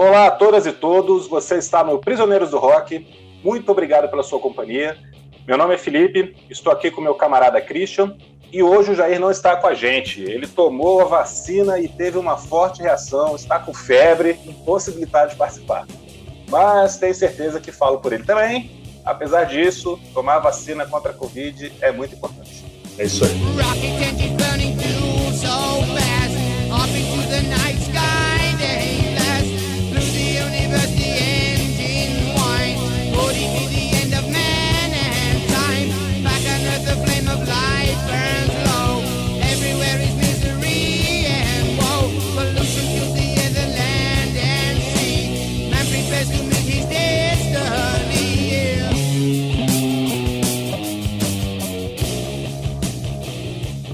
Olá 0.00 0.28
a 0.28 0.30
todas 0.30 0.64
e 0.64 0.72
todos, 0.72 1.26
você 1.26 1.56
está 1.56 1.84
no 1.84 1.98
Prisioneiros 1.98 2.52
do 2.52 2.58
Rock. 2.58 3.06
Muito 3.44 3.70
obrigado 3.70 4.08
pela 4.08 4.22
sua 4.22 4.40
companhia. 4.40 4.96
Meu 5.46 5.58
nome 5.58 5.74
é 5.74 5.76
Felipe, 5.76 6.34
estou 6.48 6.72
aqui 6.72 6.90
com 6.90 7.02
meu 7.02 7.14
camarada 7.14 7.60
Christian 7.60 8.16
e 8.50 8.62
hoje 8.62 8.92
o 8.92 8.94
Jair 8.94 9.20
não 9.20 9.30
está 9.30 9.56
com 9.56 9.66
a 9.66 9.74
gente. 9.74 10.22
Ele 10.22 10.46
tomou 10.46 11.02
a 11.02 11.04
vacina 11.04 11.78
e 11.78 11.86
teve 11.86 12.16
uma 12.16 12.38
forte 12.38 12.80
reação, 12.80 13.36
está 13.36 13.58
com 13.58 13.74
febre, 13.74 14.40
impossibilitado 14.46 15.32
de 15.32 15.36
participar. 15.36 15.86
Mas 16.48 16.96
tenho 16.96 17.14
certeza 17.14 17.60
que 17.60 17.70
falo 17.70 17.98
por 17.98 18.14
ele 18.14 18.24
também. 18.24 18.70
Apesar 19.04 19.44
disso, 19.44 20.00
tomar 20.14 20.36
a 20.36 20.40
vacina 20.40 20.86
contra 20.86 21.10
a 21.10 21.14
Covid 21.14 21.74
é 21.82 21.92
muito 21.92 22.14
importante. 22.14 22.64
É 22.96 23.04
isso 23.04 23.22
aí. 23.22 23.32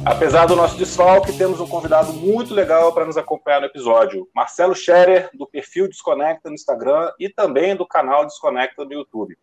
Apesar 0.06 0.46
do 0.46 0.54
nosso 0.54 0.78
desfalque, 0.78 1.36
temos 1.36 1.58
um 1.58 1.66
convidado 1.66 2.12
muito 2.12 2.54
legal 2.54 2.92
para 2.92 3.04
nos 3.04 3.16
acompanhar 3.16 3.60
no 3.60 3.66
episódio. 3.66 4.28
Marcelo 4.32 4.72
Scherer, 4.72 5.28
do 5.34 5.48
perfil 5.48 5.88
Desconecta 5.88 6.48
no 6.48 6.54
Instagram 6.54 7.10
e 7.18 7.28
também 7.28 7.74
do 7.74 7.84
canal 7.84 8.24
Desconecta 8.24 8.84
no 8.84 8.92
YouTube. 8.92 9.36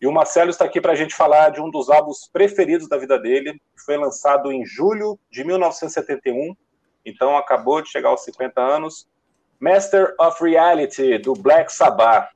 E 0.00 0.06
o 0.06 0.12
Marcelo 0.12 0.48
está 0.48 0.64
aqui 0.64 0.80
para 0.80 0.92
a 0.92 0.96
gente 0.96 1.14
falar 1.14 1.50
de 1.50 1.60
um 1.60 1.70
dos 1.70 1.90
álbuns 1.90 2.30
preferidos 2.32 2.88
da 2.88 2.96
vida 2.96 3.18
dele, 3.18 3.60
que 3.76 3.84
foi 3.84 3.98
lançado 3.98 4.50
em 4.50 4.64
julho 4.64 5.18
de 5.30 5.44
1971, 5.44 6.56
então 7.04 7.36
acabou 7.36 7.82
de 7.82 7.90
chegar 7.90 8.08
aos 8.08 8.24
50 8.24 8.58
anos. 8.58 9.06
Master 9.60 10.14
of 10.18 10.42
Reality, 10.42 11.18
do 11.18 11.34
Black 11.34 11.70
Sabbath. 11.70 12.30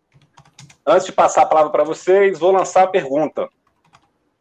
Antes 0.87 1.07
de 1.07 1.13
passar 1.13 1.45
a 1.45 1.47
palavra 1.47 1.73
para 1.73 1.85
vocês, 1.85 2.39
vou 2.39 2.53
lançar 2.53 2.83
a 2.83 2.89
pergunta 2.89 3.49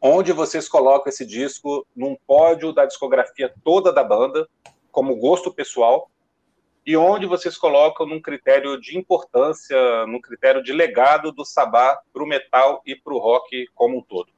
onde 0.01 0.31
vocês 0.31 0.67
colocam 0.67 1.09
esse 1.09 1.25
disco 1.25 1.85
num 1.95 2.15
pódio 2.27 2.71
da 2.71 2.85
discografia 2.85 3.53
toda 3.63 3.91
da 3.91 4.03
banda, 4.03 4.47
como 4.91 5.15
gosto 5.17 5.53
pessoal, 5.53 6.09
e 6.85 6.95
onde 6.97 7.25
vocês 7.25 7.57
colocam 7.57 8.07
num 8.07 8.21
critério 8.21 8.79
de 8.79 8.97
importância, 8.97 9.77
num 10.07 10.19
critério 10.19 10.63
de 10.63 10.73
legado 10.73 11.31
do 11.31 11.45
Sabá 11.45 11.99
para 12.11 12.23
o 12.23 12.27
metal 12.27 12.81
e 12.85 12.95
para 12.95 13.13
o 13.13 13.19
rock 13.19 13.67
como 13.75 13.97
um 13.97 14.01
todo. 14.01 14.29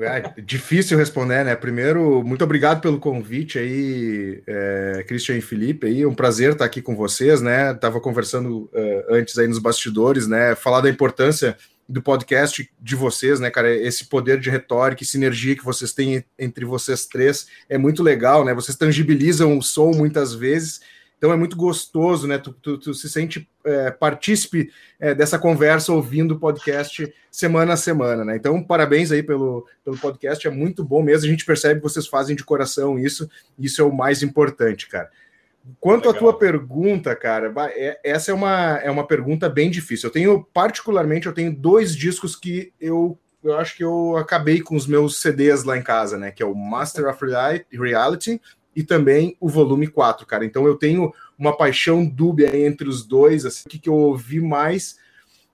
É 0.00 0.40
difícil 0.40 0.96
responder, 0.96 1.44
né? 1.44 1.54
Primeiro, 1.54 2.24
muito 2.24 2.42
obrigado 2.42 2.80
pelo 2.80 2.98
convite 2.98 3.58
aí, 3.58 4.42
é, 4.46 5.04
Christian 5.06 5.36
e 5.36 5.42
Felipe. 5.42 5.86
Aí, 5.86 6.02
é 6.02 6.08
um 6.08 6.14
prazer 6.14 6.52
estar 6.52 6.64
aqui 6.64 6.80
com 6.80 6.96
vocês, 6.96 7.42
né? 7.42 7.74
Tava 7.74 8.00
conversando 8.00 8.70
uh, 8.72 9.04
antes 9.10 9.36
aí 9.36 9.46
nos 9.46 9.58
bastidores, 9.58 10.26
né? 10.26 10.54
Falar 10.54 10.80
da 10.80 10.88
importância 10.88 11.54
do 11.88 12.02
podcast 12.02 12.70
de 12.80 12.96
vocês, 12.96 13.40
né, 13.40 13.50
cara? 13.50 13.74
Esse 13.74 14.06
poder 14.06 14.40
de 14.40 14.50
retórica 14.50 15.02
e 15.02 15.06
sinergia 15.06 15.56
que 15.56 15.64
vocês 15.64 15.92
têm 15.92 16.24
entre 16.38 16.64
vocês 16.64 17.06
três 17.06 17.46
é 17.68 17.76
muito 17.76 18.02
legal, 18.02 18.44
né? 18.44 18.54
Vocês 18.54 18.76
tangibilizam 18.76 19.58
o 19.58 19.62
som 19.62 19.92
muitas 19.92 20.34
vezes, 20.34 20.80
então 21.18 21.32
é 21.32 21.36
muito 21.36 21.56
gostoso, 21.56 22.26
né? 22.26 22.38
Tu, 22.38 22.52
tu, 22.52 22.78
tu 22.78 22.94
se 22.94 23.08
sente 23.08 23.48
é, 23.64 23.90
partícipe 23.90 24.70
é, 25.00 25.14
dessa 25.14 25.38
conversa 25.38 25.92
ouvindo 25.92 26.34
o 26.34 26.38
podcast 26.38 27.12
semana 27.30 27.72
a 27.72 27.76
semana, 27.76 28.24
né? 28.24 28.36
Então, 28.36 28.62
parabéns 28.62 29.10
aí 29.10 29.22
pelo, 29.22 29.66
pelo 29.84 29.96
podcast, 29.98 30.46
é 30.46 30.50
muito 30.50 30.84
bom 30.84 31.02
mesmo. 31.02 31.26
A 31.26 31.30
gente 31.30 31.44
percebe 31.44 31.80
que 31.80 31.88
vocês 31.88 32.06
fazem 32.06 32.36
de 32.36 32.44
coração 32.44 32.98
isso, 32.98 33.28
isso 33.58 33.80
é 33.80 33.84
o 33.84 33.92
mais 33.92 34.22
importante, 34.22 34.88
cara. 34.88 35.10
Quanto 35.80 36.10
à 36.10 36.14
tua 36.14 36.36
pergunta, 36.36 37.16
cara, 37.16 37.52
é, 37.70 37.98
essa 38.04 38.30
é 38.30 38.34
uma, 38.34 38.78
é 38.82 38.90
uma 38.90 39.06
pergunta 39.06 39.48
bem 39.48 39.70
difícil. 39.70 40.08
Eu 40.08 40.12
tenho, 40.12 40.44
particularmente, 40.52 41.26
eu 41.26 41.32
tenho 41.32 41.54
dois 41.54 41.96
discos 41.96 42.36
que 42.36 42.72
eu, 42.78 43.18
eu 43.42 43.56
acho 43.56 43.76
que 43.76 43.84
eu 43.84 44.16
acabei 44.16 44.60
com 44.60 44.76
os 44.76 44.86
meus 44.86 45.22
CDs 45.22 45.64
lá 45.64 45.78
em 45.78 45.82
casa, 45.82 46.18
né? 46.18 46.30
Que 46.30 46.42
é 46.42 46.46
o 46.46 46.54
Master 46.54 47.08
of 47.08 47.24
Reality 47.72 48.40
e 48.76 48.82
também 48.82 49.36
o 49.40 49.48
volume 49.48 49.86
4, 49.86 50.26
cara. 50.26 50.44
Então 50.44 50.66
eu 50.66 50.74
tenho 50.74 51.12
uma 51.38 51.56
paixão 51.56 52.04
dúbia 52.04 52.56
entre 52.56 52.88
os 52.88 53.06
dois, 53.06 53.46
assim, 53.46 53.62
o 53.64 53.68
que, 53.68 53.78
que 53.78 53.88
eu 53.88 53.94
ouvi 53.94 54.40
mais 54.40 54.98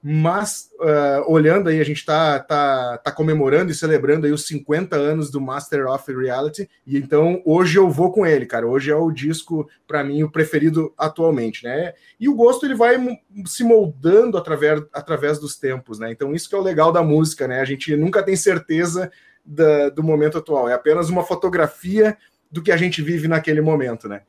mas 0.02 0.70
uh, 0.80 1.30
olhando 1.30 1.68
aí, 1.68 1.78
a 1.78 1.84
gente 1.84 1.98
está 1.98 2.38
tá, 2.38 2.98
tá 2.98 3.12
comemorando 3.12 3.70
e 3.70 3.74
celebrando 3.74 4.26
aí 4.26 4.32
os 4.32 4.46
50 4.46 4.96
anos 4.96 5.30
do 5.30 5.40
Master 5.40 5.86
of 5.86 6.10
Reality, 6.12 6.68
e 6.86 6.96
então 6.96 7.42
hoje 7.44 7.78
eu 7.78 7.90
vou 7.90 8.10
com 8.10 8.24
ele, 8.24 8.46
cara. 8.46 8.66
Hoje 8.66 8.90
é 8.90 8.96
o 8.96 9.10
disco, 9.10 9.68
para 9.86 10.02
mim, 10.02 10.22
o 10.22 10.30
preferido 10.30 10.94
atualmente, 10.96 11.64
né? 11.64 11.92
E 12.18 12.28
o 12.28 12.34
gosto 12.34 12.64
ele 12.64 12.74
vai 12.74 12.96
se 13.44 13.62
moldando 13.62 14.38
através, 14.38 14.82
através 14.92 15.38
dos 15.38 15.56
tempos, 15.56 15.98
né? 15.98 16.10
Então, 16.10 16.34
isso 16.34 16.48
que 16.48 16.54
é 16.54 16.58
o 16.58 16.62
legal 16.62 16.90
da 16.90 17.02
música, 17.02 17.46
né? 17.46 17.60
A 17.60 17.64
gente 17.66 17.94
nunca 17.94 18.22
tem 18.22 18.36
certeza 18.36 19.10
da, 19.44 19.90
do 19.90 20.02
momento 20.02 20.38
atual, 20.38 20.68
é 20.68 20.72
apenas 20.72 21.10
uma 21.10 21.24
fotografia 21.24 22.16
do 22.50 22.62
que 22.62 22.72
a 22.72 22.76
gente 22.76 23.02
vive 23.02 23.28
naquele 23.28 23.60
momento, 23.60 24.08
né? 24.08 24.22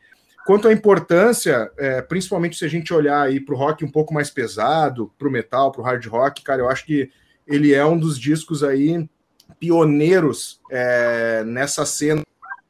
Quanto 0.46 0.68
à 0.68 0.74
importância, 0.74 1.72
é, 1.78 2.02
principalmente 2.02 2.58
se 2.58 2.66
a 2.66 2.68
gente 2.68 2.94
olhar 2.94 3.22
aí 3.22 3.40
para 3.40 3.54
o 3.54 3.58
rock 3.58 3.86
um 3.86 3.92
pouco 3.92 4.14
mais 4.14 4.30
pesado, 4.30 5.12
para 5.18 5.28
o 5.28 5.32
metal, 5.32 5.72
para 5.72 5.82
o 5.82 5.84
hard 5.84 6.06
rock, 6.08 6.42
cara, 6.42 6.62
eu 6.62 6.70
acho 6.70 6.86
que 6.86 7.10
ele 7.46 7.74
é 7.74 7.86
um 7.86 7.98
dos 7.98 8.18
discos 8.18 8.64
aí 8.64 9.08
pioneiros 9.60 10.60
é, 10.72 11.44
nessa 11.46 11.86
cena 11.86 12.24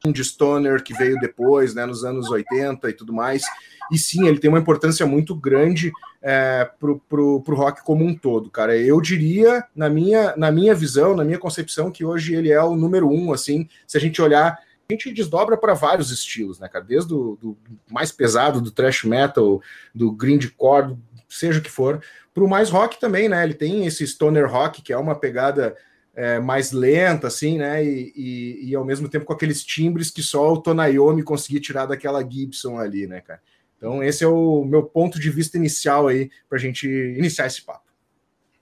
de 0.03 0.23
stoner 0.23 0.83
que 0.83 0.93
veio 0.93 1.15
depois, 1.19 1.75
né, 1.75 1.85
nos 1.85 2.03
anos 2.03 2.29
80 2.29 2.89
e 2.89 2.93
tudo 2.93 3.13
mais. 3.13 3.43
E 3.91 3.97
sim, 3.97 4.27
ele 4.27 4.39
tem 4.39 4.49
uma 4.49 4.59
importância 4.59 5.05
muito 5.05 5.35
grande 5.35 5.91
é, 6.21 6.69
pro, 6.79 6.99
pro, 7.07 7.41
pro 7.41 7.55
rock 7.55 7.83
como 7.83 8.03
um 8.03 8.15
todo, 8.15 8.49
cara. 8.49 8.75
Eu 8.75 8.99
diria, 8.99 9.63
na 9.75 9.89
minha, 9.89 10.35
na 10.35 10.51
minha 10.51 10.73
visão, 10.73 11.15
na 11.15 11.23
minha 11.23 11.37
concepção, 11.37 11.91
que 11.91 12.03
hoje 12.03 12.33
ele 12.33 12.51
é 12.51 12.61
o 12.63 12.75
número 12.75 13.09
um, 13.09 13.31
assim, 13.31 13.67
se 13.85 13.97
a 13.97 14.01
gente 14.01 14.21
olhar 14.21 14.57
a 14.91 14.95
gente 14.95 15.13
desdobra 15.13 15.57
para 15.57 15.73
vários 15.73 16.11
estilos, 16.11 16.59
né, 16.59 16.67
cara? 16.67 16.83
Desde 16.83 17.13
o 17.13 17.37
do 17.41 17.57
mais 17.89 18.11
pesado, 18.11 18.61
do 18.61 18.71
thrash 18.71 19.03
metal, 19.03 19.61
do 19.93 20.11
grindcore, 20.11 20.95
seja 21.27 21.59
o 21.59 21.61
que 21.61 21.71
for, 21.71 22.01
para 22.33 22.43
o 22.43 22.49
mais 22.49 22.69
rock 22.69 22.99
também, 22.99 23.27
né? 23.27 23.43
Ele 23.43 23.53
tem 23.53 23.85
esse 23.85 24.05
stoner 24.05 24.49
rock, 24.49 24.81
que 24.81 24.93
é 24.93 24.97
uma 24.97 25.15
pegada 25.15 25.75
é, 26.15 26.39
mais 26.39 26.71
lenta, 26.71 27.27
assim, 27.27 27.57
né? 27.57 27.83
E, 27.83 28.13
e, 28.15 28.69
e, 28.69 28.75
ao 28.75 28.85
mesmo 28.85 29.09
tempo 29.09 29.25
com 29.25 29.33
aqueles 29.33 29.63
timbres 29.63 30.11
que 30.11 30.21
só 30.21 30.51
o 30.51 30.61
Tonayomi 30.61 31.23
conseguia 31.23 31.59
tirar 31.59 31.85
daquela 31.85 32.21
Gibson 32.27 32.77
ali, 32.77 33.07
né, 33.07 33.21
cara? 33.21 33.41
Então, 33.77 34.03
esse 34.03 34.23
é 34.23 34.27
o 34.27 34.63
meu 34.63 34.83
ponto 34.83 35.19
de 35.19 35.29
vista 35.29 35.57
inicial 35.57 36.07
aí 36.07 36.29
para 36.47 36.57
a 36.57 36.61
gente 36.61 36.87
iniciar 36.87 37.47
esse 37.47 37.63
papo. 37.63 37.91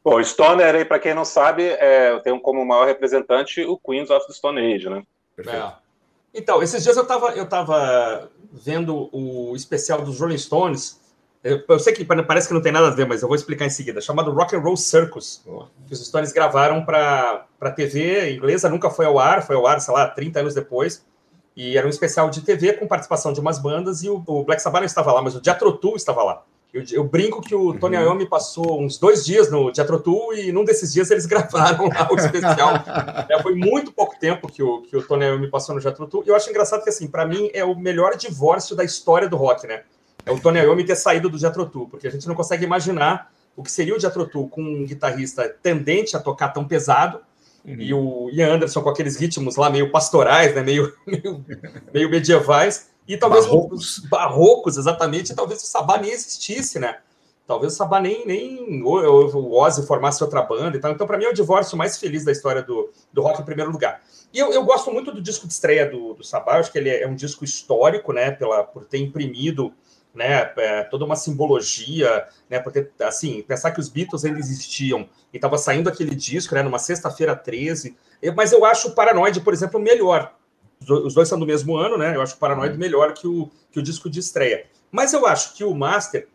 Bom, 0.01 0.23
Stoner 0.23 0.73
aí, 0.73 0.85
para 0.85 1.00
quem 1.00 1.13
não 1.13 1.25
sabe, 1.25 1.63
é, 1.63 2.12
eu 2.12 2.22
tenho 2.22 2.39
como 2.39 2.66
maior 2.66 2.88
representante 2.88 3.62
o 3.62 3.78
Queens 3.78 4.09
of 4.09 4.25
the 4.28 4.34
Stone 4.34 4.59
Age, 4.73 4.89
né? 4.89 5.03
Perfeito. 5.35 5.57
É. 5.57 5.88
Então, 6.39 6.63
esses 6.63 6.81
dias 6.81 6.95
eu 6.95 7.03
estava 7.03 7.31
eu 7.33 7.45
tava 7.45 8.29
vendo 8.51 9.09
o 9.11 9.53
especial 9.55 10.01
dos 10.01 10.19
Rolling 10.19 10.38
Stones. 10.38 10.97
Eu, 11.44 11.61
eu, 11.67 11.79
sei 11.79 11.94
que 11.94 12.03
parece 12.05 12.47
que 12.47 12.53
não 12.53 12.61
tem 12.61 12.72
nada 12.72 12.88
a 12.88 12.91
ver, 12.91 13.05
mas 13.05 13.22
eu 13.22 13.27
vou 13.27 13.35
explicar 13.35 13.66
em 13.66 13.69
seguida. 13.69 14.01
Chamado 14.01 14.31
Rock 14.31 14.55
and 14.55 14.59
Roll 14.59 14.77
Circus, 14.77 15.41
que 15.85 15.94
os 15.94 16.05
Stones 16.05 16.31
gravaram 16.31 16.83
para 16.85 17.45
a 17.59 17.72
TV 17.72 18.33
inglesa, 18.33 18.69
nunca 18.69 18.89
foi 18.89 19.05
ao 19.05 19.19
ar, 19.19 19.45
foi 19.45 19.55
ao 19.55 19.67
ar, 19.67 19.79
sei 19.81 19.94
lá, 19.94 20.07
30 20.07 20.39
anos 20.39 20.53
depois. 20.53 21.05
E 21.55 21.77
era 21.77 21.85
um 21.85 21.89
especial 21.89 22.29
de 22.29 22.41
TV 22.41 22.73
com 22.73 22.88
participação 22.88 23.33
de 23.33 23.39
umas 23.39 23.59
bandas 23.59 24.01
e 24.01 24.09
o, 24.09 24.23
o 24.25 24.44
Black 24.44 24.61
Sabbath 24.61 24.81
não 24.81 24.85
estava 24.85 25.11
lá, 25.11 25.21
mas 25.21 25.35
o 25.35 25.41
Jethro 25.44 25.73
Tull 25.73 25.97
estava 25.97 26.23
lá. 26.23 26.44
Eu, 26.71 26.83
eu, 26.92 27.04
brinco 27.04 27.42
que 27.42 27.56
o 27.56 27.74
Tony 27.80 27.98
uhum. 27.98 28.04
Iommi 28.04 28.30
passou 28.30 28.80
uns 28.80 29.00
dois 29.00 29.25
dias 29.25 29.50
no 29.50 29.71
Teatro 29.71 30.00
Tour 30.00 30.36
e 30.38 30.51
num 30.51 30.63
desses 30.63 30.94
dias 30.94 31.10
eles 31.10 31.25
gravaram 31.27 31.88
lá 31.88 32.07
o 32.12 32.16
especial. 32.16 32.74
é, 33.27 33.42
foi 33.42 33.56
muito 33.56 33.92
pouco 33.92 34.19
tempo 34.19 34.48
que 34.51 34.62
o, 34.62 34.83
que 34.83 34.95
o 34.95 35.01
Tony 35.01 35.25
Iommi 35.25 35.50
passou 35.50 35.74
no 35.74 35.81
Teatro 35.81 36.06
Tour. 36.06 36.24
E 36.25 36.30
eu 36.30 36.36
acho 36.36 36.50
engraçado 36.50 36.83
que, 36.83 36.89
assim, 36.89 37.07
para 37.07 37.25
mim 37.25 37.50
é 37.54 37.63
o 37.63 37.75
melhor 37.75 38.16
divórcio 38.16 38.75
da 38.75 38.83
história 38.83 39.27
do 39.27 39.36
rock, 39.36 39.66
né? 39.66 39.81
É 40.25 40.31
o 40.31 40.39
Tony 40.39 40.60
Iommi 40.60 40.86
ter 40.86 40.95
saído 40.95 41.27
do 41.27 41.39
Teatro 41.39 41.66
Tour, 41.66 41.89
porque 41.89 42.07
a 42.07 42.12
gente 42.12 42.27
não 42.27 42.36
consegue 42.36 42.63
imaginar 42.63 43.31
o 43.56 43.63
que 43.63 43.71
seria 43.71 43.95
o 43.95 43.98
Teatro 43.98 44.27
Tour 44.27 44.48
com 44.48 44.62
um 44.62 44.86
guitarrista 44.86 45.50
tendente 45.50 46.16
a 46.16 46.19
tocar 46.19 46.50
tão 46.50 46.66
pesado 46.66 47.19
uhum. 47.66 47.75
e 47.80 47.94
o 47.94 48.30
Ian 48.31 48.56
Anderson 48.56 48.81
com 48.81 48.89
aqueles 48.89 49.18
ritmos 49.18 49.56
lá 49.56 49.69
meio 49.69 49.92
pastorais, 49.92 50.54
né? 50.54 50.62
meio, 50.62 50.94
meio, 51.06 51.45
meio 51.92 52.10
medievais. 52.10 52.89
E 53.09 53.17
talvez 53.17 53.47
barrocos. 53.47 53.97
os 53.97 54.06
barrocos, 54.06 54.77
exatamente, 54.77 55.33
talvez 55.33 55.63
o 55.63 55.65
Sabá 55.65 55.97
nem 55.97 56.11
existisse, 56.11 56.77
né? 56.77 57.00
Talvez 57.47 57.73
o 57.73 57.75
Sabá 57.75 58.00
nem, 58.00 58.23
nem 58.27 58.83
o 58.83 59.51
Ozzy 59.51 59.85
formasse 59.88 60.23
outra 60.23 60.44
banda 60.44 60.77
e 60.77 60.79
tal. 60.79 60.91
Então, 60.91 61.07
para 61.07 61.17
mim, 61.17 61.25
é 61.25 61.29
o 61.29 61.33
divórcio 61.33 61.75
mais 61.75 61.97
feliz 61.97 62.23
da 62.23 62.31
história 62.31 62.61
do, 62.61 62.91
do 63.11 63.23
rock 63.23 63.41
em 63.41 63.45
primeiro 63.45 63.71
lugar. 63.71 64.00
E 64.31 64.38
eu, 64.38 64.53
eu 64.53 64.63
gosto 64.63 64.91
muito 64.91 65.11
do 65.11 65.19
disco 65.19 65.47
de 65.47 65.53
estreia 65.53 65.89
do, 65.89 66.13
do 66.13 66.23
Sabá, 66.23 66.59
acho 66.59 66.71
que 66.71 66.77
ele 66.77 66.91
é, 66.91 67.07
um 67.07 67.15
disco 67.15 67.44
histórico, 67.44 68.13
né? 68.13 68.29
Pela, 68.29 68.63
por 68.63 68.85
ter 68.85 69.00
imprimido 69.00 69.73
né? 70.13 70.51
É, 70.57 70.83
toda 70.83 71.06
uma 71.06 71.15
simbologia, 71.15 72.27
né? 72.50 72.59
Porque, 72.59 72.89
assim, 73.00 73.41
pensar 73.41 73.71
que 73.71 73.79
os 73.79 73.89
Beatles 73.89 74.25
ainda 74.25 74.39
existiam 74.39 75.09
e 75.33 75.38
estava 75.38 75.57
saindo 75.57 75.89
aquele 75.89 76.13
disco, 76.15 76.53
né? 76.53 76.61
Numa 76.61 76.79
sexta-feira 76.79 77.35
13. 77.35 77.97
Mas 78.35 78.51
eu 78.51 78.65
acho 78.65 78.89
o 78.89 78.91
Paranoid, 78.91 79.41
por 79.41 79.53
exemplo, 79.53 79.79
melhor. 79.79 80.33
Os 80.88 81.14
dois 81.14 81.28
são 81.28 81.40
do 81.40 81.46
mesmo 81.46 81.76
ano, 81.76 81.98
né? 81.98 82.16
Eu 82.16 82.22
acho 82.22 82.36
o 82.36 82.38
Paranoid 82.38 82.74
uhum. 82.74 82.80
melhor 82.80 83.14
que 83.14 83.28
o, 83.28 83.50
que 83.72 83.80
o 83.80 83.84
disco 83.84 84.10
de 84.10 84.20
estreia. 84.20 84.66
Mas 84.92 85.14
eu 85.14 85.26
acho 85.26 85.54
que 85.54 85.64
o 85.64 85.74
Master 85.74 86.28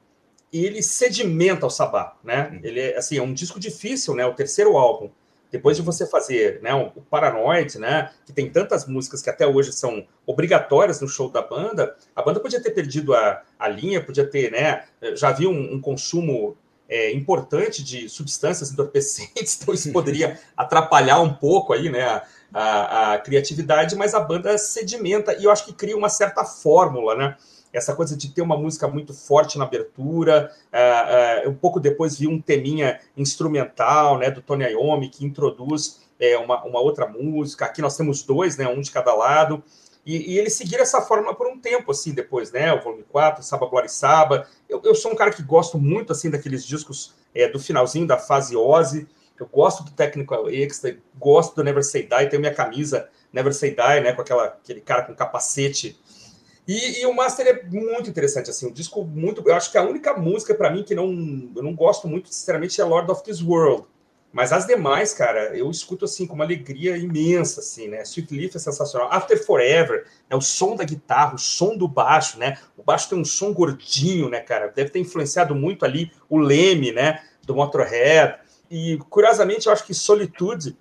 ele 0.52 0.82
sedimenta 0.82 1.66
o 1.66 1.70
Sabá, 1.70 2.16
né? 2.22 2.50
Uhum. 2.52 2.60
Ele 2.62 2.80
é 2.80 2.96
assim, 2.96 3.18
é 3.18 3.22
um 3.22 3.32
disco 3.32 3.58
difícil, 3.58 4.14
né? 4.14 4.24
O 4.26 4.34
terceiro 4.34 4.76
álbum. 4.76 5.10
Depois 5.50 5.76
de 5.76 5.84
você 5.84 6.04
fazer 6.04 6.60
né, 6.62 6.74
o 6.74 7.00
Paranoid, 7.02 7.78
né, 7.78 8.10
que 8.26 8.32
tem 8.32 8.50
tantas 8.50 8.88
músicas 8.88 9.22
que 9.22 9.30
até 9.30 9.46
hoje 9.46 9.72
são 9.72 10.04
obrigatórias 10.26 11.00
no 11.00 11.06
show 11.06 11.30
da 11.30 11.40
banda, 11.40 11.94
a 12.16 12.22
banda 12.22 12.40
podia 12.40 12.60
ter 12.60 12.72
perdido 12.72 13.14
a, 13.14 13.40
a 13.56 13.68
linha, 13.68 14.04
podia 14.04 14.26
ter, 14.26 14.50
né, 14.50 14.82
já 15.14 15.28
havia 15.28 15.48
um, 15.48 15.74
um 15.74 15.80
consumo 15.80 16.56
é, 16.88 17.12
importante 17.12 17.82
de 17.82 18.08
substâncias 18.08 18.70
entorpecentes, 18.70 19.58
então 19.62 19.74
isso 19.74 19.92
poderia 19.92 20.38
atrapalhar 20.56 21.20
um 21.20 21.32
pouco 21.32 21.72
aí, 21.72 21.90
né, 21.90 22.02
a, 22.02 22.22
a, 22.52 23.14
a, 23.14 23.18
criatividade, 23.18 23.96
mas 23.96 24.14
a 24.14 24.20
banda 24.20 24.56
sedimenta 24.58 25.36
e 25.38 25.44
eu 25.44 25.50
acho 25.50 25.64
que 25.64 25.72
cria 25.72 25.96
uma 25.96 26.08
certa 26.08 26.44
fórmula, 26.44 27.14
né? 27.14 27.36
essa 27.74 27.94
coisa 27.94 28.16
de 28.16 28.28
ter 28.32 28.40
uma 28.40 28.56
música 28.56 28.86
muito 28.86 29.12
forte 29.12 29.58
na 29.58 29.64
abertura. 29.64 30.52
Uh, 30.72 31.48
uh, 31.48 31.50
um 31.50 31.54
pouco 31.54 31.80
depois 31.80 32.16
vi 32.16 32.28
um 32.28 32.40
teminha 32.40 33.00
instrumental, 33.16 34.16
né, 34.16 34.30
do 34.30 34.40
Tony 34.40 34.64
Iommi, 34.64 35.08
que 35.08 35.24
introduz 35.24 36.00
é, 36.20 36.38
uma, 36.38 36.62
uma 36.64 36.80
outra 36.80 37.06
música. 37.08 37.64
Aqui 37.64 37.82
nós 37.82 37.96
temos 37.96 38.22
dois, 38.22 38.56
né, 38.56 38.68
um 38.68 38.80
de 38.80 38.92
cada 38.92 39.12
lado. 39.12 39.62
E, 40.04 40.32
e 40.32 40.38
eles 40.38 40.54
seguiram 40.54 40.82
essa 40.82 41.00
fórmula 41.00 41.34
por 41.34 41.46
um 41.46 41.58
tempo, 41.58 41.90
assim, 41.90 42.12
depois, 42.12 42.52
né? 42.52 42.72
O 42.72 42.82
volume 42.82 43.04
4, 43.04 43.42
Saba 43.42 43.66
Glória 43.66 43.86
e 43.86 43.90
Saba. 43.90 44.46
Eu, 44.68 44.80
eu 44.84 44.94
sou 44.94 45.12
um 45.12 45.14
cara 45.14 45.30
que 45.30 45.42
gosto 45.42 45.78
muito, 45.78 46.12
assim, 46.12 46.30
daqueles 46.30 46.64
discos 46.64 47.14
é, 47.34 47.48
do 47.48 47.58
finalzinho 47.58 48.06
da 48.06 48.18
fase 48.18 48.56
Ozzy. 48.56 49.08
Eu 49.38 49.46
gosto 49.46 49.82
do 49.82 49.90
Technical 49.90 50.48
Extra, 50.48 50.96
gosto 51.18 51.56
do 51.56 51.64
Never 51.64 51.82
Say 51.82 52.02
Die, 52.02 52.28
tenho 52.28 52.40
minha 52.40 52.54
camisa 52.54 53.08
Never 53.32 53.52
Say 53.52 53.70
Die, 53.70 54.00
né? 54.00 54.12
Com 54.12 54.22
aquela, 54.22 54.44
aquele 54.44 54.80
cara 54.80 55.02
com 55.02 55.14
capacete 55.14 55.98
e, 56.66 57.02
e, 57.02 57.06
o 57.06 57.14
Master 57.14 57.46
é 57.46 57.62
muito 57.62 58.08
interessante, 58.08 58.48
assim, 58.48 58.66
um 58.66 58.72
disco 58.72 59.04
muito. 59.04 59.46
Eu 59.46 59.54
acho 59.54 59.70
que 59.70 59.76
a 59.76 59.82
única 59.82 60.14
música 60.16 60.54
para 60.54 60.70
mim 60.70 60.82
que 60.82 60.94
não, 60.94 61.04
eu 61.54 61.62
não 61.62 61.74
gosto 61.74 62.08
muito, 62.08 62.32
sinceramente, 62.32 62.80
é 62.80 62.84
Lord 62.84 63.10
of 63.10 63.22
This 63.22 63.42
World. 63.42 63.86
Mas 64.34 64.52
as 64.52 64.66
demais, 64.66 65.14
cara, 65.14 65.56
eu 65.56 65.70
escuto 65.70 66.06
assim 66.06 66.26
com 66.26 66.34
uma 66.34 66.42
alegria 66.42 66.96
imensa, 66.96 67.60
assim, 67.60 67.86
né? 67.86 68.02
Sweet 68.02 68.34
Leaf 68.34 68.56
é 68.56 68.58
sensacional. 68.58 69.08
After 69.12 69.40
Forever, 69.46 70.08
né? 70.28 70.36
o 70.36 70.40
som 70.40 70.74
da 70.74 70.82
guitarra, 70.82 71.36
o 71.36 71.38
som 71.38 71.76
do 71.76 71.86
baixo, 71.86 72.36
né? 72.36 72.58
O 72.76 72.82
baixo 72.82 73.08
tem 73.08 73.16
um 73.16 73.24
som 73.24 73.52
gordinho, 73.52 74.28
né, 74.28 74.40
cara? 74.40 74.72
Deve 74.74 74.90
ter 74.90 74.98
influenciado 74.98 75.54
muito 75.54 75.84
ali 75.84 76.10
o 76.28 76.36
Leme, 76.36 76.90
né? 76.90 77.22
Do 77.46 77.54
Motorhead. 77.54 78.40
E 78.68 78.98
curiosamente, 79.08 79.68
eu 79.68 79.72
acho 79.72 79.86
que 79.86 79.94
Solitude 79.94 80.76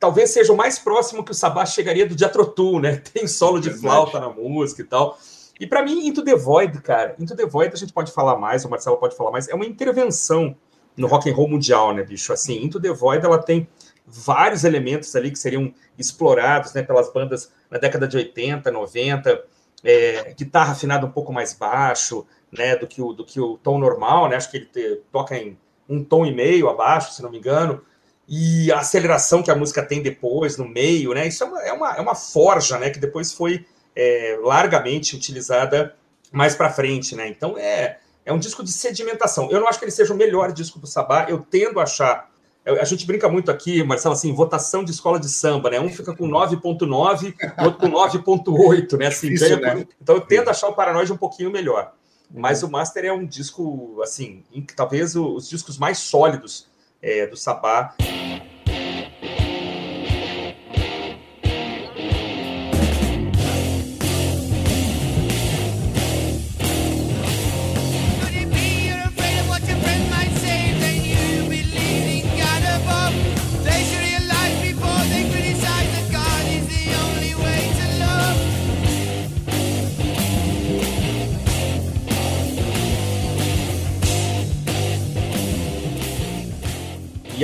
talvez 0.00 0.30
seja 0.30 0.50
o 0.50 0.56
mais 0.56 0.78
próximo 0.78 1.22
que 1.22 1.32
o 1.32 1.34
Sabá 1.34 1.66
chegaria 1.66 2.06
do 2.06 2.18
Jethro 2.18 2.80
né? 2.80 2.96
Tem 3.12 3.26
solo 3.26 3.60
de 3.60 3.74
flauta 3.74 4.18
na 4.18 4.30
música 4.30 4.80
e 4.80 4.86
tal. 4.86 5.18
E 5.60 5.66
para 5.66 5.82
mim, 5.82 6.06
Into 6.06 6.24
the 6.24 6.34
Void, 6.34 6.80
cara, 6.80 7.14
Into 7.18 7.36
the 7.36 7.44
Void 7.44 7.74
a 7.74 7.76
gente 7.76 7.92
pode 7.92 8.10
falar 8.10 8.38
mais, 8.38 8.64
o 8.64 8.70
Marcelo 8.70 8.96
pode 8.96 9.14
falar 9.14 9.32
mais, 9.32 9.48
é 9.48 9.54
uma 9.54 9.66
intervenção 9.66 10.56
no 10.96 11.06
rock 11.06 11.30
and 11.30 11.34
roll 11.34 11.48
mundial, 11.48 11.94
né, 11.94 12.02
bicho? 12.02 12.32
Assim, 12.32 12.64
Into 12.64 12.80
the 12.80 12.92
Void, 12.92 13.24
ela 13.24 13.38
tem 13.38 13.68
vários 14.06 14.64
elementos 14.64 15.14
ali 15.16 15.30
que 15.30 15.38
seriam 15.38 15.72
explorados, 15.98 16.72
né, 16.72 16.82
pelas 16.82 17.12
bandas 17.12 17.52
na 17.70 17.78
década 17.78 18.06
de 18.06 18.16
80, 18.16 18.70
90, 18.70 19.44
é, 19.84 20.34
guitarra 20.34 20.72
afinada 20.72 21.06
um 21.06 21.10
pouco 21.10 21.32
mais 21.32 21.52
baixo, 21.52 22.26
né, 22.50 22.76
do 22.76 22.86
que 22.86 23.02
o, 23.02 23.12
do 23.12 23.24
que 23.24 23.40
o 23.40 23.58
tom 23.58 23.78
normal, 23.78 24.28
né? 24.28 24.36
Acho 24.36 24.50
que 24.50 24.56
ele 24.58 24.66
te, 24.66 25.00
toca 25.12 25.36
em 25.36 25.58
um 25.88 26.02
tom 26.02 26.24
e 26.24 26.34
meio 26.34 26.68
abaixo, 26.68 27.12
se 27.12 27.22
não 27.22 27.30
me 27.30 27.38
engano 27.38 27.82
e 28.28 28.72
a 28.72 28.80
aceleração 28.80 29.42
que 29.42 29.50
a 29.50 29.54
música 29.54 29.82
tem 29.82 30.02
depois, 30.02 30.56
no 30.56 30.68
meio, 30.68 31.14
né? 31.14 31.28
Isso 31.28 31.44
é 31.44 31.46
uma, 31.46 31.62
é 31.62 31.72
uma, 31.72 31.96
é 31.96 32.00
uma 32.00 32.14
forja, 32.14 32.78
né? 32.78 32.90
Que 32.90 32.98
depois 32.98 33.32
foi 33.32 33.64
é, 33.94 34.38
largamente 34.42 35.14
utilizada 35.14 35.94
mais 36.32 36.54
para 36.54 36.72
frente, 36.72 37.14
né? 37.14 37.28
Então 37.28 37.56
é, 37.56 37.98
é 38.26 38.32
um 38.32 38.38
disco 38.38 38.62
de 38.62 38.72
sedimentação. 38.72 39.48
Eu 39.50 39.60
não 39.60 39.68
acho 39.68 39.78
que 39.78 39.84
ele 39.84 39.92
seja 39.92 40.12
o 40.12 40.16
melhor 40.16 40.52
disco 40.52 40.80
do 40.80 40.86
Sabá, 40.86 41.26
eu 41.28 41.38
tendo 41.38 41.78
a 41.78 41.84
achar. 41.84 42.28
A 42.66 42.84
gente 42.84 43.06
brinca 43.06 43.28
muito 43.28 43.48
aqui, 43.48 43.84
Marcelo, 43.84 44.14
assim, 44.14 44.34
votação 44.34 44.82
de 44.82 44.90
escola 44.90 45.20
de 45.20 45.28
samba, 45.28 45.70
né? 45.70 45.78
Um 45.78 45.88
fica 45.88 46.12
com 46.12 46.28
9.9, 46.28 47.34
o 47.60 47.64
outro 47.64 47.78
com 47.78 47.88
9.8, 47.88 48.98
né? 48.98 49.06
Assim, 49.06 49.30
Difícil, 49.30 49.60
né? 49.60 49.86
Então 50.02 50.16
eu 50.16 50.20
tendo 50.20 50.48
a 50.48 50.50
achar 50.50 50.68
o 50.68 50.74
Paranoide 50.74 51.12
um 51.12 51.16
pouquinho 51.16 51.52
melhor. 51.52 51.92
Mas 52.28 52.64
o 52.64 52.68
Master 52.68 53.04
é 53.04 53.12
um 53.12 53.24
disco, 53.24 54.00
assim, 54.02 54.42
talvez 54.74 55.14
os 55.14 55.48
discos 55.48 55.78
mais 55.78 55.98
sólidos 55.98 56.68
é, 57.00 57.28
do 57.28 57.36
Sabá. 57.36 57.94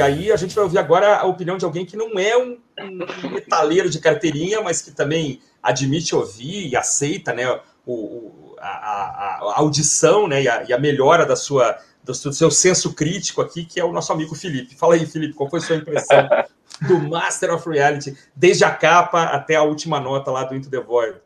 Aí 0.03 0.33
a 0.33 0.37
gente 0.37 0.55
vai 0.55 0.65
ouvir 0.65 0.79
agora 0.79 1.17
a 1.17 1.25
opinião 1.25 1.57
de 1.57 1.65
alguém 1.65 1.87
que 1.87 1.97
não 1.97 2.19
é 2.19 2.37
um, 2.37 2.59
um 2.81 3.31
metaleiro 3.31 3.89
de 3.89 3.99
carteirinha, 3.99 4.61
mas 4.61 4.83
que 4.83 4.91
também 4.91 5.41
admite 5.63 6.15
ouvir 6.15 6.69
e 6.69 6.77
aceita 6.77 7.33
né, 7.33 7.49
o, 7.87 7.93
o 7.93 8.57
a, 8.59 8.69
a, 8.69 9.59
audição 9.59 10.29
né, 10.29 10.43
e, 10.43 10.49
a, 10.49 10.63
e 10.65 10.73
a 10.73 10.79
melhora 10.79 11.27
da 11.27 11.35
sua, 11.35 11.79
do 12.05 12.15
seu 12.15 12.51
senso 12.51 12.95
crítico 12.95 13.41
aqui, 13.41 13.65
que 13.65 13.81
é 13.81 13.85
o 13.85 13.93
nosso 13.93 14.13
amigo 14.13 14.35
Felipe. 14.35 14.77
Fala 14.77 14.95
aí, 14.95 15.05
Felipe, 15.05 15.35
qual 15.35 15.51
foi 15.51 15.59
a 15.59 15.63
sua 15.63 15.77
impressão 15.77 16.29
do 16.87 16.99
Master 17.01 17.53
of 17.55 17.69
Reality, 17.69 18.17
desde 18.35 18.65
a 18.65 18.71
capa 18.71 19.25
até 19.25 19.57
a 19.57 19.63
última 19.63 20.01
nota 20.01 20.31
lá 20.31 20.45
do 20.45 20.55
Into 20.55 20.71
the 20.71 20.81
Void? 20.81 21.17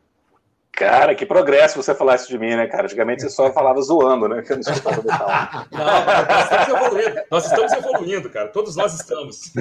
Cara, 0.77 1.15
que 1.15 1.25
progresso 1.25 1.83
você 1.83 1.95
falar 1.95 2.17
isso 2.17 2.29
de 2.29 2.39
mim, 2.39 2.55
né, 2.55 2.67
cara? 2.67 2.85
Antigamente 2.85 3.23
você 3.23 3.31
só 3.31 3.51
falava 3.51 3.81
zoando, 3.81 4.29
né? 4.29 4.43
Que 4.43 4.53
eu 4.53 4.57
não 4.57 4.61
escutava 4.61 5.03
metal. 5.03 5.29
Não, 5.73 6.05
nós 6.27 6.45
estamos 6.45 6.69
evoluindo. 6.69 7.23
Nós 7.31 7.47
estamos 7.47 7.73
evoluindo, 7.73 8.31
cara. 8.31 8.49
Todos 8.49 8.77
nós 8.77 8.95
estamos. 8.95 9.55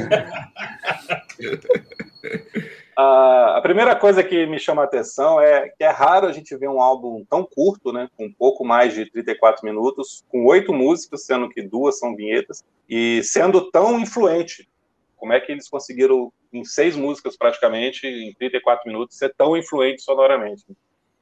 Uh, 2.98 3.00
a 3.56 3.62
primeira 3.64 3.96
coisa 3.96 4.22
que 4.26 4.46
me 4.46 4.60
chama 4.60 4.82
a 4.82 4.86
atenção 4.86 5.40
é 5.40 5.70
que 5.70 5.86
é 5.86 5.90
raro 5.90 6.28
a 6.28 6.34
gente 6.34 6.54
ver 6.58 6.68
um 6.68 6.82
álbum 6.82 7.24
tão 7.30 7.46
curto, 7.46 7.94
né, 7.94 8.10
com 8.18 8.26
um 8.26 8.34
pouco 8.34 8.66
mais 8.66 8.94
de 8.94 9.10
34 9.10 9.66
minutos, 9.66 10.22
com 10.28 10.44
oito 10.44 10.74
músicas, 10.74 11.26
sendo 11.26 11.48
que 11.48 11.62
duas 11.62 11.98
são 11.98 12.14
vinhetas, 12.14 12.62
e 12.90 13.24
sendo 13.24 13.72
tão 13.72 13.98
influente. 13.98 14.68
Como 15.16 15.32
é 15.32 15.40
que 15.40 15.50
eles 15.50 15.70
conseguiram, 15.70 16.30
em 16.52 16.66
seis 16.66 16.94
músicas 16.98 17.38
praticamente, 17.38 18.06
em 18.06 18.34
34 18.34 18.86
minutos, 18.86 19.18
ser 19.18 19.34
tão 19.34 19.56
influente 19.56 20.02
sonoramente? 20.02 20.66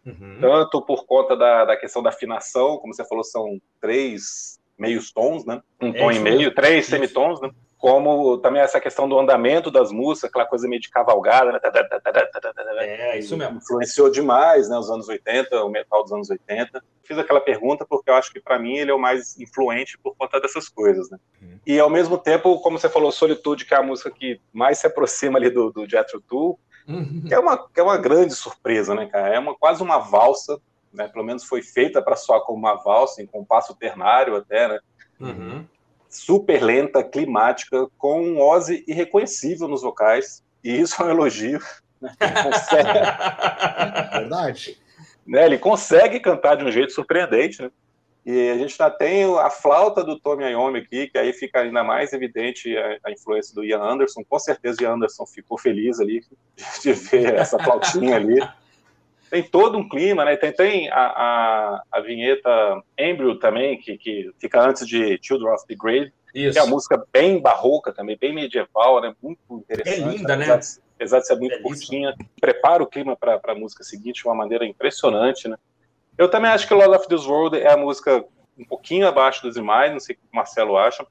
Uhum. 0.06 0.38
Tanto 0.42 0.82
por 0.82 1.06
conta 1.06 1.36
da, 1.36 1.66
da 1.66 1.78
questão 1.78 2.04
da 2.04 2.10
afinação, 2.10 2.78
como 2.78 2.94
você 2.94 3.06
falou, 3.06 3.24
são 3.24 3.60
três 3.80 4.60
meios 4.78 5.12
tons, 5.12 5.46
né? 5.46 5.62
Um 5.82 5.90
é, 5.90 5.94
tom 5.94 6.12
e 6.12 6.20
meio, 6.20 6.54
três 6.54 6.86
isso. 6.86 6.92
semitons, 6.92 7.40
né? 7.42 7.50
Como 7.78 8.38
também 8.38 8.62
essa 8.62 8.80
questão 8.80 9.10
do 9.10 9.20
andamento 9.20 9.70
das 9.70 9.92
músicas, 9.92 10.30
aquela 10.30 10.46
coisa 10.46 10.68
meio 10.70 10.82
de 10.82 10.90
cavalgada, 10.90 11.52
né? 11.52 11.60
É, 12.80 13.20
isso 13.20 13.36
mesmo. 13.36 13.58
Influenciou 13.58 14.10
demais, 14.10 14.70
né? 14.70 14.78
Os 14.78 14.90
anos 14.90 15.08
80, 15.10 15.64
o 15.64 15.70
metal 15.70 16.02
dos 16.04 16.14
anos 16.14 16.30
80. 16.30 16.84
Fiz 17.04 17.18
aquela 17.18 17.42
pergunta 17.42 17.86
porque 17.88 18.10
eu 18.10 18.16
acho 18.16 18.32
que 18.32 18.40
para 18.40 18.58
mim 18.58 18.78
ele 18.78 18.92
é 18.92 18.94
o 18.94 19.00
mais 19.00 19.38
influente 19.38 19.98
por 19.98 20.16
conta 20.16 20.40
dessas 20.40 20.70
coisas, 20.70 21.10
né? 21.10 21.18
Uhum. 21.42 21.60
E 21.66 21.78
ao 21.78 21.90
mesmo 21.90 22.18
tempo, 22.18 22.60
como 22.62 22.80
você 22.80 22.88
falou, 22.88 23.12
Solitude, 23.12 23.66
que 23.66 23.74
é 23.74 23.78
a 23.78 23.84
música 23.84 24.10
que 24.10 24.40
mais 24.54 24.80
se 24.80 24.88
aproxima 24.88 25.38
ali 25.38 25.50
do, 25.50 25.70
do 25.70 25.90
Jethro 25.90 26.22
Tull, 26.22 26.58
Uhum. 26.88 27.24
Que, 27.28 27.34
é 27.34 27.40
uma, 27.40 27.58
que 27.58 27.80
é 27.80 27.84
uma 27.84 27.98
grande 27.98 28.34
surpresa, 28.34 28.94
né, 28.94 29.06
cara? 29.06 29.36
É 29.36 29.40
uma, 29.40 29.56
quase 29.56 29.82
uma 29.82 30.00
valsa, 30.00 30.60
né? 30.94 31.08
Pelo 31.08 31.26
menos 31.26 31.44
foi 31.44 31.62
feita 31.62 32.02
para 32.02 32.16
soar 32.16 32.42
como 32.42 32.58
uma 32.58 32.76
valsa, 32.76 33.22
em 33.22 33.26
compasso 33.26 33.76
ternário 33.76 34.36
até, 34.36 34.68
né? 34.68 34.80
Uhum. 35.20 35.66
Super 36.10 36.62
lenta, 36.62 37.04
climática, 37.04 37.88
com 37.98 38.22
um 38.22 38.42
Ozzy 38.42 38.84
irreconhecível 38.88 39.68
nos 39.68 39.82
vocais. 39.82 40.44
E 40.64 40.80
isso 40.80 41.02
é 41.02 41.06
um 41.06 41.10
elogio. 41.10 41.60
Né? 42.00 42.14
Consegue... 42.44 42.90
Verdade. 44.20 44.78
Né? 45.26 45.46
Ele 45.46 45.58
consegue 45.58 46.20
cantar 46.20 46.56
de 46.56 46.64
um 46.64 46.72
jeito 46.72 46.94
surpreendente, 46.94 47.62
né? 47.62 47.72
E 48.26 48.52
a 48.52 48.58
gente 48.58 48.78
já 48.78 48.90
tem 48.90 49.26
a 49.38 49.50
flauta 49.50 50.02
do 50.02 50.18
Tommy 50.18 50.46
Iommi 50.46 50.80
aqui, 50.80 51.08
que 51.08 51.18
aí 51.18 51.34
fica 51.34 51.60
ainda 51.60 51.84
mais 51.84 52.14
evidente 52.14 52.76
a, 52.78 52.98
a, 53.06 53.12
influência 53.12 53.54
do 53.54 53.66
Ian 53.66 53.82
Anderson. 53.82 54.24
Com 54.24 54.40
certeza 54.40 54.78
o 54.80 54.84
Ian 54.84 54.94
Anderson 54.94 55.26
ficou 55.26 55.58
feliz 55.58 56.00
ali 56.00 56.24
de 56.82 56.94
ver 56.94 57.36
essa 57.36 57.60
flautinha 57.60 58.16
ali. 58.16 58.40
tem 59.30 59.44
todo 59.44 59.78
um 59.78 59.90
clima, 59.90 60.24
né? 60.24 60.38
Tem, 60.38 60.54
tem 60.54 60.90
a, 60.90 61.02
a, 61.02 61.84
a 61.92 62.00
vinheta 62.00 62.82
Embryo 62.98 63.38
também, 63.40 63.78
que, 63.78 63.98
que 63.98 64.32
fica 64.40 64.62
antes 64.62 64.88
de 64.88 65.20
Children 65.22 65.54
of 65.54 65.68
the 65.68 65.76
Grave, 65.76 66.14
Isso. 66.34 66.54
que 66.54 66.60
é 66.60 66.64
uma 66.64 66.72
música 66.72 67.06
bem 67.12 67.42
barroca 67.42 67.92
também, 67.92 68.18
bem 68.18 68.34
medieval, 68.34 69.02
né? 69.02 69.14
Muito 69.22 69.40
interessante. 69.52 70.02
É 70.02 70.08
linda, 70.18 70.34
apesar 70.34 70.56
né? 70.56 70.62
De, 70.62 70.68
apesar 70.96 71.20
de 71.20 71.28
ser 71.28 71.36
muito 71.36 71.56
é 71.56 71.60
curtinha. 71.62 72.16
Prepara 72.40 72.82
o 72.82 72.88
clima 72.88 73.18
para 73.18 73.42
a 73.44 73.56
música 73.56 73.84
seguinte 73.84 74.22
de 74.22 74.28
uma 74.30 74.36
maneira 74.36 74.66
impressionante, 74.66 75.50
né? 75.50 75.58
Eu 76.18 76.30
também 76.30 76.52
acho 76.52 76.68
que 76.68 76.74
Lord 76.74 76.96
of 76.96 77.08
This 77.08 77.26
World 77.26 77.58
é 77.58 77.72
a 77.72 77.78
música 77.78 78.24
um 78.58 78.66
pouquinho 78.66 79.08
abaixo 79.08 79.42
dos 79.42 79.56
demais, 79.56 79.92
não 79.92 80.00
sei 80.00 80.16
o 80.16 80.18
que 80.20 80.24
o 80.32 80.36
Marcelo 80.36 80.78
acha. 80.78 81.06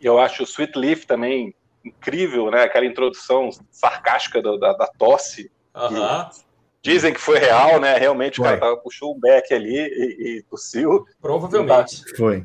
Eu 0.00 0.18
acho 0.18 0.42
o 0.42 0.46
Sweet 0.46 0.78
Leaf 0.78 1.04
também 1.04 1.54
incrível, 1.84 2.50
né? 2.50 2.62
Aquela 2.62 2.86
introdução 2.86 3.50
sarcástica 3.70 4.40
da, 4.40 4.56
da, 4.56 4.72
da 4.72 4.86
tosse. 4.86 5.50
Uh 5.74 5.80
-huh. 5.80 6.30
Dizem 6.82 7.12
que 7.12 7.20
foi 7.20 7.38
real, 7.38 7.80
né? 7.80 7.96
Realmente 7.96 8.36
foi. 8.36 8.44
o 8.44 8.48
cara 8.48 8.60
tava, 8.60 8.76
puxou 8.78 9.14
um 9.14 9.20
beck 9.20 9.52
ali 9.52 9.76
e, 9.76 10.38
e 10.38 10.42
tossiu. 10.44 11.04
Provavelmente. 11.20 12.02
Foi. 12.16 12.44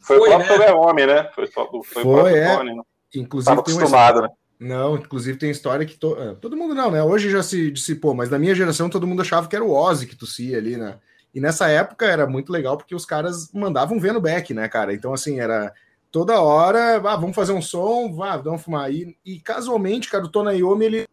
Foi, 0.00 0.18
foi 0.18 0.28
o 0.28 0.30
próprio 0.30 0.58
né? 0.58 0.72
homem, 0.72 1.06
né? 1.06 1.30
Foi, 1.34 1.46
foi, 1.46 1.66
foi 1.84 2.02
o 2.02 2.12
próprio 2.12 2.36
é. 2.36 2.56
Tony. 2.56 2.74
Né? 2.74 2.82
Inclusive, 3.14 3.50
tava 3.50 3.60
acostumado, 3.60 4.22
né? 4.22 4.28
Não, 4.60 4.96
inclusive 4.96 5.38
tem 5.38 5.50
história 5.50 5.86
que 5.86 5.96
to... 5.96 6.16
É, 6.20 6.34
todo 6.34 6.56
mundo 6.56 6.74
não, 6.74 6.90
né? 6.90 7.02
Hoje 7.02 7.30
já 7.30 7.42
se 7.42 7.70
dissipou, 7.70 8.12
mas 8.12 8.28
na 8.28 8.38
minha 8.38 8.54
geração 8.54 8.90
todo 8.90 9.06
mundo 9.06 9.22
achava 9.22 9.46
que 9.46 9.54
era 9.54 9.64
o 9.64 9.72
Ozzy 9.72 10.06
que 10.06 10.16
tossia 10.16 10.58
ali, 10.58 10.76
né? 10.76 10.98
E 11.38 11.40
nessa 11.40 11.68
época 11.68 12.04
era 12.04 12.26
muito 12.26 12.50
legal 12.50 12.76
porque 12.76 12.94
os 12.94 13.06
caras 13.06 13.52
mandavam 13.52 14.00
ver 14.00 14.12
no 14.12 14.20
back, 14.20 14.52
né, 14.52 14.68
cara? 14.68 14.92
Então, 14.92 15.14
assim, 15.14 15.38
era 15.38 15.72
toda 16.10 16.40
hora, 16.40 16.96
ah, 16.96 17.16
vamos 17.16 17.36
fazer 17.36 17.52
um 17.52 17.62
som, 17.62 18.12
vá, 18.12 18.36
vamos 18.36 18.62
fumar. 18.62 18.86
aí. 18.86 19.16
e 19.24 19.38
casualmente, 19.38 20.10
cara, 20.10 20.24
o 20.24 20.28
Tony 20.28 20.58
Iommi, 20.58 20.84
ele 20.84 21.06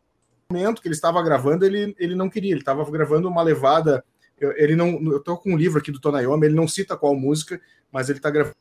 momento 0.49 0.81
que 0.81 0.87
ele 0.87 0.95
estava 0.95 1.21
gravando, 1.21 1.63
ele, 1.63 1.95
ele 1.99 2.15
não 2.15 2.29
queria, 2.29 2.51
ele 2.51 2.61
estava 2.61 2.83
gravando 2.89 3.27
uma 3.27 3.43
levada. 3.43 4.03
Eu, 4.39 4.51
ele 4.57 4.75
não, 4.75 4.99
eu 5.11 5.19
tô 5.19 5.37
com 5.37 5.53
um 5.53 5.57
livro 5.57 5.79
aqui 5.79 5.91
do 5.91 5.99
Tonayomi, 5.99 6.45
ele 6.45 6.55
não 6.55 6.67
cita 6.67 6.97
qual 6.97 7.15
música, 7.15 7.61
mas 7.91 8.09
ele 8.09 8.19
está 8.19 8.29
gravando 8.29 8.55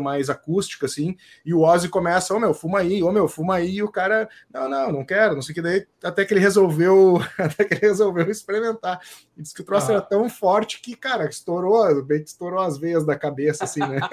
mais 0.00 0.28
acústica, 0.28 0.86
assim, 0.86 1.16
e 1.46 1.54
o 1.54 1.60
Ozzy 1.60 1.88
começa, 1.88 2.34
ô 2.34 2.36
oh, 2.36 2.40
meu, 2.40 2.52
fuma 2.52 2.80
aí, 2.80 3.00
ô 3.00 3.06
oh, 3.06 3.12
meu, 3.12 3.28
fuma 3.28 3.54
aí, 3.54 3.76
e 3.76 3.82
o 3.82 3.88
cara, 3.88 4.28
não, 4.52 4.68
não, 4.68 4.92
não 4.92 5.04
quero, 5.04 5.36
não 5.36 5.42
sei 5.42 5.52
o 5.52 5.54
que 5.54 5.62
daí, 5.62 5.86
até 6.02 6.24
que 6.24 6.34
ele 6.34 6.40
resolveu, 6.40 7.22
até 7.38 7.64
que 7.64 7.74
ele 7.74 7.82
resolveu 7.82 8.28
experimentar, 8.28 9.00
e 9.36 9.42
disse 9.42 9.54
que 9.54 9.60
o 9.60 9.64
troço 9.64 9.90
ah. 9.90 9.92
era 9.94 10.02
tão 10.02 10.28
forte 10.28 10.80
que, 10.80 10.96
cara, 10.96 11.28
estourou, 11.28 12.02
bem 12.02 12.22
que 12.22 12.28
estourou 12.28 12.58
as 12.58 12.76
veias 12.76 13.06
da 13.06 13.16
cabeça, 13.16 13.62
assim, 13.62 13.80
né? 13.80 14.00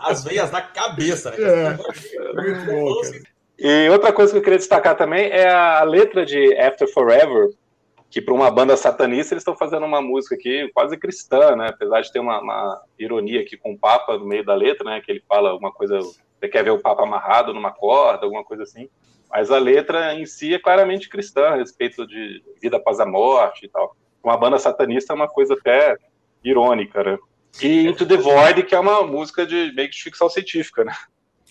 as 0.00 0.24
veias 0.24 0.50
da 0.50 0.60
cabeça, 0.60 1.30
né? 1.30 1.36
É, 1.38 1.76
muito 2.34 2.66
bom, 2.66 3.02
cara. 3.02 3.34
E 3.56 3.88
outra 3.88 4.12
coisa 4.12 4.32
que 4.32 4.38
eu 4.38 4.42
queria 4.42 4.58
destacar 4.58 4.96
também 4.96 5.30
é 5.30 5.48
a 5.48 5.84
letra 5.84 6.26
de 6.26 6.58
After 6.58 6.92
Forever, 6.92 7.50
que 8.10 8.20
para 8.20 8.34
uma 8.34 8.50
banda 8.50 8.76
satanista 8.76 9.34
eles 9.34 9.42
estão 9.42 9.56
fazendo 9.56 9.84
uma 9.84 10.00
música 10.00 10.34
aqui 10.34 10.70
quase 10.72 10.96
cristã, 10.96 11.56
né? 11.56 11.68
Apesar 11.68 12.00
de 12.00 12.12
ter 12.12 12.20
uma, 12.20 12.40
uma, 12.40 12.82
ironia 12.98 13.40
aqui 13.40 13.56
com 13.56 13.72
o 13.72 13.78
Papa 13.78 14.16
no 14.16 14.24
meio 14.24 14.44
da 14.44 14.54
letra, 14.54 14.84
né? 14.84 15.00
Que 15.00 15.10
ele 15.12 15.24
fala 15.28 15.54
uma 15.56 15.72
coisa, 15.72 15.98
você 15.98 16.48
quer 16.48 16.62
ver 16.62 16.70
o 16.70 16.80
Papa 16.80 17.02
amarrado 17.02 17.52
numa 17.52 17.72
corda, 17.72 18.24
alguma 18.24 18.44
coisa 18.44 18.62
assim. 18.62 18.88
Mas 19.30 19.50
a 19.50 19.58
letra 19.58 20.14
em 20.14 20.24
si 20.26 20.54
é 20.54 20.58
claramente 20.58 21.08
cristã, 21.08 21.48
a 21.48 21.56
respeito 21.56 22.06
de 22.06 22.42
vida 22.62 22.76
após 22.76 23.00
a 23.00 23.06
morte 23.06 23.66
e 23.66 23.68
tal. 23.68 23.96
Uma 24.22 24.36
banda 24.36 24.58
satanista 24.58 25.12
é 25.12 25.16
uma 25.16 25.28
coisa 25.28 25.54
até 25.54 25.96
irônica, 26.44 27.02
né? 27.02 27.18
E 27.62 27.86
Into 27.86 28.06
the 28.06 28.16
Void, 28.16 28.62
que 28.64 28.74
é 28.74 28.78
uma 28.78 29.02
música 29.02 29.46
de 29.46 29.72
meio 29.74 29.88
que 29.88 29.96
de 29.96 30.02
ficção 30.02 30.28
científica, 30.28 30.84
né? 30.84 30.94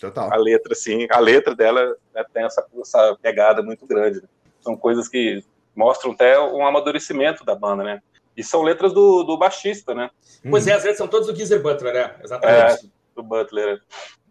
Total. 0.00 0.32
A 0.32 0.36
letra, 0.36 0.72
assim, 0.72 1.06
a 1.10 1.18
letra 1.18 1.54
dela 1.54 1.96
né, 2.14 2.24
tem 2.32 2.44
essa, 2.44 2.66
essa 2.80 3.18
pegada 3.22 3.62
muito 3.62 3.86
grande. 3.86 4.20
Né? 4.20 4.28
São 4.60 4.76
coisas 4.76 5.08
que 5.08 5.42
mostram 5.74 6.12
até 6.12 6.38
um 6.40 6.66
amadurecimento 6.66 7.44
da 7.44 7.54
banda, 7.54 7.82
né? 7.82 8.00
E 8.36 8.42
são 8.42 8.62
letras 8.62 8.92
do, 8.92 9.22
do 9.22 9.38
baixista, 9.38 9.94
né? 9.94 10.10
Pois 10.48 10.66
é, 10.66 10.72
as 10.72 10.82
letras 10.82 10.98
são 10.98 11.08
todas 11.08 11.26
do 11.26 11.36
Geezer 11.36 11.62
Butler, 11.62 11.94
né? 11.94 12.14
Exatamente. 12.22 12.86
É, 12.86 12.88
do 13.14 13.22
Butler. 13.22 13.80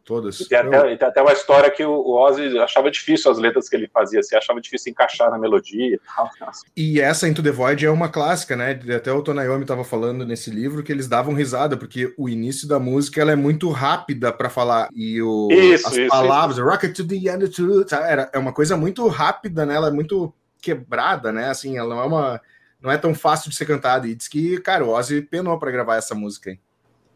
Todas. 0.06 0.42
E 0.42 0.50
tem, 0.50 0.58
até, 0.58 0.92
e 0.92 0.98
tem 0.98 1.08
até 1.08 1.22
uma 1.22 1.32
história 1.32 1.72
que 1.72 1.84
o 1.84 2.12
Ozzy 2.12 2.60
achava 2.60 2.92
difícil 2.92 3.32
as 3.32 3.38
letras 3.38 3.70
que 3.70 3.76
ele 3.78 3.88
fazia, 3.88 4.20
assim, 4.20 4.36
achava 4.36 4.60
difícil 4.60 4.92
encaixar 4.92 5.32
na 5.32 5.38
melodia 5.38 5.96
e 5.96 6.00
tal. 6.00 6.30
E 6.76 7.00
essa 7.00 7.26
Into 7.26 7.42
the 7.42 7.52
Void 7.52 7.86
é 7.86 7.90
uma 7.90 8.10
clássica, 8.10 8.58
né? 8.58 8.78
Até 8.94 9.14
o 9.14 9.22
Tonayomi 9.22 9.62
estava 9.62 9.86
falando 9.86 10.26
nesse 10.26 10.50
livro 10.50 10.84
que 10.84 10.92
eles 10.92 11.08
davam 11.08 11.34
risada, 11.34 11.78
porque 11.78 12.14
o 12.18 12.28
início 12.28 12.68
da 12.68 12.80
música 12.80 13.22
ela 13.22 13.32
é 13.32 13.36
muito 13.38 13.70
rápida 13.70 14.34
para 14.34 14.50
falar. 14.50 14.90
E 14.94 15.22
o, 15.22 15.48
isso, 15.50 15.88
as 15.88 15.96
isso, 15.96 16.10
palavras, 16.10 16.58
isso. 16.58 16.68
Rocket 16.68 16.94
to 16.94 17.08
the 17.08 17.16
end, 17.16 17.48
to? 17.48 17.86
Era, 17.90 18.30
é 18.34 18.38
uma 18.38 18.52
coisa 18.52 18.76
muito 18.76 19.08
rápida, 19.08 19.66
né? 19.66 19.76
Ela 19.76 19.88
é 19.88 19.92
muito 19.92 20.34
quebrada, 20.64 21.32
né? 21.34 21.50
Assim, 21.50 21.78
ela 21.78 21.94
não 21.94 22.02
é 22.02 22.06
uma. 22.06 22.42
Não 22.82 22.92
é 22.92 22.98
tão 22.98 23.14
fácil 23.14 23.50
de 23.50 23.56
ser 23.56 23.66
cantada. 23.66 24.08
E 24.08 24.16
diz 24.16 24.28
que, 24.28 24.58
cara, 24.60 24.84
o 24.84 24.90
Ozzy 24.90 25.22
penou 25.22 25.60
para 25.60 25.72
gravar 25.72 25.98
essa 25.98 26.16
música, 26.16 26.50
hein? 26.50 26.60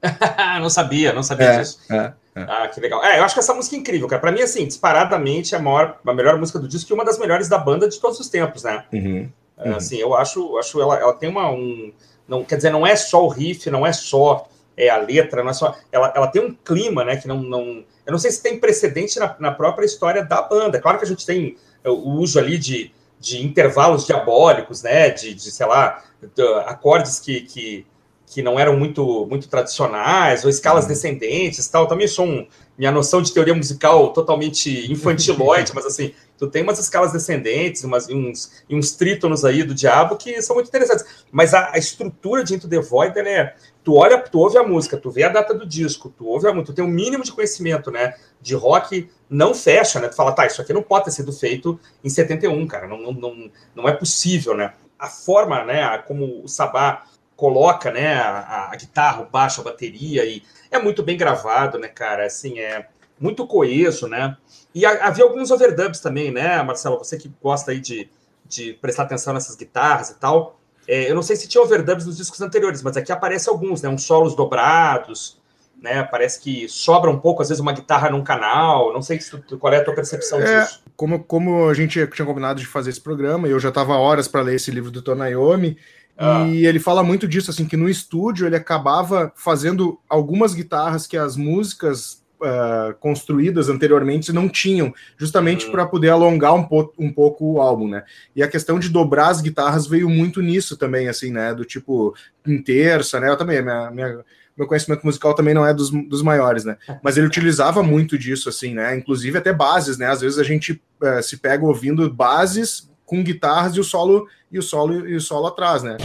não 0.62 0.70
sabia, 0.70 1.12
não 1.12 1.24
sabia 1.24 1.48
é, 1.48 1.60
disso. 1.60 1.80
É, 1.90 2.14
é. 2.36 2.42
Ah, 2.42 2.68
que 2.68 2.80
legal. 2.80 3.04
É, 3.04 3.20
eu 3.20 3.24
acho 3.24 3.34
que 3.34 3.40
essa 3.40 3.54
música 3.54 3.76
é 3.76 3.80
incrível, 3.80 4.08
cara. 4.08 4.22
Pra 4.22 4.32
mim, 4.32 4.42
assim, 4.42 4.68
disparadamente 4.68 5.56
a, 5.56 5.60
maior, 5.60 6.00
a 6.06 6.14
melhor 6.14 6.38
música 6.38 6.60
do 6.60 6.68
disco 6.68 6.92
e 6.92 6.94
uma 6.94 7.04
das 7.04 7.18
melhores 7.18 7.50
da 7.50 7.58
banda 7.58 7.88
de 7.88 8.00
todos 8.00 8.20
os 8.20 8.30
tempos, 8.30 8.64
né? 8.64 8.86
Uhum, 8.94 9.30
uhum. 9.58 9.76
Assim, 9.76 9.98
eu 9.98 10.14
acho, 10.14 10.58
acho 10.58 10.80
ela, 10.82 10.98
ela 10.98 11.14
tem 11.14 11.30
uma. 11.30 11.50
Um, 11.50 11.92
não, 12.28 12.44
quer 12.44 12.58
dizer, 12.58 12.70
não 12.70 12.86
é 12.86 12.96
só 12.96 13.26
o 13.26 13.30
riff, 13.30 13.70
não 13.70 13.86
é 13.86 13.92
só 13.92 14.48
é, 14.76 14.90
a 14.90 14.98
letra, 14.98 15.44
não 15.44 15.50
é 15.50 15.54
só. 15.54 15.76
Ela, 15.92 16.14
ela 16.16 16.28
tem 16.28 16.42
um 16.42 16.54
clima, 16.54 17.04
né? 17.04 17.18
Que 17.18 17.28
não. 17.28 17.42
não 17.42 17.84
eu 18.06 18.12
não 18.12 18.20
sei 18.20 18.32
se 18.32 18.42
tem 18.42 18.58
precedente 18.58 19.20
na, 19.20 19.36
na 19.38 19.52
própria 19.52 19.86
história 19.86 20.24
da 20.24 20.42
banda. 20.42 20.80
Claro 20.80 20.98
que 20.98 21.04
a 21.04 21.08
gente 21.08 21.26
tem 21.26 21.58
o 21.84 22.12
uso 22.12 22.40
ali 22.40 22.58
de, 22.58 22.92
de 23.20 23.44
intervalos 23.44 24.06
diabólicos, 24.06 24.84
né? 24.84 25.10
De, 25.10 25.34
de 25.34 25.52
sei 25.52 25.66
lá, 25.66 26.04
de, 26.22 26.44
acordes 26.66 27.20
que, 27.20 27.42
que 27.42 27.86
que 28.30 28.42
não 28.42 28.60
eram 28.60 28.78
muito, 28.78 29.26
muito 29.28 29.48
tradicionais, 29.48 30.44
ou 30.44 30.50
escalas 30.50 30.84
uhum. 30.84 30.90
descendentes 30.90 31.66
tal. 31.70 31.88
Também 31.88 32.08
sou 32.08 32.26
um, 32.26 32.46
minha 32.78 32.92
noção 32.92 33.22
de 33.22 33.34
teoria 33.34 33.56
musical 33.56 34.12
totalmente 34.12 34.92
infantiloide, 34.92 35.72
mas 35.74 35.86
assim, 35.86 36.14
tu 36.38 36.46
tem 36.48 36.62
umas 36.62 36.78
escalas 36.78 37.14
descendentes, 37.14 37.86
umas, 37.86 38.10
uns, 38.10 38.64
e 38.70 38.76
uns 38.76 38.92
trítonos 38.92 39.46
aí 39.46 39.64
do 39.64 39.74
diabo 39.74 40.18
que 40.18 40.42
são 40.42 40.58
muito 40.58 40.68
interessantes. 40.68 41.06
Mas 41.32 41.54
a, 41.54 41.72
a 41.74 41.78
estrutura 41.78 42.44
de 42.44 42.54
Into 42.54 42.68
the 42.68 42.80
Void, 42.82 43.18
ela 43.18 43.30
é. 43.30 43.56
Tu 43.82 43.96
olha, 43.96 44.20
tu 44.20 44.40
ouve 44.40 44.58
a 44.58 44.64
música, 44.64 44.98
tu 44.98 45.10
vê 45.10 45.24
a 45.24 45.30
data 45.30 45.54
do 45.54 45.66
disco, 45.66 46.14
tu 46.16 46.28
ouve 46.28 46.48
a 46.48 46.52
música, 46.52 46.74
tu 46.74 46.76
tem 46.76 46.84
um 46.84 46.90
mínimo 46.90 47.24
de 47.24 47.32
conhecimento, 47.32 47.90
né? 47.90 48.14
De 48.42 48.54
rock, 48.54 49.10
não 49.30 49.54
fecha, 49.54 50.00
né? 50.00 50.08
Tu 50.08 50.16
fala, 50.16 50.32
tá, 50.32 50.46
isso 50.46 50.62
aqui 50.62 50.74
não 50.74 50.84
pode 50.84 51.06
ter 51.06 51.12
sido 51.12 51.32
feito 51.34 51.80
em 52.04 52.10
71, 52.10 52.68
cara, 52.68 52.88
não, 52.88 53.12
não, 53.12 53.52
não, 53.76 53.88
é 53.88 53.94
possível, 53.94 54.56
né? 54.56 54.74
A 54.98 55.08
forma, 55.08 55.64
né, 55.64 55.98
como 56.00 56.44
o 56.44 56.48
Sabá 56.48 57.06
coloca, 57.36 57.92
né, 57.92 58.16
a, 58.16 58.70
a, 58.72 58.76
guitarra, 58.76 59.22
o 59.22 59.30
baixo, 59.30 59.62
a 59.62 59.64
bateria 59.64 60.26
e 60.26 60.42
é 60.72 60.80
muito 60.80 61.04
bem 61.04 61.18
gravado, 61.18 61.78
né, 61.78 61.88
cara? 61.88 62.26
Assim, 62.26 62.60
é 62.60 62.88
muito 63.20 63.46
coeso, 63.46 64.08
né? 64.08 64.36
E 64.74 64.86
a, 64.86 65.08
havia 65.08 65.24
alguns 65.24 65.52
overdubs 65.52 66.00
também, 66.00 66.32
né, 66.32 66.62
Marcelo? 66.64 66.98
Você 66.98 67.18
que 67.18 67.32
gosta 67.42 67.72
aí 67.72 67.80
de, 67.80 68.10
de 68.46 68.74
prestar 68.74 69.04
atenção 69.04 69.34
nessas 69.34 69.56
guitarras 69.56 70.10
e 70.10 70.16
tal. 70.16 70.60
É, 70.88 71.10
eu 71.12 71.16
não 71.16 71.22
sei 71.22 71.36
se 71.36 71.48
tinha 71.48 71.62
overdubs 71.62 72.06
nos 72.06 72.18
discos 72.18 72.42
anteriores, 72.42 72.82
mas 72.82 72.96
aqui 72.96 73.12
aparece 73.12 73.50
alguns, 73.50 73.82
né? 73.82 73.90
Uns 73.90 74.04
solos 74.04 74.36
dobrados, 74.36 75.38
né? 75.82 76.04
Parece 76.04 76.42
que 76.42 76.68
sobra 76.68 77.10
um 77.10 77.20
pouco, 77.20 77.42
às 77.42 77.50
vezes, 77.50 77.62
uma 77.62 77.74
guitarra 77.74 78.10
num 78.10 78.24
canal. 78.24 78.94
Não 78.94 79.02
sei 79.02 79.20
se, 79.20 79.36
qual 79.60 79.74
é 79.74 79.78
a 79.78 79.84
tua 79.84 79.96
percepção 79.96 80.40
é, 80.42 80.62
disso. 80.62 80.82
Como, 80.96 81.24
como 81.24 81.70
a 81.70 81.74
gente 81.74 82.06
tinha 82.08 82.26
combinado 82.26 82.60
de 82.60 82.66
fazer 82.66 82.90
esse 82.90 83.02
programa, 83.02 83.48
e 83.48 83.52
eu 83.52 83.60
já 83.60 83.70
estava 83.70 83.96
horas 83.96 84.28
para 84.28 84.42
ler 84.42 84.56
esse 84.56 84.72
livro 84.72 84.92
do 84.92 85.02
Tonayomi, 85.02 85.78
ah. 86.18 86.48
E 86.48 86.66
ele 86.66 86.80
fala 86.80 87.04
muito 87.04 87.28
disso, 87.28 87.52
assim, 87.52 87.68
que 87.68 87.78
no 87.78 87.88
estúdio 87.88 88.48
ele 88.48 88.56
acabava 88.56 89.32
fazendo 89.36 90.00
algumas 90.10 90.56
guitarras 90.56 91.06
que 91.06 91.16
as 91.16 91.38
músicas 91.38 92.24
uh, 92.42 92.96
construídas 93.00 93.70
anteriormente 93.70 94.34
não 94.34 94.50
tinham, 94.50 94.92
justamente 95.16 95.68
hum. 95.68 95.72
para 95.72 95.86
poder 95.86 96.10
alongar 96.10 96.56
um, 96.56 96.64
po 96.64 96.92
um 96.98 97.12
pouco 97.12 97.54
o 97.54 97.62
álbum, 97.62 97.88
né? 97.88 98.04
E 98.36 98.42
a 98.42 98.48
questão 98.48 98.80
de 98.80 98.90
dobrar 98.90 99.30
as 99.30 99.42
guitarras 99.42 99.86
veio 99.86 100.10
muito 100.10 100.42
nisso 100.42 100.76
também, 100.76 101.08
assim, 101.08 101.32
né? 101.32 101.54
Do 101.54 101.64
tipo, 101.64 102.16
em 102.46 102.62
terça, 102.62 103.20
né? 103.20 103.30
Eu 103.30 103.38
também, 103.38 103.62
minha, 103.62 103.92
minha 103.92 104.26
meu 104.58 104.68
conhecimento 104.68 105.06
musical 105.06 105.34
também 105.34 105.54
não 105.54 105.66
é 105.66 105.74
dos, 105.74 105.92
dos 105.92 106.22
maiores, 106.24 106.66
né? 106.66 106.78
Mas 107.04 107.16
ele 107.16 107.28
utilizava 107.28 107.84
muito 107.84 108.18
disso, 108.18 108.50
assim, 108.50 108.74
né? 108.74 108.96
Inclusive 108.96 109.38
até 109.38 109.54
bases, 109.54 109.98
né? 109.98 110.08
Às 110.08 110.22
vezes 110.22 110.40
a 110.40 110.44
gente 110.44 110.82
uh, 111.02 111.22
se 111.22 111.38
pega 111.38 111.66
ouvindo 111.66 112.12
bases 112.12 112.90
com 113.06 113.24
guitarras 113.24 113.76
e 113.76 113.80
o 113.80 113.84
solo 113.84 114.28
e 114.52 114.58
o 114.58 114.62
solo 114.62 115.08
e 115.08 115.16
o 115.16 115.22
solo 115.22 115.48
atrás, 115.48 115.84
né? 115.84 115.98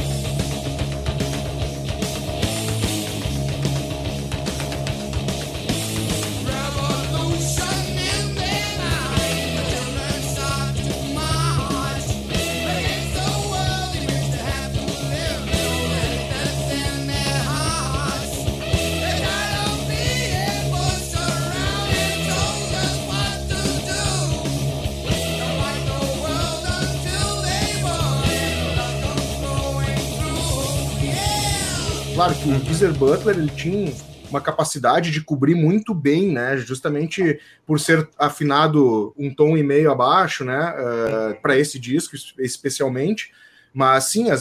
Claro 32.15 32.35
que 32.35 32.49
o 32.49 32.59
Geezer 32.61 32.93
Butler 32.93 33.37
ele 33.37 33.51
tinha 33.51 33.93
uma 34.29 34.41
capacidade 34.41 35.11
de 35.11 35.21
cobrir 35.21 35.55
muito 35.55 35.95
bem, 35.95 36.33
né? 36.33 36.57
Justamente 36.57 37.39
por 37.67 37.79
ser 37.79 38.09
afinado 38.19 39.15
um 39.17 39.35
tom 39.35 39.57
e 39.57 39.63
meio 39.63 39.91
abaixo, 39.91 40.45
né? 40.45 40.75
Uh, 40.75 41.41
para 41.41 41.57
esse 41.59 41.79
disco, 41.79 42.17
especialmente. 42.39 43.33
Mas 43.75 44.05
sim, 44.05 44.31
uh, 44.31 44.37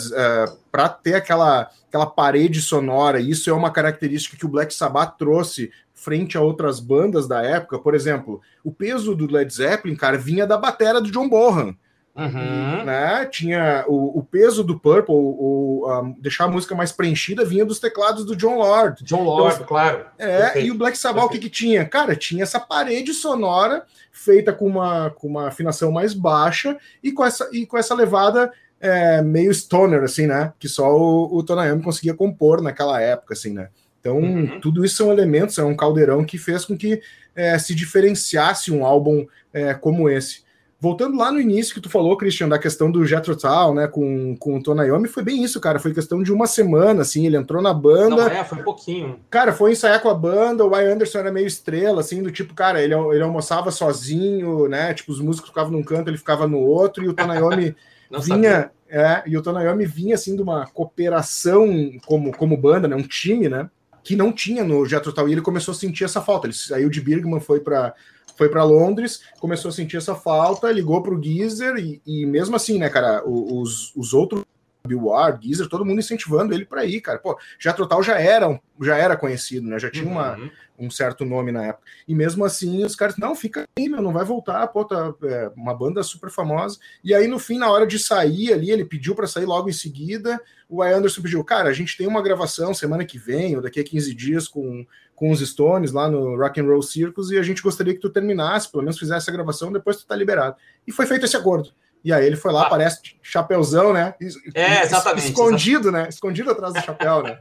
para 0.71 0.89
ter 0.89 1.15
aquela, 1.15 1.69
aquela 1.87 2.05
parede 2.05 2.61
sonora, 2.61 3.19
isso 3.19 3.49
é 3.49 3.53
uma 3.53 3.71
característica 3.71 4.37
que 4.37 4.45
o 4.45 4.49
Black 4.49 4.73
Sabbath 4.73 5.17
trouxe 5.17 5.71
frente 5.93 6.37
a 6.37 6.41
outras 6.41 6.79
bandas 6.79 7.27
da 7.27 7.41
época. 7.41 7.79
Por 7.79 7.93
exemplo, 7.93 8.41
o 8.63 8.71
peso 8.71 9.15
do 9.15 9.31
Led 9.31 9.53
Zeppelin, 9.53 9.95
cara, 9.95 10.17
vinha 10.17 10.47
da 10.47 10.57
batera 10.57 10.99
do 10.99 11.11
John 11.11 11.29
Bonham. 11.29 11.75
Uhum. 12.21 12.85
Né? 12.85 13.25
Tinha 13.25 13.85
o, 13.87 14.19
o, 14.19 14.23
peso 14.23 14.63
do 14.63 14.79
Purple, 14.79 15.15
o, 15.15 15.83
o 15.85 16.15
deixar 16.19 16.45
a 16.45 16.47
música 16.47 16.75
mais 16.75 16.91
preenchida, 16.91 17.45
vinha 17.45 17.65
dos 17.65 17.79
teclados 17.79 18.25
do 18.25 18.35
John 18.35 18.57
Lord. 18.57 19.03
John 19.03 19.23
Lord, 19.23 19.55
então, 19.55 19.67
claro. 19.67 20.05
É, 20.17 20.37
Perfeito. 20.43 20.67
e 20.67 20.71
o 20.71 20.75
Black 20.75 20.97
Sabbath, 20.97 21.25
o 21.25 21.29
que, 21.29 21.39
que 21.39 21.49
tinha? 21.49 21.85
Cara, 21.85 22.15
tinha 22.15 22.43
essa 22.43 22.59
parede 22.59 23.13
sonora 23.13 23.83
feita 24.11 24.53
com 24.53 24.67
uma, 24.67 25.09
com 25.09 25.27
uma 25.27 25.47
afinação 25.47 25.91
mais 25.91 26.13
baixa 26.13 26.77
e 27.03 27.11
com 27.11 27.25
essa, 27.25 27.49
e 27.51 27.65
com 27.65 27.77
essa 27.77 27.95
levada 27.95 28.51
é, 28.79 29.21
meio 29.21 29.53
stoner, 29.53 30.03
assim, 30.03 30.27
né? 30.27 30.53
Que 30.59 30.67
só 30.67 30.91
o, 30.91 31.37
o 31.37 31.43
Tonayami 31.43 31.83
conseguia 31.83 32.13
compor 32.13 32.61
naquela 32.61 33.01
época, 33.01 33.33
assim, 33.33 33.53
né? 33.53 33.69
Então, 33.99 34.17
uhum. 34.17 34.59
tudo 34.59 34.83
isso 34.83 34.95
são 34.95 35.11
elementos, 35.11 35.57
é 35.59 35.63
um 35.63 35.75
caldeirão 35.75 36.25
que 36.25 36.37
fez 36.37 36.65
com 36.65 36.75
que 36.75 37.01
é, 37.35 37.57
se 37.59 37.75
diferenciasse 37.75 38.71
um 38.71 38.83
álbum 38.83 39.25
é, 39.53 39.73
como 39.73 40.09
esse. 40.09 40.43
Voltando 40.81 41.15
lá 41.15 41.31
no 41.31 41.39
início 41.39 41.75
que 41.75 41.79
tu 41.79 41.91
falou, 41.91 42.17
Christian, 42.17 42.49
da 42.49 42.57
questão 42.57 42.89
do 42.89 43.05
Jethro 43.05 43.35
Tull, 43.35 43.75
né, 43.75 43.87
com, 43.87 44.35
com 44.35 44.57
o 44.57 44.63
Tonayomi, 44.63 45.07
foi 45.07 45.21
bem 45.21 45.43
isso, 45.43 45.61
cara. 45.61 45.77
Foi 45.77 45.93
questão 45.93 46.23
de 46.23 46.33
uma 46.33 46.47
semana, 46.47 47.03
assim, 47.03 47.23
ele 47.27 47.37
entrou 47.37 47.61
na 47.61 47.71
banda. 47.71 48.15
Não, 48.15 48.27
é, 48.27 48.43
foi 48.43 48.57
um 48.57 48.63
pouquinho. 48.63 49.19
Cara, 49.29 49.53
foi 49.53 49.73
ensaiar 49.73 50.01
com 50.01 50.09
a 50.09 50.13
banda, 50.15 50.65
o 50.65 50.73
Why 50.73 50.85
Anderson 50.85 51.19
era 51.19 51.31
meio 51.31 51.45
estrela, 51.45 52.01
assim, 52.01 52.23
do 52.23 52.31
tipo, 52.31 52.55
cara, 52.55 52.81
ele, 52.81 52.95
ele 52.95 53.21
almoçava 53.21 53.69
sozinho, 53.69 54.67
né, 54.67 54.91
tipo, 54.95 55.11
os 55.11 55.19
músicos 55.19 55.49
ficavam 55.49 55.71
num 55.71 55.83
canto, 55.83 56.09
ele 56.09 56.17
ficava 56.17 56.47
no 56.47 56.57
outro, 56.57 57.03
e 57.03 57.07
o 57.07 57.13
Tonayomi 57.13 57.75
vinha... 58.23 58.71
É, 58.89 59.23
e 59.27 59.37
o 59.37 59.41
Tonayomi 59.41 59.85
vinha, 59.85 60.15
assim, 60.15 60.35
de 60.35 60.41
uma 60.41 60.65
cooperação 60.65 61.91
como, 62.07 62.35
como 62.35 62.57
banda, 62.57 62.87
né, 62.87 62.95
um 62.95 63.03
time, 63.03 63.47
né, 63.47 63.69
que 64.03 64.15
não 64.15 64.31
tinha 64.31 64.63
no 64.63 64.83
Jethro 64.83 65.13
Tull, 65.13 65.29
e 65.29 65.33
ele 65.33 65.41
começou 65.41 65.73
a 65.73 65.75
sentir 65.75 66.05
essa 66.05 66.21
falta. 66.21 66.47
Ele 66.47 66.53
saiu 66.53 66.89
de 66.89 66.99
Birgman, 66.99 67.39
foi 67.39 67.59
para 67.59 67.93
foi 68.35 68.49
para 68.49 68.63
Londres, 68.63 69.21
começou 69.39 69.69
a 69.69 69.71
sentir 69.71 69.97
essa 69.97 70.15
falta, 70.15 70.71
ligou 70.71 71.01
para 71.01 71.13
o 71.13 71.21
Geezer 71.21 71.75
e, 71.77 72.01
e, 72.05 72.25
mesmo 72.25 72.55
assim, 72.55 72.77
né, 72.77 72.89
cara, 72.89 73.23
os, 73.27 73.95
os 73.95 74.13
outros 74.13 74.43
Bill 74.87 75.05
Ward, 75.05 75.45
Geezer, 75.45 75.67
todo 75.67 75.85
mundo 75.85 75.99
incentivando 75.99 76.53
ele 76.53 76.65
para 76.65 76.85
ir, 76.85 77.01
cara. 77.01 77.19
Pô, 77.19 77.37
já 77.59 77.73
Total 77.73 78.01
já 78.01 78.19
era, 78.19 78.59
já 78.81 78.97
era 78.97 79.15
conhecido, 79.15 79.67
né? 79.67 79.79
Já 79.79 79.89
tinha 79.89 80.07
uma, 80.07 80.37
uhum. 80.37 80.49
um 80.79 80.91
certo 80.91 81.23
nome 81.23 81.51
na 81.51 81.67
época. 81.67 81.85
E 82.07 82.15
mesmo 82.15 82.43
assim, 82.43 82.83
os 82.83 82.95
caras, 82.95 83.17
não, 83.17 83.35
fica 83.35 83.65
aí, 83.77 83.87
meu, 83.87 84.01
não 84.01 84.11
vai 84.11 84.25
voltar, 84.25 84.67
pô, 84.67 84.83
tá 84.83 85.13
é, 85.23 85.51
uma 85.55 85.73
banda 85.73 86.01
super 86.03 86.29
famosa. 86.29 86.79
E 87.03 87.13
aí, 87.13 87.27
no 87.27 87.39
fim, 87.39 87.57
na 87.57 87.69
hora 87.69 87.85
de 87.85 87.99
sair 87.99 88.53
ali, 88.53 88.71
ele 88.71 88.85
pediu 88.85 89.15
para 89.15 89.27
sair 89.27 89.45
logo 89.45 89.69
em 89.69 89.73
seguida. 89.73 90.41
O 90.69 90.83
Ian 90.83 90.97
Anderson 90.97 91.21
pediu, 91.21 91.43
cara, 91.43 91.69
a 91.69 91.73
gente 91.73 91.97
tem 91.97 92.07
uma 92.07 92.21
gravação 92.21 92.73
semana 92.73 93.05
que 93.05 93.17
vem, 93.17 93.55
ou 93.55 93.61
daqui 93.61 93.79
a 93.79 93.83
15 93.83 94.15
dias, 94.15 94.47
com 94.47 94.85
com 95.21 95.29
os 95.29 95.39
Stones 95.39 95.91
lá 95.91 96.09
no 96.09 96.35
Rock 96.35 96.59
and 96.59 96.65
Roll 96.65 96.81
Circus 96.81 97.29
e 97.29 97.37
a 97.37 97.43
gente 97.43 97.61
gostaria 97.61 97.93
que 97.93 97.99
tu 97.99 98.09
terminasse, 98.09 98.71
pelo 98.71 98.81
menos 98.81 98.97
fizesse 98.97 99.29
a 99.29 99.33
gravação, 99.33 99.71
depois 99.71 99.97
tu 99.97 100.07
tá 100.07 100.15
liberado. 100.15 100.55
E 100.87 100.91
foi 100.91 101.05
feito 101.05 101.27
esse 101.27 101.37
acordo. 101.37 101.69
E 102.03 102.11
aí 102.11 102.25
ele 102.25 102.35
foi 102.35 102.51
lá, 102.51 102.63
ah. 102.63 102.69
parece 102.69 102.99
chapeuzão, 103.21 103.93
né? 103.93 104.15
É, 104.55 104.81
exatamente. 104.81 105.27
Escondido, 105.27 105.89
exatamente. 105.89 106.03
né? 106.03 106.09
Escondido 106.09 106.51
atrás 106.51 106.73
do 106.73 106.81
chapéu, 106.81 107.21
né? 107.21 107.39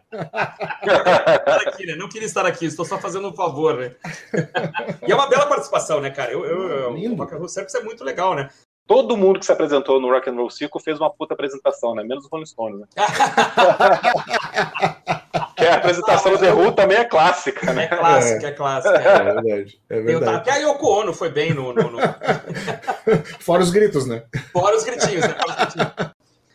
aqui, 1.66 1.86
né? 1.86 1.96
Não 1.96 2.08
queria 2.08 2.26
estar 2.26 2.44
aqui, 2.44 2.66
estou 2.66 2.84
só 2.84 2.98
fazendo 2.98 3.28
um 3.28 3.34
favor, 3.34 3.78
né? 3.78 3.94
e 5.06 5.10
é 5.10 5.14
uma 5.14 5.28
bela 5.28 5.46
participação, 5.46 6.00
né, 6.00 6.10
cara? 6.10 6.32
Eu, 6.32 6.44
eu, 6.44 6.90
o 6.90 7.38
Roll 7.38 7.48
Circus 7.48 7.74
é 7.74 7.80
muito 7.80 8.04
legal, 8.04 8.34
né? 8.34 8.48
Todo 8.90 9.16
mundo 9.16 9.38
que 9.38 9.46
se 9.46 9.52
apresentou 9.52 10.00
no 10.00 10.10
Rock 10.10 10.28
and 10.28 10.34
Roll 10.34 10.50
Circle 10.50 10.82
fez 10.82 10.98
uma 10.98 11.08
puta 11.08 11.34
apresentação, 11.34 11.94
né? 11.94 12.02
Menos 12.02 12.24
o 12.24 12.28
Rolling 12.28 12.44
Stones, 12.44 12.80
né? 12.80 12.86
que 15.56 15.64
a 15.64 15.76
apresentação 15.76 16.32
do 16.32 16.38
The 16.38 16.52
Who 16.52 16.72
também 16.72 16.98
é 16.98 17.04
clássica, 17.04 17.72
né? 17.72 17.84
É 17.84 17.86
clássica, 17.86 18.48
é, 18.48 18.50
clássica. 18.50 18.98
É, 18.98 19.06
é 19.06 19.22
verdade, 19.22 19.80
é 19.88 20.00
verdade. 20.00 20.36
Até 20.38 20.50
a 20.50 20.56
Yoko 20.56 20.88
Ono 20.88 21.14
foi 21.14 21.30
bem 21.30 21.54
no... 21.54 21.72
no, 21.72 21.88
no... 21.88 21.98
Fora 23.38 23.62
os 23.62 23.70
gritos, 23.70 24.06
né? 24.06 24.24
Fora 24.52 24.76
os 24.76 24.82
gritinhos, 24.82 25.20
né? 25.20 25.36
Os 25.46 25.54
gritinhos. 25.54 25.92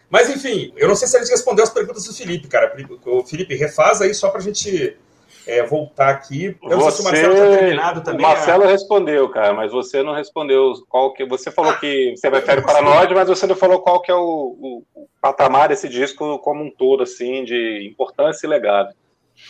Mas, 0.09 0.29
enfim, 0.29 0.73
eu 0.75 0.89
não 0.89 0.95
sei 0.97 1.07
se 1.07 1.15
a 1.15 1.21
gente 1.21 1.31
respondeu 1.31 1.63
as 1.63 1.69
perguntas 1.69 2.03
do 2.03 2.13
Felipe, 2.13 2.49
cara. 2.49 2.75
O 3.05 3.23
Felipe, 3.23 3.55
refaz 3.55 4.01
aí 4.01 4.13
só 4.13 4.29
pra 4.29 4.41
gente 4.41 4.97
é, 5.47 5.63
voltar 5.63 6.09
aqui. 6.09 6.57
Eu 6.63 6.79
você, 6.79 6.83
não 6.85 6.91
sei 6.91 6.91
se 6.91 7.01
o 7.01 7.05
Marcelo 7.05 7.33
está 7.33 7.57
terminado 7.57 8.01
também. 8.01 8.25
O 8.25 8.29
Marcelo 8.29 8.63
a... 8.63 8.67
respondeu, 8.67 9.29
cara, 9.29 9.53
mas 9.53 9.71
você 9.71 10.01
não 10.01 10.13
respondeu 10.13 10.73
qual 10.89 11.13
que. 11.13 11.25
Você 11.25 11.51
falou 11.51 11.71
ah, 11.71 11.77
que 11.77 12.15
você 12.15 12.29
prefere 12.29 12.61
Paranoide, 12.61 13.13
mas 13.13 13.27
você 13.27 13.45
não 13.45 13.55
falou 13.55 13.79
qual 13.79 14.01
que 14.01 14.11
é 14.11 14.15
o, 14.15 14.19
o, 14.19 14.83
o, 14.95 15.07
patamar 15.21 15.69
desse 15.69 15.87
disco 15.87 16.39
como 16.39 16.63
um 16.63 16.71
todo, 16.71 17.03
assim, 17.03 17.43
de 17.43 17.87
importância 17.89 18.45
e 18.45 18.49
legado. 18.49 18.93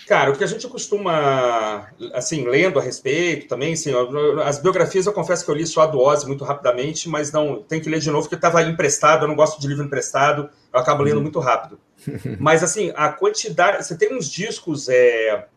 Cara, 0.08 0.31
o 0.31 0.36
que 0.36 0.43
a 0.43 0.47
gente 0.47 0.67
costuma, 0.67 1.88
assim, 2.13 2.47
lendo 2.47 2.79
a 2.79 2.81
respeito 2.81 3.47
também, 3.47 3.73
assim, 3.73 3.91
as 4.43 4.58
biografias 4.58 5.05
eu 5.05 5.13
confesso 5.13 5.45
que 5.45 5.51
eu 5.51 5.55
li 5.55 5.65
só 5.65 5.81
a 5.81 5.86
do 5.86 5.99
Ozzy 5.99 6.27
muito 6.27 6.43
rapidamente, 6.43 7.08
mas 7.08 7.31
não, 7.31 7.62
tem 7.62 7.79
que 7.79 7.89
ler 7.89 7.99
de 7.99 8.10
novo, 8.10 8.23
porque 8.23 8.36
estava 8.36 8.63
emprestado, 8.63 9.23
eu 9.23 9.27
não 9.27 9.36
gosto 9.36 9.62
de 9.62 9.67
livro 9.67 9.86
emprestado, 9.86 10.49
eu 10.73 10.79
acabo 10.79 11.03
lendo 11.03 11.17
uhum. 11.17 11.23
muito 11.23 11.39
rápido. 11.39 11.79
Mas, 12.39 12.63
assim, 12.63 12.91
a 12.95 13.10
quantidade, 13.10 13.84
você 13.84 13.97
tem 13.97 14.15
uns 14.15 14.29
discos 14.29 14.89
é, 14.89 15.47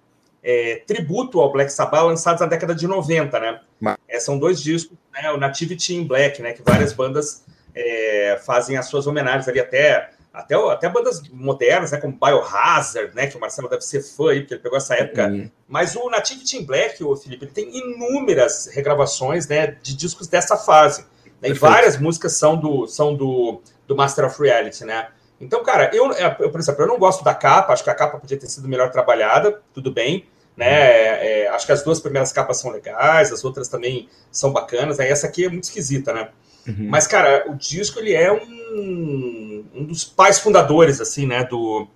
é, 0.43 0.83
tributo 0.87 1.41
ao 1.41 1.53
Black 1.53 1.73
Sabbath 1.73 2.05
lançados 2.05 2.41
na 2.41 2.47
década 2.47 2.75
de 2.75 2.87
90, 2.87 3.39
né? 3.39 3.61
É, 4.09 4.19
são 4.21 4.39
dois 4.39 4.61
discos, 4.61 4.97
né? 5.13 5.31
O 5.31 5.37
Nativity 5.37 5.95
in 5.95 6.07
Black, 6.07 6.41
né? 6.43 6.53
Que 6.53 6.63
várias 6.63 6.93
bandas 6.93 7.45
é, 7.75 8.41
fazem 8.45 8.77
as 8.77 8.87
suas 8.87 9.07
homenagens 9.07 9.49
ali 9.49 9.61
até 9.61 10.11
até, 10.39 10.55
até 10.55 10.89
bandas 10.89 11.21
modernas, 11.31 11.91
né, 11.91 11.99
como 11.99 12.17
Biohazard, 12.17 13.13
né, 13.15 13.27
que 13.27 13.37
o 13.37 13.41
Marcelo 13.41 13.69
deve 13.69 13.83
ser 13.83 14.03
fã 14.03 14.31
aí, 14.31 14.41
porque 14.41 14.55
ele 14.55 14.63
pegou 14.63 14.79
essa 14.79 14.95
época. 14.95 15.27
Uhum. 15.27 15.51
Mas 15.67 15.97
o 15.97 16.09
Nativity 16.09 16.59
in 16.59 16.65
Black, 16.65 17.03
o 17.03 17.17
Felipe, 17.17 17.45
ele 17.45 17.51
tem 17.51 17.77
inúmeras 17.77 18.67
regravações, 18.73 19.49
né, 19.49 19.77
de 19.83 19.97
discos 19.97 20.29
dessa 20.29 20.57
fase. 20.57 21.05
Né, 21.43 21.49
e 21.49 21.53
várias 21.53 21.99
músicas 21.99 22.35
são 22.35 22.57
do 22.57 22.87
são 22.87 23.17
do, 23.17 23.61
do 23.87 23.97
Master 23.97 24.27
of 24.27 24.41
Reality, 24.41 24.85
né? 24.85 25.09
Então, 25.41 25.63
cara, 25.63 25.91
eu, 25.95 26.13
é, 26.13 26.37
eu, 26.41 26.51
por 26.51 26.61
exemplo, 26.61 26.83
eu 26.83 26.89
não 26.89 26.99
gosto 26.99 27.23
da 27.23 27.35
capa, 27.35 27.73
acho 27.73 27.85
que 27.85 27.91
a 27.91 27.95
capa 27.95 28.19
podia 28.19 28.39
ter 28.39 28.49
sido 28.49 28.69
melhor 28.69 28.91
trabalhada, 28.91 29.63
tudo 29.73 29.93
bem, 29.93 30.27
né? 30.57 30.67
É, 30.67 31.43
é, 31.45 31.49
acho 31.49 31.65
que 31.65 31.73
as 31.73 31.83
duas 31.83 32.01
primeiras 32.01 32.33
capas 32.33 32.59
são 32.59 32.71
legais, 32.73 33.33
as 33.33 33.45
outras 33.45 33.69
também 33.69 34.09
são 34.33 34.53
bacanas, 34.53 34.99
aí 34.99 35.09
essa 35.09 35.27
aqui 35.27 35.45
é 35.45 35.49
muito 35.49 35.65
esquisita, 35.65 36.13
né? 36.13 36.31
Uhum. 36.67 36.89
Mas, 36.89 37.07
cara, 37.07 37.45
o 37.49 37.55
disco, 37.55 38.01
ele 38.01 38.13
é 38.13 38.33
um, 38.33 39.65
um 39.75 39.85
dos 39.85 40.05
pais 40.05 40.41
fundadores, 40.41 41.01
assim, 41.01 41.27
né, 41.27 41.45
do, 41.45 41.87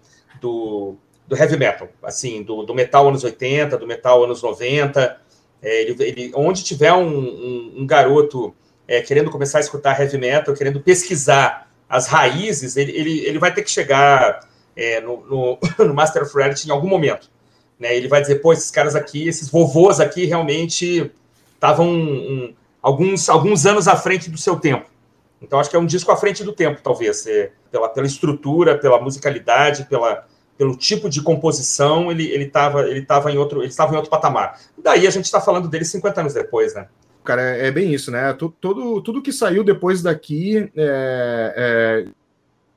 do, 0.40 0.96
do 1.26 1.36
heavy 1.36 1.58
metal, 1.58 1.88
assim, 2.02 2.42
do, 2.42 2.62
do, 2.62 2.74
metal 2.74 3.08
anos 3.08 3.24
80, 3.24 3.76
do 3.76 3.86
metal 3.86 4.22
anos 4.22 4.40
90, 4.40 5.20
é, 5.60 5.82
ele, 5.82 5.96
ele, 6.04 6.32
onde 6.34 6.62
tiver 6.62 6.92
um, 6.92 7.06
um, 7.06 7.74
um 7.78 7.86
garoto 7.86 8.54
é, 8.86 9.02
querendo 9.02 9.30
começar 9.30 9.58
a 9.58 9.60
escutar 9.60 10.00
heavy 10.00 10.18
metal, 10.18 10.54
querendo 10.54 10.80
pesquisar 10.80 11.71
as 11.92 12.06
raízes, 12.06 12.78
ele, 12.78 12.90
ele, 12.92 13.20
ele 13.20 13.38
vai 13.38 13.52
ter 13.52 13.60
que 13.60 13.70
chegar 13.70 14.48
é, 14.74 14.98
no, 15.02 15.26
no, 15.26 15.58
no, 15.86 15.92
Master 15.92 16.22
of 16.22 16.34
Reality 16.34 16.66
em 16.66 16.70
algum 16.70 16.88
momento. 16.88 17.30
Né? 17.78 17.94
Ele 17.94 18.08
vai 18.08 18.22
dizer, 18.22 18.36
pô, 18.36 18.50
esses 18.50 18.70
caras 18.70 18.96
aqui, 18.96 19.28
esses 19.28 19.50
vovôs 19.50 20.00
aqui 20.00 20.24
realmente 20.24 21.12
estavam 21.54 21.86
um, 21.86 22.54
alguns, 22.80 23.28
alguns 23.28 23.66
anos 23.66 23.86
à 23.86 23.94
frente 23.94 24.30
do 24.30 24.38
seu 24.38 24.58
tempo. 24.58 24.86
Então 25.42 25.60
acho 25.60 25.68
que 25.68 25.76
é 25.76 25.78
um 25.78 25.84
disco 25.84 26.10
à 26.10 26.16
frente 26.16 26.42
do 26.42 26.52
tempo, 26.54 26.80
talvez, 26.82 27.26
é, 27.26 27.52
pela, 27.70 27.90
pela 27.90 28.06
estrutura, 28.06 28.78
pela 28.78 28.98
musicalidade, 28.98 29.84
pela, 29.84 30.26
pelo 30.56 30.74
tipo 30.74 31.10
de 31.10 31.20
composição, 31.20 32.10
ele 32.10 32.26
ele 32.30 32.44
estava 32.44 32.88
ele 32.88 33.04
tava 33.04 33.30
em 33.30 33.36
outro 33.36 33.60
ele 33.60 33.68
estava 33.68 33.92
em 33.92 33.96
outro 33.96 34.10
patamar. 34.10 34.58
Daí 34.78 35.06
a 35.06 35.10
gente 35.10 35.26
está 35.26 35.42
falando 35.42 35.68
dele 35.68 35.84
50 35.84 36.20
anos 36.20 36.32
depois, 36.32 36.74
né? 36.74 36.86
Cara, 37.24 37.42
é, 37.42 37.68
é 37.68 37.70
bem 37.70 37.92
isso, 37.92 38.10
né? 38.10 38.32
Todo, 38.32 39.00
tudo 39.00 39.22
que 39.22 39.32
saiu 39.32 39.62
depois 39.62 40.02
daqui, 40.02 40.70
é, 40.76 41.54
é, 41.56 42.08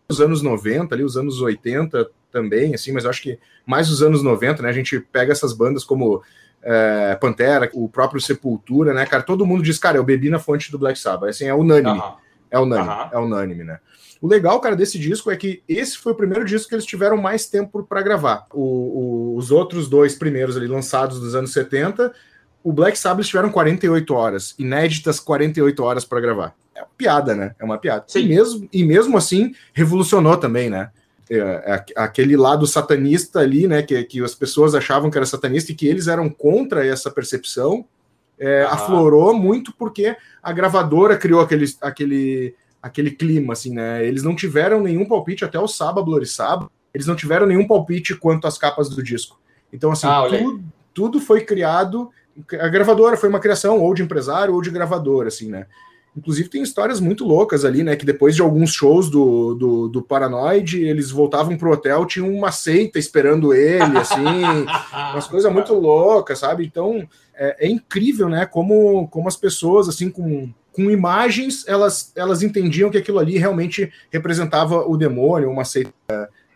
os 0.07 0.21
anos 0.21 0.41
90, 0.41 0.93
ali, 0.93 1.03
os 1.03 1.17
anos 1.17 1.41
80 1.41 2.09
também, 2.31 2.75
assim, 2.75 2.91
mas 2.91 3.05
eu 3.05 3.09
acho 3.09 3.21
que 3.21 3.39
mais 3.65 3.89
os 3.89 4.03
anos 4.03 4.21
90, 4.21 4.61
né? 4.61 4.69
A 4.69 4.73
gente 4.73 4.99
pega 4.99 5.31
essas 5.31 5.53
bandas 5.53 5.83
como 5.83 6.21
é, 6.61 7.15
Pantera, 7.15 7.69
o 7.73 7.87
próprio 7.87 8.21
Sepultura, 8.21 8.93
né, 8.93 9.05
cara? 9.05 9.23
Todo 9.23 9.45
mundo 9.45 9.63
diz, 9.63 9.79
cara, 9.79 9.97
eu 9.97 10.03
bebi 10.03 10.29
na 10.29 10.39
fonte 10.39 10.71
do 10.71 10.79
Black 10.79 10.99
Sabbath. 10.99 11.29
Assim, 11.29 11.45
é 11.45 11.53
unânime. 11.53 11.97
Uhum. 11.97 12.13
É 12.51 12.59
unânime, 12.59 12.89
uhum. 12.89 13.09
é 13.11 13.17
unânime, 13.17 13.63
né? 13.63 13.79
O 14.21 14.27
legal, 14.27 14.59
cara, 14.59 14.75
desse 14.75 14.97
disco 14.97 15.29
é 15.29 15.35
que 15.35 15.61
esse 15.67 15.97
foi 15.97 16.13
o 16.13 16.15
primeiro 16.15 16.45
disco 16.45 16.69
que 16.69 16.75
eles 16.75 16.85
tiveram 16.85 17.17
mais 17.17 17.47
tempo 17.47 17.83
para 17.83 18.01
gravar. 18.01 18.47
O, 18.53 18.61
o, 18.61 19.37
os 19.37 19.51
outros 19.51 19.87
dois 19.87 20.15
primeiros 20.15 20.57
ali, 20.57 20.67
lançados 20.67 21.21
nos 21.21 21.35
anos 21.35 21.51
70, 21.53 22.13
o 22.65 22.73
Black 22.73 22.97
Sabbath 22.97 23.27
tiveram 23.27 23.49
48 23.49 24.13
horas, 24.13 24.55
inéditas 24.59 25.19
48 25.19 25.83
horas 25.83 26.03
para 26.03 26.19
gravar. 26.19 26.55
É 26.73 26.81
uma 26.81 26.89
piada, 26.97 27.35
né? 27.35 27.55
É 27.57 27.63
uma 27.63 27.77
piada. 27.77 28.05
E 28.13 28.23
mesmo, 28.23 28.67
e 28.73 28.83
mesmo 28.83 29.17
assim, 29.17 29.53
revolucionou 29.73 30.35
também, 30.35 30.69
né? 30.69 30.89
é, 31.29 31.37
é, 31.37 31.85
aquele 31.95 32.37
lado 32.37 32.67
satanista 32.67 33.39
ali, 33.39 33.67
né, 33.67 33.81
que, 33.81 34.03
que 34.03 34.23
as 34.23 34.35
pessoas 34.35 34.75
achavam 34.75 35.09
que 35.09 35.17
era 35.17 35.25
satanista 35.25 35.71
e 35.71 35.75
que 35.75 35.87
eles 35.87 36.07
eram 36.07 36.29
contra 36.29 36.85
essa 36.85 37.09
percepção, 37.09 37.85
é, 38.37 38.63
ah. 38.63 38.73
aflorou 38.73 39.33
muito 39.33 39.73
porque 39.73 40.15
a 40.41 40.51
gravadora 40.51 41.17
criou 41.17 41.41
aquele, 41.41 41.65
aquele, 41.81 42.55
aquele 42.81 43.11
clima, 43.11 43.53
assim, 43.53 43.73
né? 43.73 44.05
Eles 44.05 44.23
não 44.23 44.35
tiveram 44.35 44.81
nenhum 44.81 45.05
palpite 45.05 45.45
até 45.45 45.59
o 45.59 45.67
sábado, 45.67 46.05
Blorissaba, 46.05 46.69
eles 46.93 47.07
não 47.07 47.15
tiveram 47.15 47.47
nenhum 47.47 47.65
palpite 47.65 48.15
quanto 48.15 48.45
às 48.45 48.57
capas 48.57 48.89
do 48.89 49.01
disco. 49.01 49.39
Então, 49.71 49.91
assim, 49.91 50.07
ah, 50.07 50.25
tudo, 50.29 50.63
tudo 50.93 51.19
foi 51.19 51.41
criado. 51.41 52.11
A 52.59 52.67
gravadora 52.67 53.17
foi 53.17 53.29
uma 53.29 53.39
criação 53.39 53.79
ou 53.79 53.93
de 53.93 54.03
empresário 54.03 54.53
ou 54.53 54.61
de 54.61 54.69
gravadora, 54.69 55.27
assim, 55.27 55.49
né? 55.49 55.65
Inclusive 56.17 56.47
tem 56.47 56.63
histórias 56.63 57.01
muito 57.01 57.25
loucas 57.25 57.65
ali, 57.65 57.83
né? 57.83 57.95
Que 57.95 58.05
depois 58.05 58.35
de 58.35 58.41
alguns 58.41 58.71
shows 58.71 59.09
do, 59.09 59.53
do, 59.53 59.87
do 59.89 60.01
Paranoid, 60.01 60.81
eles 60.81 61.11
voltavam 61.11 61.57
pro 61.57 61.71
hotel, 61.71 62.05
tinha 62.05 62.25
uma 62.25 62.51
seita 62.51 62.97
esperando 62.97 63.53
ele, 63.53 63.97
assim, 63.97 64.23
umas 65.11 65.27
coisas 65.27 65.51
muito 65.51 65.73
loucas, 65.73 66.39
sabe? 66.39 66.65
Então 66.65 67.05
é, 67.33 67.67
é, 67.67 67.69
incrível, 67.69 68.29
né? 68.29 68.45
Como, 68.45 69.07
como 69.09 69.27
as 69.27 69.35
pessoas, 69.35 69.89
assim, 69.89 70.09
com, 70.09 70.49
com 70.71 70.89
imagens, 70.89 71.67
elas, 71.67 72.13
elas 72.15 72.41
entendiam 72.41 72.89
que 72.89 72.97
aquilo 72.97 73.19
ali 73.19 73.37
realmente 73.37 73.91
representava 74.09 74.87
o 74.87 74.95
demônio, 74.95 75.49
uma 75.49 75.65
seita. 75.65 75.91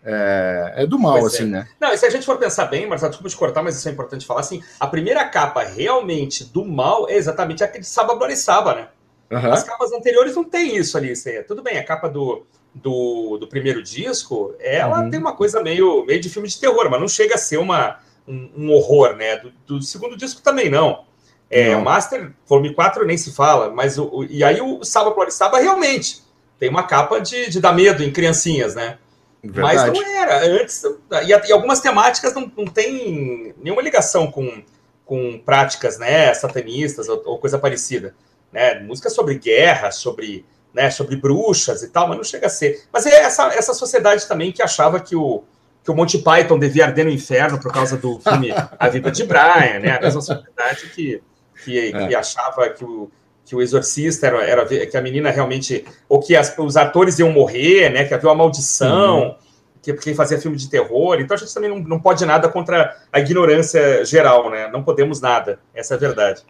É, 0.03 0.73
é, 0.77 0.87
do 0.87 0.97
mal, 0.97 1.19
pois 1.19 1.33
assim, 1.33 1.43
é. 1.43 1.47
né? 1.47 1.67
Não, 1.79 1.91
e 1.93 1.97
se 1.97 2.05
a 2.05 2.09
gente 2.09 2.25
for 2.25 2.37
pensar 2.37 2.65
bem, 2.65 2.87
Marcelo, 2.87 3.11
desculpa 3.11 3.29
te 3.29 3.37
cortar, 3.37 3.61
mas 3.61 3.75
isso 3.75 3.87
é 3.89 3.91
importante 3.91 4.25
falar, 4.25 4.39
assim, 4.41 4.63
a 4.79 4.87
primeira 4.87 5.27
capa 5.27 5.63
realmente 5.63 6.45
do 6.45 6.63
mal 6.63 7.09
é 7.09 7.15
exatamente 7.15 7.63
aquele 7.63 7.83
Saba 7.83 8.15
Blorissaba, 8.15 8.75
né? 8.75 8.87
Uhum. 9.31 9.51
As 9.51 9.63
capas 9.63 9.91
anteriores 9.91 10.35
não 10.35 10.43
tem 10.43 10.75
isso 10.75 10.97
ali. 10.97 11.15
Você, 11.15 11.43
tudo 11.43 11.61
bem, 11.61 11.77
a 11.77 11.83
capa 11.83 12.09
do, 12.09 12.45
do, 12.73 13.37
do 13.37 13.47
primeiro 13.47 13.83
disco, 13.83 14.55
ela 14.59 15.01
uhum. 15.01 15.09
tem 15.09 15.19
uma 15.19 15.35
coisa 15.35 15.61
meio, 15.61 16.05
meio 16.05 16.19
de 16.19 16.29
filme 16.29 16.47
de 16.47 16.59
terror, 16.59 16.89
mas 16.89 16.99
não 16.99 17.07
chega 17.07 17.35
a 17.35 17.37
ser 17.37 17.57
uma, 17.57 17.99
um, 18.27 18.49
um 18.57 18.71
horror, 18.71 19.15
né? 19.15 19.37
Do, 19.37 19.51
do, 19.67 19.81
segundo 19.81 20.17
disco 20.17 20.41
também 20.41 20.69
não. 20.69 21.05
É, 21.49 21.73
não. 21.73 21.81
O 21.81 21.83
Master 21.83 22.31
Volume 22.47 22.73
4 22.73 23.05
nem 23.05 23.17
se 23.17 23.31
fala, 23.31 23.69
mas 23.69 23.97
o, 23.97 24.05
o 24.05 24.23
e 24.23 24.43
aí 24.43 24.61
o 24.61 24.83
Saba 24.83 25.13
Floristaba 25.13 25.59
realmente 25.59 26.23
tem 26.59 26.69
uma 26.69 26.83
capa 26.83 27.19
de, 27.19 27.49
de 27.49 27.59
dar 27.59 27.73
medo 27.73 28.03
em 28.03 28.11
criancinhas, 28.11 28.75
né? 28.75 28.97
Verdade. 29.43 29.91
Mas 29.91 29.93
não 29.93 30.17
era. 30.17 30.45
Antes, 30.45 30.83
e, 30.83 31.47
e, 31.47 31.51
algumas 31.51 31.79
temáticas 31.79 32.33
não, 32.33 32.51
não 32.57 32.65
tem 32.65 33.53
nenhuma 33.57 33.81
ligação 33.81 34.29
com, 34.31 34.63
com 35.05 35.39
práticas 35.39 35.97
né, 35.97 36.33
satanistas 36.33 37.07
ou, 37.07 37.21
ou 37.25 37.39
coisa 37.39 37.57
parecida 37.57 38.13
né? 38.51 38.79
Música 38.79 39.09
sobre 39.09 39.35
guerra, 39.35 39.91
sobre, 39.91 40.45
né, 40.73 40.89
sobre 40.89 41.15
bruxas 41.15 41.83
e 41.83 41.89
tal, 41.89 42.07
mas 42.07 42.17
não 42.17 42.23
chega 42.23 42.47
a 42.47 42.49
ser. 42.49 42.83
Mas 42.91 43.05
é 43.05 43.21
essa, 43.21 43.47
essa 43.53 43.73
sociedade 43.73 44.27
também 44.27 44.51
que 44.51 44.61
achava 44.61 44.99
que 44.99 45.15
o, 45.15 45.43
que 45.83 45.91
o 45.91 45.95
Monty 45.95 46.19
Python 46.19 46.57
devia 46.57 46.85
arder 46.85 47.05
no 47.05 47.11
inferno 47.11 47.59
por 47.59 47.71
causa 47.71 47.97
do 47.97 48.19
filme 48.19 48.51
A 48.77 48.89
Vida 48.89 49.11
de 49.11 49.23
Brian, 49.23 49.79
né? 49.79 49.97
A 49.97 50.01
mesma 50.01 50.21
sociedade 50.21 50.89
que, 50.93 51.21
que, 51.63 51.93
é. 51.93 52.07
que 52.07 52.15
achava 52.15 52.69
que 52.69 52.83
o, 52.83 53.09
que 53.49 53.55
o 53.55 53.61
exorcista 53.63 54.27
era, 54.27 54.43
era 54.43 54.85
que 54.85 54.95
a 54.95 55.01
menina 55.01 55.31
realmente 55.31 55.83
ou 56.07 56.19
que 56.19 56.35
as, 56.35 56.55
os 56.55 56.77
atores 56.77 57.17
iam 57.17 57.31
morrer, 57.31 57.89
né? 57.89 58.05
Que 58.05 58.13
havia 58.13 58.29
uma 58.29 58.35
maldição. 58.35 59.29
Uhum. 59.29 59.35
Que 59.81 59.93
quem 59.93 60.13
fazia 60.13 60.37
filme 60.37 60.57
de 60.57 60.69
terror, 60.69 61.19
então 61.19 61.35
a 61.35 61.39
gente 61.39 61.53
também 61.53 61.69
não, 61.69 61.79
não 61.79 61.99
pode 61.99 62.23
nada 62.25 62.49
contra 62.49 62.95
a 63.11 63.19
ignorância 63.19 64.03
geral, 64.03 64.51
né? 64.51 64.69
Não 64.71 64.83
podemos 64.83 65.21
nada, 65.21 65.57
essa 65.73 65.93
é 65.93 65.97
a 65.97 65.99
verdade. 65.99 66.43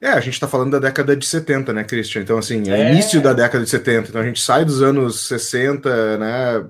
É, 0.00 0.08
a 0.08 0.20
gente 0.20 0.34
está 0.34 0.48
falando 0.48 0.72
da 0.72 0.80
década 0.80 1.16
de 1.16 1.24
70, 1.24 1.72
né, 1.72 1.84
Christian? 1.84 2.22
Então, 2.22 2.36
assim, 2.36 2.68
é, 2.68 2.80
é 2.80 2.92
início 2.92 3.22
da 3.22 3.32
década 3.32 3.62
de 3.62 3.70
70. 3.70 4.08
Então, 4.08 4.20
a 4.20 4.24
gente 4.24 4.40
sai 4.40 4.64
dos 4.64 4.82
anos 4.82 5.28
60, 5.28 6.18
né, 6.18 6.64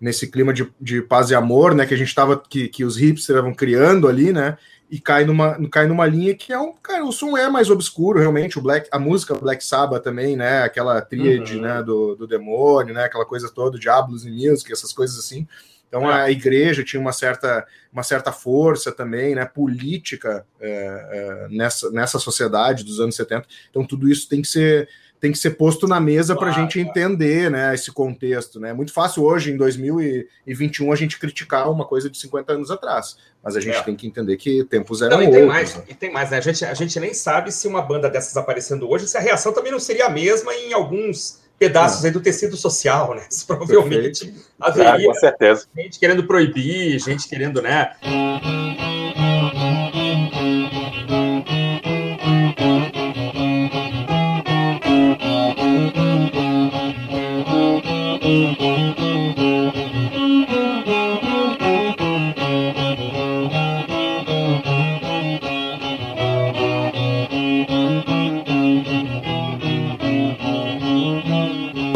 nesse 0.00 0.28
clima 0.28 0.52
de, 0.52 0.70
de 0.80 1.02
paz 1.02 1.30
e 1.30 1.34
amor, 1.34 1.74
né, 1.74 1.84
que 1.84 1.94
a 1.94 1.96
gente 1.96 2.08
estava, 2.08 2.40
que, 2.48 2.68
que 2.68 2.84
os 2.84 2.96
hipsters 2.96 3.30
estavam 3.30 3.52
criando 3.52 4.06
ali, 4.06 4.32
né, 4.32 4.56
e 4.94 5.00
cai 5.00 5.24
numa, 5.24 5.58
cai 5.70 5.88
numa 5.88 6.06
linha 6.06 6.36
que 6.36 6.52
é 6.52 6.58
um, 6.58 6.72
cara, 6.72 7.04
o 7.04 7.10
som 7.10 7.36
é 7.36 7.50
mais 7.50 7.68
obscuro, 7.68 8.20
realmente, 8.20 8.60
o 8.60 8.62
Black, 8.62 8.88
a 8.92 8.98
música 8.98 9.34
Black 9.34 9.64
Sabbath 9.64 10.04
também, 10.04 10.36
né, 10.36 10.62
aquela 10.62 11.00
tríade, 11.00 11.56
uhum. 11.56 11.62
né, 11.62 11.82
do, 11.82 12.14
do 12.14 12.28
demônio, 12.28 12.94
né, 12.94 13.02
aquela 13.02 13.26
coisa 13.26 13.50
toda, 13.52 13.76
Diablos 13.76 14.24
e 14.24 14.30
Music, 14.30 14.70
essas 14.70 14.92
coisas 14.92 15.18
assim, 15.18 15.48
então 15.88 16.08
é. 16.08 16.22
a 16.22 16.30
igreja 16.30 16.84
tinha 16.84 17.00
uma 17.00 17.12
certa, 17.12 17.66
uma 17.92 18.04
certa 18.04 18.30
força 18.30 18.92
também, 18.92 19.34
né, 19.34 19.44
política 19.44 20.46
é, 20.60 20.68
é, 20.70 21.48
nessa, 21.50 21.90
nessa 21.90 22.20
sociedade 22.20 22.84
dos 22.84 23.00
anos 23.00 23.16
70. 23.16 23.48
Então 23.70 23.84
tudo 23.84 24.08
isso 24.08 24.28
tem 24.28 24.42
que 24.42 24.48
ser 24.48 24.88
tem 25.24 25.32
que 25.32 25.38
ser 25.38 25.52
posto 25.52 25.88
na 25.88 25.98
mesa 25.98 26.36
para 26.36 26.50
a 26.50 26.52
gente 26.52 26.78
entender 26.78 27.50
né, 27.50 27.74
esse 27.74 27.90
contexto. 27.90 28.60
Né? 28.60 28.68
É 28.68 28.72
muito 28.74 28.92
fácil 28.92 29.24
hoje, 29.24 29.50
em 29.50 29.56
2021, 29.56 30.92
a 30.92 30.96
gente 30.96 31.18
criticar 31.18 31.70
uma 31.70 31.86
coisa 31.86 32.10
de 32.10 32.18
50 32.18 32.52
anos 32.52 32.70
atrás, 32.70 33.16
mas 33.42 33.56
a 33.56 33.60
gente 33.60 33.78
é. 33.78 33.82
tem 33.82 33.96
que 33.96 34.06
entender 34.06 34.36
que 34.36 34.62
tempos 34.64 35.00
eram 35.00 35.16
não, 35.16 35.24
e 35.24 35.30
tem 35.30 35.46
Mais, 35.46 35.76
né? 35.76 35.84
E 35.88 35.94
tem 35.94 36.12
mais, 36.12 36.30
né? 36.30 36.36
A 36.36 36.40
gente, 36.42 36.62
a 36.62 36.74
gente 36.74 37.00
nem 37.00 37.14
sabe 37.14 37.50
se 37.52 37.66
uma 37.66 37.80
banda 37.80 38.10
dessas 38.10 38.36
aparecendo 38.36 38.86
hoje, 38.86 39.08
se 39.08 39.16
a 39.16 39.20
reação 39.20 39.50
também 39.50 39.72
não 39.72 39.80
seria 39.80 40.04
a 40.04 40.10
mesma 40.10 40.52
em 40.52 40.74
alguns 40.74 41.40
pedaços 41.58 42.04
aí 42.04 42.10
do 42.10 42.20
tecido 42.20 42.54
social, 42.54 43.14
né? 43.14 43.26
Isso 43.30 43.46
provavelmente 43.46 44.26
Perfeito. 44.26 44.50
haveria 44.60 45.06
com 45.06 45.14
certeza. 45.14 45.66
gente 45.74 45.98
querendo 45.98 46.26
proibir, 46.26 46.98
gente 46.98 47.26
querendo, 47.26 47.62
né? 47.62 47.92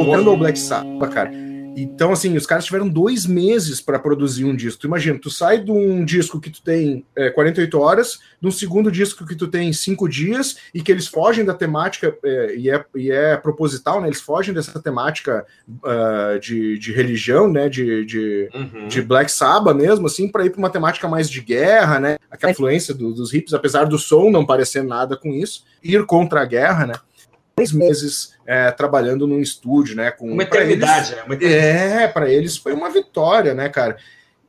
Voltando 0.04 0.30
ao 0.30 0.37
Black 0.37 0.58
Sabbath, 0.58 1.12
cara. 1.12 1.48
Então, 1.80 2.11
assim, 2.11 2.37
os 2.37 2.44
caras 2.44 2.64
tiveram 2.64 2.88
dois 2.88 3.24
meses 3.24 3.80
para 3.80 4.00
produzir 4.00 4.44
um 4.44 4.54
disco. 4.54 4.80
Tu 4.80 4.87
imagina, 4.88 5.18
tu 5.18 5.30
sai 5.30 5.61
de 5.61 5.70
um 5.70 6.04
disco 6.04 6.40
que 6.40 6.50
tu 6.50 6.61
tem 6.61 7.04
é, 7.14 7.30
48 7.30 7.78
horas, 7.78 8.18
de 8.40 8.48
um 8.48 8.50
segundo 8.50 8.90
disco 8.90 9.24
que 9.24 9.37
tu 9.37 9.46
tem 9.46 9.72
cinco 9.72 10.08
dias, 10.08 10.56
e 10.74 10.82
que 10.82 10.90
eles 10.90 11.06
fogem 11.06 11.44
da 11.44 11.54
temática, 11.54 12.16
é, 12.24 12.56
e, 12.56 12.70
é, 12.70 12.84
e 12.96 13.12
é 13.12 13.37
proposital, 13.37 14.00
né? 14.00 14.08
Eles 14.08 14.20
fogem 14.20 14.52
dessa 14.52 14.80
temática 14.82 15.46
uh, 15.68 16.38
de, 16.40 16.78
de 16.78 16.92
religião, 16.92 17.48
né? 17.48 17.68
De, 17.68 18.04
de, 18.04 18.48
uhum. 18.52 18.88
de 18.88 19.00
Black 19.00 19.30
Sabbath 19.30 19.76
mesmo, 19.76 20.06
assim, 20.06 20.28
para 20.28 20.44
ir 20.44 20.50
para 20.50 20.58
uma 20.58 20.70
temática 20.70 21.06
mais 21.06 21.30
de 21.30 21.40
guerra, 21.40 22.00
né? 22.00 22.18
Aquela 22.28 22.50
influência 22.50 22.92
do, 22.92 23.12
dos 23.12 23.32
hippies, 23.32 23.54
apesar 23.54 23.84
do 23.84 23.98
som 23.98 24.30
não 24.30 24.44
parecer 24.44 24.82
nada 24.82 25.16
com 25.16 25.32
isso, 25.32 25.64
ir 25.82 26.04
contra 26.06 26.42
a 26.42 26.44
guerra, 26.44 26.87
né? 26.87 26.94
Três 27.59 27.73
meses 27.73 28.35
é, 28.47 28.71
trabalhando 28.71 29.27
num 29.27 29.40
estúdio, 29.40 29.97
né? 29.97 30.11
Com, 30.11 30.33
uma 30.33 30.42
eternidade, 30.42 31.12
eles, 31.12 31.16
né? 31.16 31.23
Uma 31.25 31.35
eternidade. 31.35 32.03
É, 32.03 32.09
para 32.09 32.31
eles 32.31 32.57
foi 32.57 32.73
uma 32.73 32.90
vitória, 32.90 33.55
né, 33.55 33.68
cara? 33.68 33.97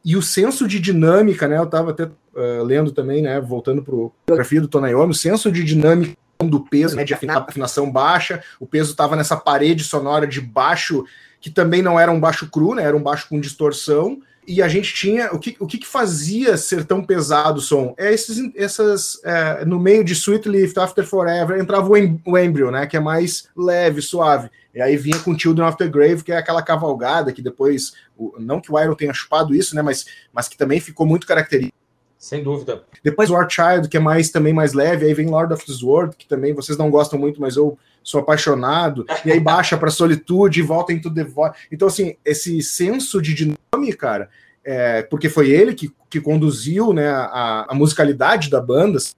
E 0.04 0.16
o 0.16 0.22
senso 0.22 0.68
de 0.68 0.80
dinâmica, 0.80 1.48
né? 1.48 1.58
Eu 1.58 1.64
estava 1.64 1.92
até 1.92 2.06
uh, 2.06 2.64
lendo 2.64 2.92
também, 2.92 3.22
né? 3.22 3.40
Voltando 3.40 3.84
para 3.84 3.96
o 3.96 4.12
grafia 4.28 4.62
do 4.62 4.68
Tonayomi, 4.68 5.12
o 5.12 5.16
senso 5.16 5.52
de 5.52 5.64
dinâmica 5.64 6.16
do 6.42 6.62
peso, 6.62 6.96
né, 6.96 7.04
de 7.04 7.14
afinação 7.14 7.92
baixa, 7.92 8.42
o 8.62 8.66
peso 8.66 8.92
estava 8.92 9.14
nessa 9.14 9.36
parede 9.36 9.84
sonora 9.84 10.26
de 10.26 10.40
baixo, 10.40 11.04
que 11.42 11.50
também 11.50 11.82
não 11.82 12.00
era 12.00 12.10
um 12.10 12.20
baixo 12.20 12.50
cru, 12.50 12.76
né? 12.76 12.84
Era 12.84 12.96
um 12.96 13.04
baixo 13.04 13.28
com 13.28 13.40
distorção, 13.40 14.22
e 14.50 14.64
a 14.64 14.68
gente 14.68 14.92
tinha. 14.96 15.32
O 15.32 15.38
que, 15.38 15.56
o 15.60 15.68
que, 15.68 15.86
fazia 15.86 16.58
ser 16.58 16.84
tão 16.84 17.04
pesado 17.04 17.60
o 17.60 17.62
som? 17.62 17.94
É 17.96 18.12
esses, 18.12 18.52
essas. 18.56 19.24
É, 19.24 19.64
no 19.64 19.80
meio 19.80 20.04
de 20.04 20.14
Sweet 20.14 20.50
Lift, 20.50 20.80
After 20.80 21.06
Forever, 21.06 21.60
entrava 21.60 21.88
o, 21.88 21.96
em, 21.96 22.20
o 22.26 22.36
Embryo, 22.36 22.72
né? 22.72 22.88
Que 22.88 22.98
é 22.98 23.00
mais 23.00 23.48
leve, 23.56 24.02
suave. 24.02 24.50
E 24.74 24.82
aí 24.82 24.98
vinha 24.98 25.20
com 25.20 25.38
Children 25.38 25.68
of 25.68 25.78
the 25.78 25.88
Grave, 25.88 26.24
que 26.24 26.32
é 26.32 26.38
aquela 26.38 26.64
cavalgada 26.64 27.32
que 27.32 27.44
depois. 27.44 27.94
O, 28.18 28.40
não 28.40 28.60
que 28.60 28.74
o 28.74 28.80
Iron 28.80 28.96
tenha 28.96 29.14
chupado 29.14 29.54
isso, 29.54 29.76
né? 29.76 29.84
Mas, 29.84 30.06
mas 30.34 30.48
que 30.48 30.58
também 30.58 30.80
ficou 30.80 31.06
muito 31.06 31.28
característico. 31.28 31.78
Sem 32.18 32.44
dúvida. 32.44 32.84
Depois 33.04 33.30
War 33.30 33.48
Child, 33.48 33.88
que 33.88 33.98
é 33.98 34.00
mais 34.00 34.32
também 34.32 34.52
mais 34.52 34.74
leve, 34.74 35.06
aí 35.06 35.14
vem 35.14 35.28
Lord 35.28 35.54
of 35.54 35.64
the 35.64 35.72
Sword, 35.72 36.18
que 36.18 36.28
também 36.28 36.56
vocês 36.56 36.78
não 36.78 36.90
gostam 36.90 37.20
muito, 37.20 37.40
mas 37.40 37.56
eu 37.56 37.78
sou 38.04 38.20
apaixonado, 38.20 39.06
e 39.24 39.32
aí 39.32 39.40
baixa 39.40 39.78
para 39.78 39.92
solitude 39.92 40.60
e 40.60 40.64
volta 40.64 40.92
into 40.92 41.14
the 41.14 41.24
void. 41.24 41.56
Então, 41.72 41.88
assim, 41.88 42.16
esse 42.26 42.62
senso 42.64 43.22
de 43.22 43.34
dinâmica, 43.74 43.98
cara, 43.98 44.30
é, 44.64 45.04
porque 45.04 45.30
foi 45.30 45.50
ele 45.50 45.74
que, 45.74 45.92
que 46.10 46.20
conduziu 46.20 46.94
né, 46.94 47.10
a, 47.10 47.68
a 47.70 47.74
musicalidade 47.74 48.50
da 48.50 48.62
banda, 48.62 48.98
assim, 48.98 49.14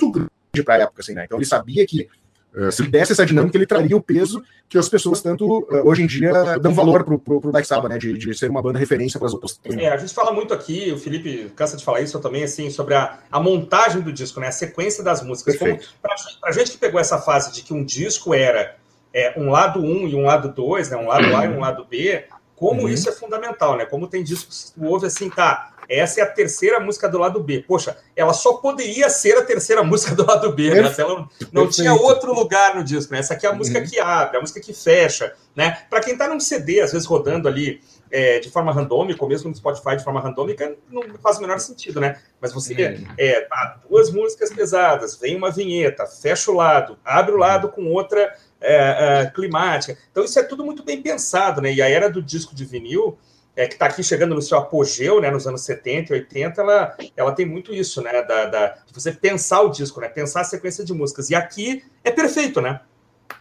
muito 0.00 0.12
grande 0.12 0.64
para 0.64 0.74
a 0.74 0.78
época, 0.78 1.02
assim, 1.02 1.14
né? 1.14 1.24
Então 1.24 1.38
ele 1.38 1.46
sabia 1.46 1.86
que 1.86 2.08
uh, 2.54 2.72
se 2.72 2.82
desse 2.82 3.12
essa 3.12 3.24
dinâmica, 3.24 3.56
ele 3.56 3.66
traria 3.66 3.96
o 3.96 4.02
peso 4.02 4.42
que 4.68 4.76
as 4.76 4.88
pessoas 4.88 5.20
tanto 5.20 5.46
uh, 5.46 5.88
hoje 5.88 6.02
em 6.02 6.06
dia 6.06 6.58
dão 6.58 6.74
valor 6.74 7.04
pro, 7.04 7.18
pro, 7.18 7.40
pro 7.40 7.52
Black 7.52 7.66
Sabbath, 7.66 7.90
né? 7.90 7.98
De, 7.98 8.16
de 8.16 8.34
ser 8.34 8.50
uma 8.50 8.62
banda 8.62 8.78
referência 8.78 9.18
para 9.18 9.28
as 9.28 9.34
outras. 9.34 9.58
É, 9.64 9.88
a 9.88 9.96
gente 9.96 10.12
fala 10.12 10.32
muito 10.32 10.52
aqui, 10.52 10.90
o 10.92 10.98
Felipe 10.98 11.52
cansa 11.54 11.76
de 11.76 11.84
falar 11.84 12.00
isso 12.00 12.18
também, 12.18 12.42
assim, 12.42 12.70
sobre 12.70 12.94
a, 12.94 13.18
a 13.30 13.40
montagem 13.40 14.00
do 14.00 14.12
disco, 14.12 14.40
né? 14.40 14.48
A 14.48 14.52
sequência 14.52 15.04
das 15.04 15.22
músicas. 15.22 15.56
Para 15.56 16.14
a 16.44 16.52
gente 16.52 16.72
que 16.72 16.78
pegou 16.78 17.00
essa 17.00 17.18
fase 17.18 17.52
de 17.52 17.62
que 17.62 17.72
um 17.72 17.84
disco 17.84 18.34
era 18.34 18.76
é, 19.12 19.34
um 19.38 19.50
lado 19.50 19.80
1 19.80 19.84
um 19.84 20.08
e 20.08 20.14
um 20.14 20.22
lado 20.22 20.52
2, 20.52 20.90
né? 20.90 20.96
Um 20.96 21.06
lado 21.06 21.36
A 21.36 21.44
e 21.44 21.48
um 21.48 21.60
lado 21.60 21.84
B, 21.84 22.24
como 22.60 22.82
uhum. 22.82 22.88
isso 22.90 23.08
é 23.08 23.12
fundamental, 23.12 23.74
né? 23.74 23.86
Como 23.86 24.06
tem 24.06 24.22
discos 24.22 24.74
que 24.74 24.84
ouve 24.84 25.06
assim, 25.06 25.30
tá, 25.30 25.72
essa 25.88 26.20
é 26.20 26.22
a 26.22 26.26
terceira 26.26 26.78
música 26.78 27.08
do 27.08 27.16
lado 27.16 27.40
B. 27.42 27.64
Poxa, 27.66 27.96
ela 28.14 28.34
só 28.34 28.58
poderia 28.58 29.08
ser 29.08 29.38
a 29.38 29.42
terceira 29.42 29.82
música 29.82 30.14
do 30.14 30.26
lado 30.26 30.52
B, 30.52 30.74
né? 30.74 30.92
Se 30.92 31.00
ela 31.00 31.26
não 31.50 31.70
tinha 31.70 31.94
outro 31.94 32.34
lugar 32.34 32.76
no 32.76 32.84
disco, 32.84 33.14
né? 33.14 33.20
Essa 33.20 33.32
aqui 33.32 33.46
é 33.46 33.48
a 33.48 33.54
música 33.54 33.78
uhum. 33.78 33.86
que 33.86 33.98
abre, 33.98 34.36
a 34.36 34.40
música 34.42 34.60
que 34.60 34.74
fecha, 34.74 35.32
né? 35.56 35.84
Para 35.88 36.02
quem 36.02 36.18
tá 36.18 36.28
num 36.28 36.38
CD, 36.38 36.82
às 36.82 36.92
vezes 36.92 37.06
rodando 37.06 37.48
ali 37.48 37.80
é, 38.10 38.40
de 38.40 38.50
forma 38.50 38.72
randômica, 38.72 39.24
ou 39.24 39.28
mesmo 39.30 39.48
no 39.48 39.56
Spotify 39.56 39.96
de 39.96 40.04
forma 40.04 40.20
randômica, 40.20 40.76
não 40.90 41.02
faz 41.22 41.38
o 41.38 41.40
menor 41.40 41.60
sentido, 41.60 41.98
né? 41.98 42.20
Mas 42.38 42.52
você 42.52 42.74
uhum. 42.74 43.06
é, 43.16 43.40
tá, 43.40 43.80
duas 43.88 44.10
músicas 44.10 44.52
pesadas, 44.52 45.16
vem 45.16 45.34
uma 45.34 45.50
vinheta, 45.50 46.04
fecha 46.04 46.50
o 46.50 46.54
lado, 46.54 46.98
abre 47.02 47.32
o 47.32 47.38
lado 47.38 47.70
com 47.70 47.86
outra 47.86 48.36
é, 48.60 49.22
é, 49.22 49.30
climática. 49.30 49.96
Então, 50.10 50.24
isso 50.24 50.38
é 50.38 50.42
tudo 50.42 50.64
muito 50.64 50.84
bem 50.84 51.00
pensado, 51.00 51.60
né? 51.60 51.72
E 51.72 51.80
a 51.80 51.88
era 51.88 52.10
do 52.10 52.22
disco 52.22 52.54
de 52.54 52.64
vinil, 52.64 53.18
é, 53.56 53.66
que 53.66 53.74
está 53.74 53.86
aqui 53.86 54.02
chegando 54.02 54.34
no 54.34 54.42
seu 54.42 54.58
apogeu, 54.58 55.20
né, 55.20 55.30
nos 55.30 55.46
anos 55.46 55.62
70 55.62 56.14
e 56.14 56.20
80, 56.20 56.60
ela, 56.60 56.96
ela 57.16 57.32
tem 57.32 57.46
muito 57.46 57.74
isso, 57.74 58.02
né? 58.02 58.22
Da, 58.22 58.46
da, 58.46 58.66
de 58.86 58.92
você 58.92 59.12
pensar 59.12 59.62
o 59.62 59.70
disco, 59.70 60.00
né? 60.00 60.08
Pensar 60.08 60.42
a 60.42 60.44
sequência 60.44 60.84
de 60.84 60.92
músicas. 60.92 61.30
E 61.30 61.34
aqui 61.34 61.84
é 62.04 62.10
perfeito, 62.10 62.60
né? 62.60 62.80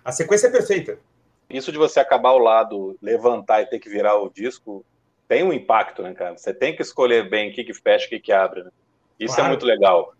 A 0.03 0.11
sequência 0.11 0.47
é 0.47 0.51
perfeita. 0.51 0.97
Isso 1.49 1.71
de 1.71 1.77
você 1.77 1.99
acabar 1.99 2.31
o 2.31 2.37
lado, 2.37 2.97
levantar 3.01 3.61
e 3.61 3.65
ter 3.65 3.79
que 3.79 3.89
virar 3.89 4.15
o 4.15 4.29
disco, 4.29 4.85
tem 5.27 5.43
um 5.43 5.53
impacto, 5.53 6.01
né, 6.01 6.13
cara? 6.13 6.37
Você 6.37 6.53
tem 6.53 6.75
que 6.75 6.81
escolher 6.81 7.29
bem 7.29 7.49
o 7.49 7.53
que, 7.53 7.63
que 7.63 7.73
fecha 7.73 8.05
e 8.05 8.07
o 8.07 8.09
que, 8.09 8.19
que 8.19 8.31
abre. 8.31 8.63
Né? 8.63 8.71
Isso 9.19 9.33
é 9.33 9.37
claro. 9.37 9.47
é 9.47 9.51
muito 9.51 9.65
legal. 9.65 10.13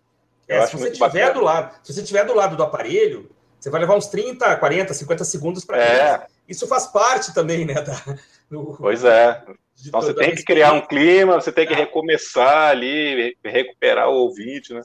É, 0.48 0.66
se 0.66 0.76
você 0.76 0.90
estiver 0.90 1.32
do 1.32 1.42
lado, 1.42 1.76
se 1.84 1.94
você 1.94 2.02
estiver 2.02 2.26
do 2.26 2.34
lado 2.34 2.56
do 2.56 2.64
aparelho, 2.64 3.30
você 3.60 3.70
vai 3.70 3.82
levar 3.82 3.96
uns 3.96 4.08
30, 4.08 4.56
40, 4.56 4.94
50 4.94 5.24
segundos 5.24 5.66
para 5.66 5.78
é. 5.78 6.28
Isso 6.48 6.68
faz 6.68 6.88
parte 6.88 7.34
também, 7.34 7.66
né? 7.66 7.76
Da, 7.76 7.94
do, 8.50 8.76
pois 8.80 9.04
é. 9.04 9.44
Então 9.86 10.02
você 10.02 10.14
tem 10.14 10.36
que 10.36 10.44
criar 10.44 10.74
um 10.74 10.82
clima, 10.82 11.36
você 11.36 11.52
tem 11.52 11.68
que 11.68 11.74
é. 11.74 11.76
recomeçar 11.76 12.70
ali, 12.70 13.38
recuperar 13.44 14.10
o 14.10 14.16
ouvinte, 14.16 14.74
né? 14.74 14.82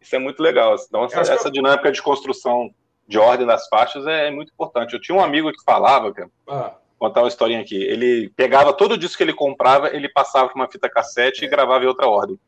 Isso 0.00 0.14
é 0.16 0.18
muito 0.18 0.42
legal. 0.42 0.76
Então, 0.86 1.04
essa, 1.04 1.32
essa 1.32 1.50
dinâmica 1.50 1.90
de 1.90 2.02
construção 2.02 2.70
de 3.08 3.18
ordem 3.18 3.46
das 3.46 3.66
faixas 3.68 4.06
é, 4.06 4.28
é, 4.28 4.30
muito 4.30 4.52
importante. 4.52 4.92
Eu 4.92 5.00
tinha 5.00 5.16
um 5.16 5.22
amigo 5.22 5.50
que 5.50 5.62
falava, 5.64 6.12
cara, 6.12 6.30
ah. 6.46 6.74
contar 6.98 7.22
uma 7.22 7.28
historinha 7.28 7.60
aqui. 7.60 7.82
Ele 7.82 8.30
pegava 8.36 8.72
todo 8.72 8.92
o 8.92 8.98
disco 8.98 9.16
que 9.16 9.22
ele 9.22 9.32
comprava, 9.32 9.88
ele 9.94 10.08
passava 10.08 10.48
para 10.48 10.56
uma 10.56 10.70
fita 10.70 10.90
cassete 10.90 11.44
e 11.44 11.48
gravava 11.48 11.84
em 11.84 11.88
outra 11.88 12.06
ordem. 12.06 12.38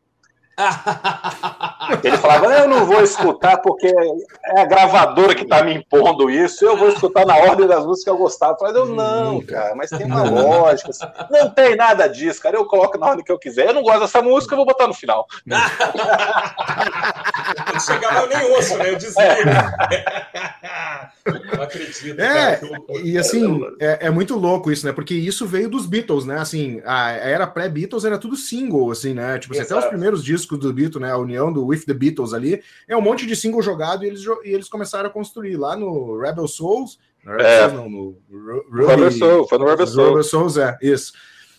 Ele 2.03 2.17
falava, 2.17 2.47
eu 2.47 2.67
não 2.69 2.87
vou 2.87 3.03
escutar 3.03 3.59
porque 3.59 3.93
é 4.47 4.61
a 4.61 4.65
gravadora 4.65 5.35
que 5.35 5.43
está 5.43 5.63
me 5.63 5.75
impondo 5.75 6.31
isso, 6.31 6.65
eu 6.65 6.77
vou 6.77 6.89
escutar 6.89 7.27
na 7.27 7.37
ordem 7.37 7.67
das 7.67 7.85
músicas 7.85 8.05
que 8.05 8.11
eu 8.11 8.17
gostava. 8.17 8.53
Eu 8.53 8.59
falei, 8.59 8.77
eu 8.83 8.87
não, 8.87 9.41
cara, 9.43 9.75
mas 9.75 9.91
tem 9.91 10.07
uma 10.07 10.23
lógica. 10.23 10.91
Assim. 10.91 11.05
Não 11.31 11.51
tem 11.51 11.77
nada 11.77 12.09
disso, 12.09 12.41
cara. 12.41 12.57
Eu 12.57 12.65
coloco 12.65 12.97
na 12.99 13.09
ordem 13.09 13.25
que 13.25 13.31
eu 13.31 13.39
quiser. 13.39 13.67
Eu 13.69 13.75
não 13.75 13.83
gosto 13.83 14.01
dessa 14.01 14.23
música, 14.23 14.55
eu 14.55 14.57
vou 14.57 14.67
botar 14.67 14.87
no 14.87 14.95
final. 14.95 15.27
Quando 17.77 18.01
chegava, 18.01 18.21
eu 18.21 18.29
nem 18.29 18.51
ouço, 18.53 18.79
né? 18.79 18.91
Eu 18.91 18.97
dizia. 18.97 19.37
Não 21.57 21.63
acredito. 21.63 22.21
É, 22.21 22.57
cara, 22.57 22.81
e 23.03 23.19
assim, 23.19 23.61
é, 23.81 24.07
é, 24.07 24.11
muito 24.11 24.37
louco 24.37 24.71
isso, 24.71 24.87
né? 24.87 24.93
Porque 24.93 25.15
isso 25.15 25.47
veio 25.47 25.69
dos 25.69 25.87
Beatles, 25.87 26.25
né? 26.25 26.39
Assim, 26.39 26.81
a 26.85 27.11
era 27.11 27.47
pré-Beatles 27.47 28.05
era 28.05 28.19
tudo 28.19 28.37
single, 28.37 28.91
assim, 28.91 29.15
né? 29.15 29.39
Tipo, 29.39 29.61
até 29.61 29.77
os 29.77 29.87
primeiros 29.87 30.25
discos 30.25 30.59
do 30.59 30.73
Beatles, 30.73 31.03
né? 31.03 31.11
A 31.11 31.19
união 31.19 31.53
do 31.53 31.67
With 31.67 31.81
the 31.81 31.95
Beatles 31.95 32.33
ali, 32.33 32.63
é 32.89 32.97
um 32.97 33.03
monte 33.03 33.27
de 33.27 33.37
single 33.37 33.63
jogado 33.63 34.05
e 34.05 34.09
eles, 34.09 34.23
e 34.45 34.51
eles 34.51 34.69
começaram 34.69 35.09
a 35.09 35.13
construir 35.13 35.57
lá 35.57 35.77
no 35.77 36.19
Rebel 36.19 36.49
Souls. 36.49 36.99
No 37.25 37.33
Rebel 37.33 37.47
é. 37.47 37.61
Souls, 37.61 37.75
não, 37.75 37.91
no 37.91 38.87
Rebel 38.87 39.11
Souls, 39.13 39.49
foi 39.49 39.59
no 39.59 39.67
Rebel 39.67 39.87
Souls. 39.87 40.09
Rebel 40.09 40.25
Souls, 40.25 40.57
é, 40.57 40.77
isso. 40.81 41.13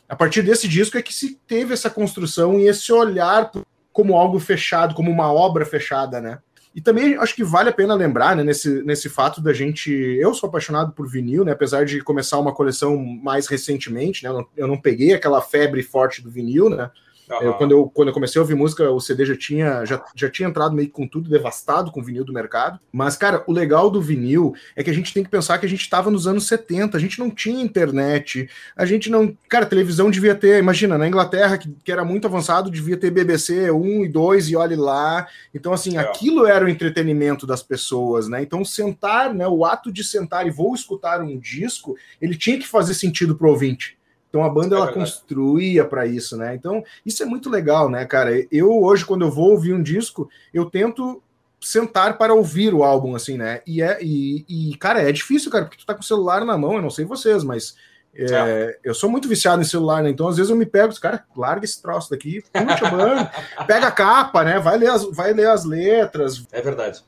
A 0.10 0.16
partir 0.16 0.42
desse 0.42 0.68
disco 0.68 0.98
é 0.98 1.02
que 1.02 1.14
se 1.14 1.36
teve 1.46 1.74
essa 1.74 1.90
construção 1.90 2.58
e 2.58 2.68
esse 2.68 2.94
olhar 2.94 3.52
como 3.98 4.16
algo 4.16 4.40
fechado, 4.40 4.94
como 4.94 5.10
uma 5.10 5.34
obra 5.34 5.66
fechada, 5.66 6.22
né? 6.22 6.38
E 6.76 6.80
também 6.80 7.16
acho 7.16 7.34
que 7.34 7.44
vale 7.44 7.70
a 7.70 7.74
pena 7.74 7.96
lembrar, 7.96 8.36
né, 8.36 8.44
nesse, 8.44 8.84
nesse 8.84 9.10
fato 9.10 9.42
da 9.42 9.52
gente. 9.52 9.92
Eu 9.92 10.36
sou 10.36 10.48
apaixonado 10.48 10.92
por 10.92 11.10
vinil, 11.10 11.44
né? 11.44 11.52
Apesar 11.52 11.84
de 11.84 12.00
começar 12.04 12.38
uma 12.38 12.54
coleção 12.54 12.96
mais 12.96 13.48
recentemente, 13.48 14.24
né? 14.24 14.30
Eu 14.30 14.34
não, 14.34 14.48
eu 14.56 14.68
não 14.68 14.78
peguei 14.80 15.16
aquela 15.16 15.42
febre 15.42 15.82
forte 15.82 16.22
do 16.22 16.30
vinil, 16.30 16.70
né? 16.70 16.92
Uhum. 17.30 17.42
Eu, 17.42 17.54
quando, 17.56 17.72
eu, 17.72 17.92
quando 17.94 18.08
eu 18.08 18.14
comecei 18.14 18.40
a 18.40 18.42
ouvir 18.42 18.56
música, 18.56 18.90
o 18.90 19.00
CD 19.00 19.26
já 19.26 19.36
tinha, 19.36 19.86
já, 19.86 20.04
já 20.16 20.30
tinha 20.30 20.48
entrado 20.48 20.76
meio 20.76 20.90
com 20.90 21.08
tudo 21.08 21.30
devastado 21.30 21.92
com 21.92 22.00
o 22.00 22.04
vinil 22.04 22.24
do 22.24 22.34
mercado. 22.34 22.80
Mas, 22.92 23.18
cara, 23.18 23.44
o 23.48 23.52
legal 23.52 23.90
do 23.90 24.02
vinil 24.02 24.56
é 24.76 24.84
que 24.84 24.90
a 24.90 24.94
gente 24.94 25.14
tem 25.14 25.24
que 25.24 25.30
pensar 25.30 25.58
que 25.58 25.66
a 25.66 25.70
gente 25.70 25.82
estava 25.82 26.10
nos 26.10 26.26
anos 26.26 26.48
70, 26.48 26.96
a 26.96 27.00
gente 27.00 27.20
não 27.20 27.30
tinha 27.30 27.62
internet, 27.62 28.50
a 28.76 28.86
gente 28.86 29.10
não. 29.10 29.36
Cara, 29.50 29.66
televisão 29.66 30.10
devia 30.10 30.36
ter, 30.36 30.60
imagina, 30.60 30.98
na 30.98 31.08
Inglaterra, 31.08 31.58
que, 31.58 31.70
que 31.84 31.92
era 31.92 32.06
muito 32.06 32.28
avançado, 32.28 32.72
devia 32.72 32.98
ter 32.98 33.12
BBC 33.12 33.72
1 33.72 34.06
e 34.06 34.10
2 34.10 34.50
e 34.50 34.56
olhe 34.56 34.76
lá. 34.76 35.28
Então, 35.54 35.74
assim, 35.74 35.98
é. 35.98 36.00
aquilo 36.00 36.46
era 36.46 36.64
o 36.64 36.70
entretenimento 36.70 37.46
das 37.46 37.62
pessoas, 37.62 38.28
né? 38.28 38.42
Então, 38.42 38.64
sentar, 38.64 39.34
né? 39.34 39.48
O 39.48 39.66
ato 39.66 39.92
de 39.92 40.04
sentar 40.04 40.48
e 40.48 40.52
vou 40.52 40.74
escutar 40.74 41.22
um 41.22 41.38
disco, 41.38 41.98
ele 42.22 42.38
tinha 42.38 42.58
que 42.58 42.68
fazer 42.68 42.94
sentido 42.94 43.36
pro 43.36 43.50
ouvinte. 43.50 43.97
Então 44.30 44.44
a 44.44 44.50
banda 44.50 44.76
é 44.76 44.80
ela 44.80 44.92
construía 44.92 45.86
para 45.86 46.06
isso, 46.06 46.38
né? 46.38 46.54
Então 46.56 46.84
isso 47.06 47.24
é 47.24 47.26
muito 47.26 47.50
legal, 47.50 47.90
né, 47.90 48.06
cara? 48.06 48.32
Eu 48.52 48.82
hoje 48.84 49.06
quando 49.06 49.26
eu 49.26 49.32
vou 49.32 49.52
ouvir 49.52 49.74
um 49.74 49.82
disco, 49.82 50.30
eu 50.54 50.70
tento 50.70 51.22
sentar 51.60 52.18
para 52.18 52.34
ouvir 52.34 52.74
o 52.74 52.84
álbum 52.84 53.16
assim, 53.16 53.38
né? 53.38 53.62
E 53.66 53.82
é 53.82 53.98
e, 54.02 54.46
e 54.48 54.78
cara, 54.78 55.02
é 55.02 55.12
difícil, 55.12 55.52
cara, 55.52 55.66
porque 55.66 55.78
tu 55.78 55.86
tá 55.86 55.94
com 55.94 56.02
o 56.02 56.06
celular 56.06 56.46
na 56.46 56.58
mão, 56.58 56.76
eu 56.76 56.82
não 56.82 56.90
sei 56.90 57.06
vocês, 57.06 57.44
mas 57.44 57.76
é, 58.16 58.26
é. 58.34 58.80
eu 58.84 58.96
sou 58.96 59.10
muito 59.10 59.28
viciado 59.28 59.62
em 59.62 59.66
celular, 59.66 60.02
né? 60.02 60.10
Então, 60.10 60.28
às 60.28 60.38
vezes 60.38 60.50
eu 60.50 60.58
me 60.58 60.66
pego, 60.66 61.00
cara, 61.00 61.24
larga 61.36 61.66
esse 61.66 61.80
troço 61.80 62.10
daqui, 62.10 62.44
puxa, 62.52 62.90
mano, 62.90 63.30
pega 63.68 63.88
a 63.88 63.92
capa, 63.92 64.44
né? 64.44 64.60
Vai 64.60 64.78
ler 64.78 64.90
as, 64.90 65.04
vai 65.12 65.34
ler 65.34 65.48
as 65.48 65.64
letras. 65.66 66.46
É 66.52 66.62
verdade. 66.62 67.04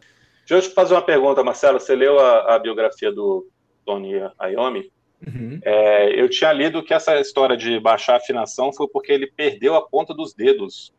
Deixa 0.47 0.65
eu 0.65 0.69
te 0.69 0.73
fazer 0.73 0.93
uma 0.93 1.01
pergunta, 1.01 1.43
Marcelo. 1.43 1.79
Você 1.79 1.95
leu 1.95 2.19
a, 2.19 2.55
a 2.55 2.59
biografia 2.59 3.11
do 3.11 3.47
Tony 3.85 4.13
Iommi? 4.51 4.91
Uhum. 5.25 5.59
É, 5.63 6.19
eu 6.19 6.29
tinha 6.29 6.51
lido 6.53 6.83
que 6.83 6.93
essa 6.93 7.19
história 7.19 7.57
de 7.57 7.79
baixar 7.79 8.13
a 8.13 8.17
afinação 8.17 8.71
foi 8.71 8.87
porque 8.87 9.11
ele 9.11 9.27
perdeu 9.27 9.75
a 9.75 9.87
ponta 9.87 10.13
dos 10.13 10.33
dedos. 10.33 10.93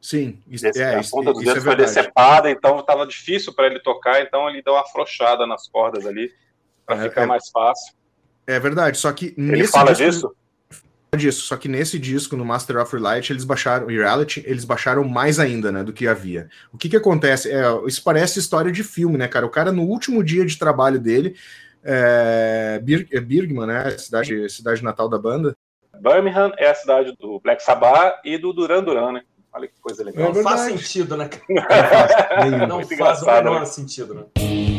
Sim, 0.00 0.40
isso, 0.48 0.66
é, 0.66 0.96
a 0.96 1.02
ponta 1.08 1.32
dos 1.32 1.44
dedos 1.44 1.62
é 1.62 1.66
foi 1.66 1.76
decepada, 1.76 2.50
então 2.50 2.80
estava 2.80 3.06
difícil 3.06 3.54
para 3.54 3.66
ele 3.66 3.78
tocar, 3.78 4.20
então 4.20 4.48
ele 4.48 4.60
deu 4.60 4.74
uma 4.74 4.82
afrouxada 4.82 5.46
nas 5.46 5.68
cordas 5.68 6.06
ali 6.06 6.32
para 6.84 6.96
é, 6.96 7.08
ficar 7.08 7.22
é. 7.22 7.26
mais 7.26 7.48
fácil. 7.50 7.94
É 8.46 8.58
verdade, 8.58 8.98
só 8.98 9.12
que 9.12 9.34
ele 9.38 9.52
nesse 9.52 9.72
fala 9.72 9.92
disco, 9.92 10.04
disso? 10.04 10.36
disso, 11.16 11.42
só 11.42 11.56
que 11.56 11.68
nesse 11.68 11.98
disco 11.98 12.36
no 12.36 12.44
Master 12.44 12.78
of 12.78 12.96
Relight 12.96 13.32
eles 13.32 13.44
baixaram 13.44 13.86
Reality, 13.86 14.42
eles 14.46 14.64
baixaram 14.64 15.04
mais 15.04 15.38
ainda, 15.38 15.70
né, 15.70 15.84
do 15.84 15.92
que 15.92 16.08
havia. 16.08 16.48
O 16.72 16.78
que 16.78 16.88
que 16.88 16.96
acontece? 16.96 17.52
É, 17.52 17.62
isso 17.86 18.02
parece 18.02 18.40
história 18.40 18.72
de 18.72 18.82
filme, 18.82 19.16
né, 19.16 19.28
cara? 19.28 19.46
O 19.46 19.50
cara 19.50 19.70
no 19.70 19.82
último 19.82 20.24
dia 20.24 20.44
de 20.44 20.58
trabalho 20.58 20.98
dele 20.98 21.36
é, 21.84 22.80
Bir 22.82 23.08
é 23.12 23.20
Birmingham, 23.20 23.66
né? 23.66 23.90
Cidade, 23.98 24.48
cidade 24.48 24.82
natal 24.82 25.08
da 25.08 25.18
banda. 25.18 25.56
Birmingham 26.00 26.52
é 26.56 26.70
a 26.70 26.74
cidade 26.74 27.14
do 27.18 27.40
Black 27.40 27.62
Sabbath 27.62 28.20
e 28.24 28.38
do 28.38 28.52
Duran 28.52 28.82
Duran, 28.82 29.12
né? 29.12 29.22
Olha 29.52 29.68
que 29.68 29.78
coisa 29.80 30.02
legal. 30.02 30.30
É 30.30 30.32
Não 30.32 30.42
faz 30.42 30.60
sentido, 30.62 31.16
né? 31.16 31.28
Não 32.66 32.82
faz, 32.82 32.98
Não 32.98 32.98
faz 32.98 33.22
o 33.22 33.26
menor 33.26 33.60
né? 33.60 33.66
sentido, 33.66 34.14
né? 34.14 34.71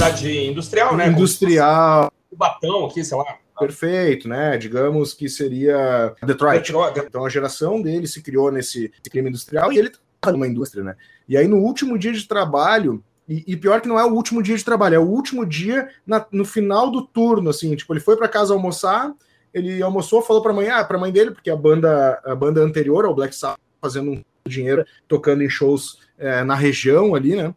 Cidade 0.00 0.46
industrial, 0.46 0.96
né? 0.96 1.08
Industrial. 1.08 2.10
O 2.30 2.36
Batão 2.36 2.86
aqui, 2.86 3.04
sei 3.04 3.18
lá. 3.18 3.36
Perfeito, 3.58 4.26
né? 4.26 4.56
Digamos 4.56 5.12
que 5.12 5.28
seria 5.28 6.14
Detroit. 6.22 6.62
Detroit. 6.62 6.98
Então 7.06 7.26
a 7.26 7.28
geração 7.28 7.82
dele 7.82 8.06
se 8.06 8.22
criou 8.22 8.50
nesse 8.50 8.90
clima 9.10 9.28
industrial 9.28 9.70
e 9.70 9.78
ele 9.78 9.92
tá 10.18 10.32
numa 10.32 10.48
indústria, 10.48 10.82
né? 10.82 10.96
E 11.28 11.36
aí 11.36 11.46
no 11.46 11.58
último 11.58 11.98
dia 11.98 12.12
de 12.12 12.26
trabalho, 12.26 13.04
e, 13.28 13.44
e, 13.46 13.56
pior 13.56 13.80
que 13.82 13.88
não 13.88 14.00
é 14.00 14.04
o 14.04 14.12
último 14.14 14.42
dia 14.42 14.56
de 14.56 14.64
trabalho, 14.64 14.94
é 14.94 14.98
o 14.98 15.06
último 15.06 15.44
dia 15.44 15.90
na, 16.06 16.24
no 16.32 16.46
final 16.46 16.90
do 16.90 17.02
turno, 17.02 17.50
assim, 17.50 17.76
tipo, 17.76 17.92
ele 17.92 18.00
foi 18.00 18.16
para 18.16 18.26
casa 18.26 18.54
almoçar, 18.54 19.12
ele 19.52 19.82
almoçou, 19.82 20.22
falou 20.22 20.42
para 20.42 20.52
mãe, 20.52 20.68
ah, 20.70 20.82
para 20.82 20.98
mãe 20.98 21.12
dele, 21.12 21.30
porque 21.30 21.50
a 21.50 21.56
banda 21.56 22.20
a 22.24 22.34
banda 22.34 22.62
anterior 22.62 23.04
ao 23.04 23.14
Black 23.14 23.34
Sabbath 23.36 23.60
fazendo 23.80 24.12
um 24.12 24.22
dinheiro, 24.48 24.84
tocando 25.06 25.42
em 25.42 25.50
shows 25.50 25.98
é, 26.18 26.42
na 26.42 26.54
região 26.54 27.14
ali, 27.14 27.36
né? 27.36 27.54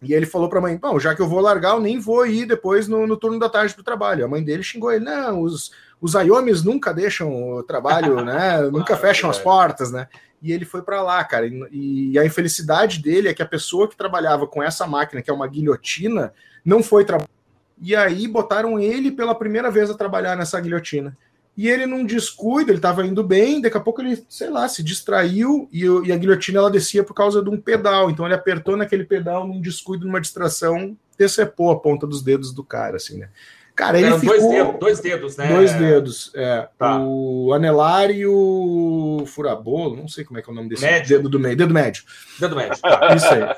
E 0.00 0.14
ele 0.14 0.26
falou 0.26 0.48
para 0.48 0.58
a 0.58 0.62
mãe: 0.62 0.76
Bom, 0.76 0.98
já 0.98 1.14
que 1.14 1.20
eu 1.20 1.28
vou 1.28 1.40
largar, 1.40 1.74
eu 1.74 1.80
nem 1.80 1.98
vou 1.98 2.26
ir 2.26 2.46
depois 2.46 2.86
no, 2.86 3.06
no 3.06 3.16
turno 3.16 3.38
da 3.38 3.48
tarde 3.48 3.74
para 3.74 3.80
o 3.80 3.84
trabalho. 3.84 4.24
A 4.24 4.28
mãe 4.28 4.42
dele 4.42 4.62
xingou 4.62 4.92
ele: 4.92 5.04
Não, 5.04 5.42
os, 5.42 5.72
os 6.00 6.14
Ayomis 6.14 6.62
nunca 6.62 6.92
deixam 6.92 7.54
o 7.54 7.62
trabalho, 7.62 8.22
né? 8.24 8.62
nunca 8.62 8.96
fecham 8.96 9.28
as 9.28 9.38
portas, 9.38 9.90
né? 9.90 10.08
E 10.40 10.52
ele 10.52 10.64
foi 10.64 10.82
para 10.82 11.02
lá, 11.02 11.22
cara. 11.24 11.46
E, 11.46 12.12
e, 12.12 12.18
a 12.18 12.24
infelicidade 12.24 13.02
dele 13.02 13.28
é 13.28 13.34
que 13.34 13.42
a 13.42 13.46
pessoa 13.46 13.88
que 13.88 13.96
trabalhava 13.96 14.46
com 14.46 14.62
essa 14.62 14.86
máquina, 14.86 15.20
que 15.20 15.30
é 15.30 15.34
uma 15.34 15.48
guilhotina, 15.48 16.32
não 16.64 16.82
foi 16.82 17.04
trabalhar. 17.04 17.28
E 17.80 17.94
aí 17.94 18.26
botaram 18.26 18.78
ele 18.78 19.10
pela 19.10 19.34
primeira 19.34 19.70
vez 19.70 19.90
a 19.90 19.94
trabalhar 19.94 20.36
nessa 20.36 20.60
guilhotina 20.60 21.16
e 21.58 21.68
ele 21.68 21.86
num 21.86 22.06
descuido, 22.06 22.70
ele 22.70 22.78
estava 22.78 23.04
indo 23.04 23.24
bem, 23.24 23.60
daqui 23.60 23.76
a 23.76 23.80
pouco 23.80 24.00
ele, 24.00 24.24
sei 24.28 24.48
lá, 24.48 24.68
se 24.68 24.80
distraiu 24.80 25.68
e, 25.72 25.82
e, 26.06 26.12
a 26.12 26.16
guilhotina 26.16 26.60
ela 26.60 26.70
descia 26.70 27.02
por 27.02 27.14
causa 27.14 27.42
de 27.42 27.50
um 27.50 27.60
pedal. 27.60 28.08
Então 28.08 28.24
ele 28.24 28.34
apertou 28.36 28.76
naquele 28.76 29.02
pedal 29.02 29.44
num 29.44 29.60
descuido, 29.60 30.06
numa 30.06 30.20
distração, 30.20 30.96
decepou 31.18 31.72
a 31.72 31.80
ponta 31.80 32.06
dos 32.06 32.22
dedos 32.22 32.54
do 32.54 32.62
cara, 32.62 32.94
assim, 32.94 33.18
né? 33.18 33.28
Cara, 33.74 34.00
ele 34.00 34.16
ficou... 34.20 34.38
dois, 34.38 34.48
dedos, 34.48 34.78
dois 34.78 35.00
dedos, 35.00 35.36
né? 35.36 35.48
Dois 35.48 35.72
dedos, 35.74 36.30
é. 36.36 36.68
Tá. 36.78 37.00
O 37.00 37.52
anelar 37.52 38.12
e 38.12 38.24
o 38.24 39.24
furabolo, 39.26 39.96
não 39.96 40.06
sei 40.06 40.24
como 40.24 40.38
é 40.38 40.42
que 40.42 40.48
é 40.48 40.52
o 40.52 40.54
nome 40.54 40.68
desse 40.68 40.82
médio. 40.82 41.16
dedo 41.16 41.28
do 41.28 41.40
meio, 41.40 41.56
dedo 41.56 41.74
médio. 41.74 42.04
Dedo 42.38 42.54
médio. 42.54 42.78
Isso 43.16 43.34
aí. 43.34 43.56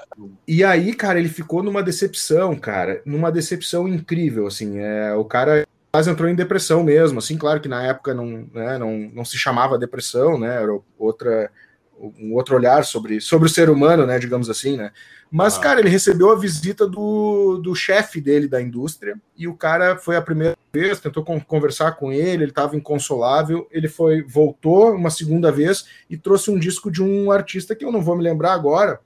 E 0.48 0.64
aí, 0.64 0.94
cara, 0.94 1.18
ele 1.18 1.28
ficou 1.28 1.62
numa 1.62 1.82
decepção, 1.82 2.56
cara, 2.56 3.02
numa 3.04 3.30
decepção 3.30 3.86
incrível, 3.86 4.46
assim. 4.46 4.78
É, 4.78 5.14
o 5.14 5.24
cara 5.24 5.66
quase 5.92 6.10
entrou 6.10 6.28
em 6.28 6.34
depressão 6.34 6.84
mesmo, 6.84 7.18
assim, 7.18 7.36
claro 7.36 7.60
que 7.60 7.68
na 7.68 7.82
época 7.82 8.14
não, 8.14 8.48
né, 8.52 8.78
não, 8.78 9.10
não 9.12 9.24
se 9.24 9.36
chamava 9.36 9.78
depressão, 9.78 10.38
né, 10.38 10.62
era 10.62 10.78
outra, 10.98 11.50
um 11.98 12.34
outro 12.34 12.54
olhar 12.54 12.84
sobre, 12.84 13.20
sobre 13.20 13.46
o 13.46 13.50
ser 13.50 13.68
humano, 13.68 14.06
né, 14.06 14.18
digamos 14.18 14.48
assim, 14.48 14.76
né, 14.76 14.92
mas, 15.30 15.56
ah. 15.56 15.60
cara, 15.60 15.80
ele 15.80 15.88
recebeu 15.88 16.32
a 16.32 16.36
visita 16.38 16.86
do, 16.86 17.58
do 17.58 17.74
chefe 17.74 18.20
dele 18.20 18.48
da 18.48 18.60
indústria, 18.60 19.16
e 19.36 19.46
o 19.46 19.54
cara 19.54 19.96
foi 19.96 20.16
a 20.16 20.22
primeira 20.22 20.56
vez, 20.72 21.00
tentou 21.00 21.24
conversar 21.24 21.92
com 21.92 22.12
ele, 22.12 22.44
ele 22.44 22.50
estava 22.50 22.76
inconsolável, 22.76 23.68
ele 23.70 23.88
foi, 23.88 24.22
voltou 24.22 24.92
uma 24.92 25.10
segunda 25.10 25.52
vez 25.52 25.86
e 26.08 26.16
trouxe 26.16 26.50
um 26.50 26.58
disco 26.58 26.90
de 26.90 27.02
um 27.02 27.30
artista 27.30 27.76
que 27.76 27.84
eu 27.84 27.92
não 27.92 28.02
vou 28.02 28.16
me 28.16 28.24
lembrar 28.24 28.54
agora, 28.54 29.00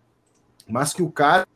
mas 0.67 0.95
que 0.95 1.03
o 1.03 1.11
cara 1.11 1.47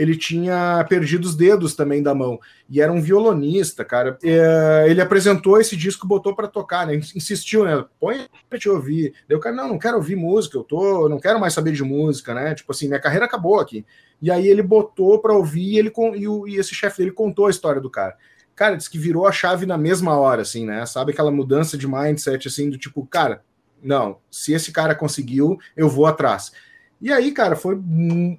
ele 0.00 0.16
tinha 0.16 0.82
perdido 0.88 1.26
os 1.26 1.36
dedos 1.36 1.74
também 1.74 2.02
da 2.02 2.14
mão. 2.14 2.40
E 2.70 2.80
era 2.80 2.90
um 2.90 3.02
violonista, 3.02 3.84
cara. 3.84 4.16
É, 4.24 4.86
ele 4.88 4.98
apresentou 4.98 5.60
esse 5.60 5.76
disco, 5.76 6.06
botou 6.06 6.34
para 6.34 6.48
tocar, 6.48 6.86
né? 6.86 6.94
Insistiu, 6.94 7.64
né? 7.64 7.84
Põe 8.00 8.26
pra 8.48 8.58
te 8.58 8.66
ouvir. 8.66 9.12
Daí 9.28 9.36
o 9.36 9.40
cara, 9.40 9.54
não, 9.54 9.68
não 9.68 9.78
quero 9.78 9.98
ouvir 9.98 10.16
música, 10.16 10.56
eu 10.56 10.64
tô, 10.64 11.06
não 11.06 11.20
quero 11.20 11.38
mais 11.38 11.52
saber 11.52 11.72
de 11.72 11.84
música, 11.84 12.32
né? 12.32 12.54
Tipo 12.54 12.72
assim, 12.72 12.88
minha 12.88 12.98
carreira 12.98 13.26
acabou 13.26 13.60
aqui. 13.60 13.84
E 14.22 14.30
aí 14.30 14.48
ele 14.48 14.62
botou 14.62 15.20
para 15.20 15.34
ouvir 15.34 15.74
e, 15.74 15.78
ele, 15.78 15.92
e, 16.16 16.26
o, 16.26 16.48
e 16.48 16.56
esse 16.56 16.74
chefe 16.74 16.96
dele 16.96 17.12
contou 17.12 17.46
a 17.46 17.50
história 17.50 17.80
do 17.80 17.90
cara. 17.90 18.16
Cara, 18.56 18.76
disse 18.76 18.88
que 18.88 18.98
virou 18.98 19.26
a 19.26 19.32
chave 19.32 19.66
na 19.66 19.76
mesma 19.76 20.16
hora, 20.16 20.40
assim, 20.40 20.64
né? 20.64 20.86
Sabe 20.86 21.12
aquela 21.12 21.30
mudança 21.30 21.76
de 21.76 21.86
mindset, 21.86 22.48
assim, 22.48 22.70
do 22.70 22.78
tipo, 22.78 23.06
cara, 23.06 23.42
não, 23.82 24.16
se 24.30 24.54
esse 24.54 24.72
cara 24.72 24.94
conseguiu, 24.94 25.58
eu 25.76 25.90
vou 25.90 26.06
atrás. 26.06 26.52
E 27.00 27.10
aí, 27.10 27.32
cara, 27.32 27.56
foi 27.56 27.80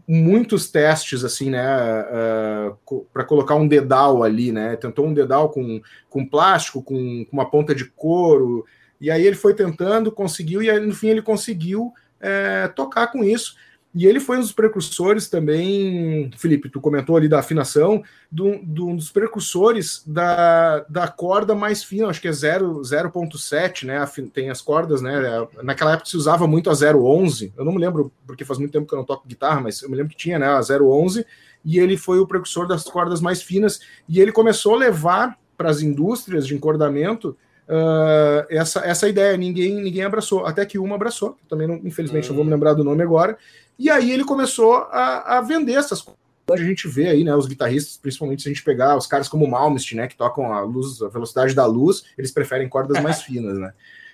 muitos 0.08 0.70
testes, 0.70 1.24
assim, 1.24 1.50
né, 1.50 1.66
uh, 1.66 2.78
ah, 2.92 2.96
para 3.12 3.24
colocar 3.24 3.56
um 3.56 3.68
dedal 3.68 4.24
ali, 4.24 4.52
né? 4.52 4.76
Tentou 4.76 5.08
um 5.08 5.14
dedal 5.14 5.50
com, 5.50 5.82
com 6.08 6.28
plástico, 6.28 6.84
com, 6.84 7.26
com 7.26 7.32
uma 7.34 7.50
ponta 7.50 7.74
de 7.74 7.86
couro, 7.86 8.64
e 9.00 9.10
aí 9.10 9.26
ele 9.26 9.36
foi 9.36 9.56
tentando, 9.56 10.12
conseguiu, 10.12 10.62
e 10.62 10.70
aí, 10.70 10.80
no 10.80 10.94
fim 10.94 11.08
ele 11.08 11.24
conseguiu 11.24 11.92
é, 12.20 12.68
tocar 12.68 13.08
com 13.08 13.24
isso. 13.24 13.56
E 13.94 14.06
ele 14.06 14.22
foi 14.22 14.38
um 14.38 14.42
dos 14.42 14.54
precursores 14.54 15.28
também, 15.28 16.32
Felipe, 16.38 16.70
tu 16.70 16.80
comentou 16.80 17.18
ali 17.18 17.28
da 17.28 17.40
afinação, 17.40 18.02
do, 18.32 18.58
do, 18.64 18.88
um 18.88 18.96
dos 18.96 19.12
precursores 19.12 20.02
da, 20.08 20.80
da 20.88 21.10
corda 21.10 21.54
mais 21.54 21.84
fina, 21.84 22.08
acho 22.08 22.22
que 22.22 22.28
é 22.30 22.32
0.7, 22.32 23.86
né? 23.86 24.06
Tem 24.34 24.50
as 24.50 24.62
cordas, 24.62 25.02
né? 25.02 25.46
Naquela 25.62 25.94
época 25.94 26.10
se 26.10 26.16
usava 26.16 26.48
muito 26.48 26.70
a 26.70 26.74
0.11, 26.74 27.52
eu 27.58 27.66
não 27.66 27.74
me 27.74 27.80
lembro, 27.80 28.14
porque 28.26 28.46
faz 28.46 28.58
muito 28.58 28.72
tempo 28.72 28.88
que 28.88 28.94
eu 28.94 28.98
não 28.98 29.06
toco 29.06 29.28
guitarra, 29.28 29.60
mas 29.60 29.82
eu 29.82 29.90
me 29.90 29.98
lembro 29.98 30.12
que 30.12 30.18
tinha 30.18 30.40
né, 30.40 30.48
a 30.48 30.60
0.11, 30.62 31.26
e 31.66 31.78
ele 31.78 31.98
foi 31.98 32.20
o 32.20 32.28
precursor 32.28 32.66
das 32.68 32.86
cordas 32.86 33.20
mais 33.20 33.42
finas, 33.42 33.82
e 34.08 34.22
ele 34.22 34.32
começou 34.32 34.76
a 34.76 34.78
levar 34.78 35.38
para 35.58 35.70
as 35.70 35.82
indústrias 35.82 36.48
de 36.48 36.56
encordamento 36.56 37.36
uh, 37.68 38.46
essa, 38.50 38.80
essa 38.80 39.08
ideia. 39.08 39.38
Ninguém, 39.38 39.82
ninguém 39.82 40.04
abraçou, 40.04 40.46
até 40.46 40.66
que 40.66 40.80
uma 40.80 40.96
abraçou, 40.96 41.38
também 41.50 41.68
não, 41.68 41.76
infelizmente 41.84 42.26
hum. 42.26 42.30
não 42.30 42.36
vou 42.38 42.46
me 42.46 42.52
lembrar 42.52 42.74
do 42.74 42.84
nome 42.84 43.04
agora, 43.04 43.38
e 43.82 43.90
aí 43.90 44.12
ele 44.12 44.24
começou 44.24 44.76
a, 44.76 45.38
a 45.38 45.42
vender 45.42 45.74
essas 45.74 46.02
coisas. 46.02 46.22
A 46.50 46.58
gente 46.58 46.88
vê 46.88 47.08
aí, 47.08 47.24
né, 47.24 47.34
os 47.36 47.48
guitarristas, 47.48 47.98
principalmente 47.98 48.42
se 48.44 48.50
a 48.50 48.52
gente 48.52 48.64
pegar 48.64 48.98
os 48.98 49.08
caras 49.08 49.30
como 49.30 49.46
o 49.46 49.50
Malmsteen, 49.50 50.02
né, 50.02 50.08
que 50.08 50.18
tocam 50.18 50.52
a 50.52 50.62
luz, 50.62 51.02
a 51.02 51.08
velocidade 51.08 51.56
da 51.56 51.66
luz, 51.66 52.04
eles 52.18 52.32
preferem 52.32 52.68
cordas 52.68 53.02
mais 53.02 53.22
finas, 53.24 53.58
né? 53.58 53.74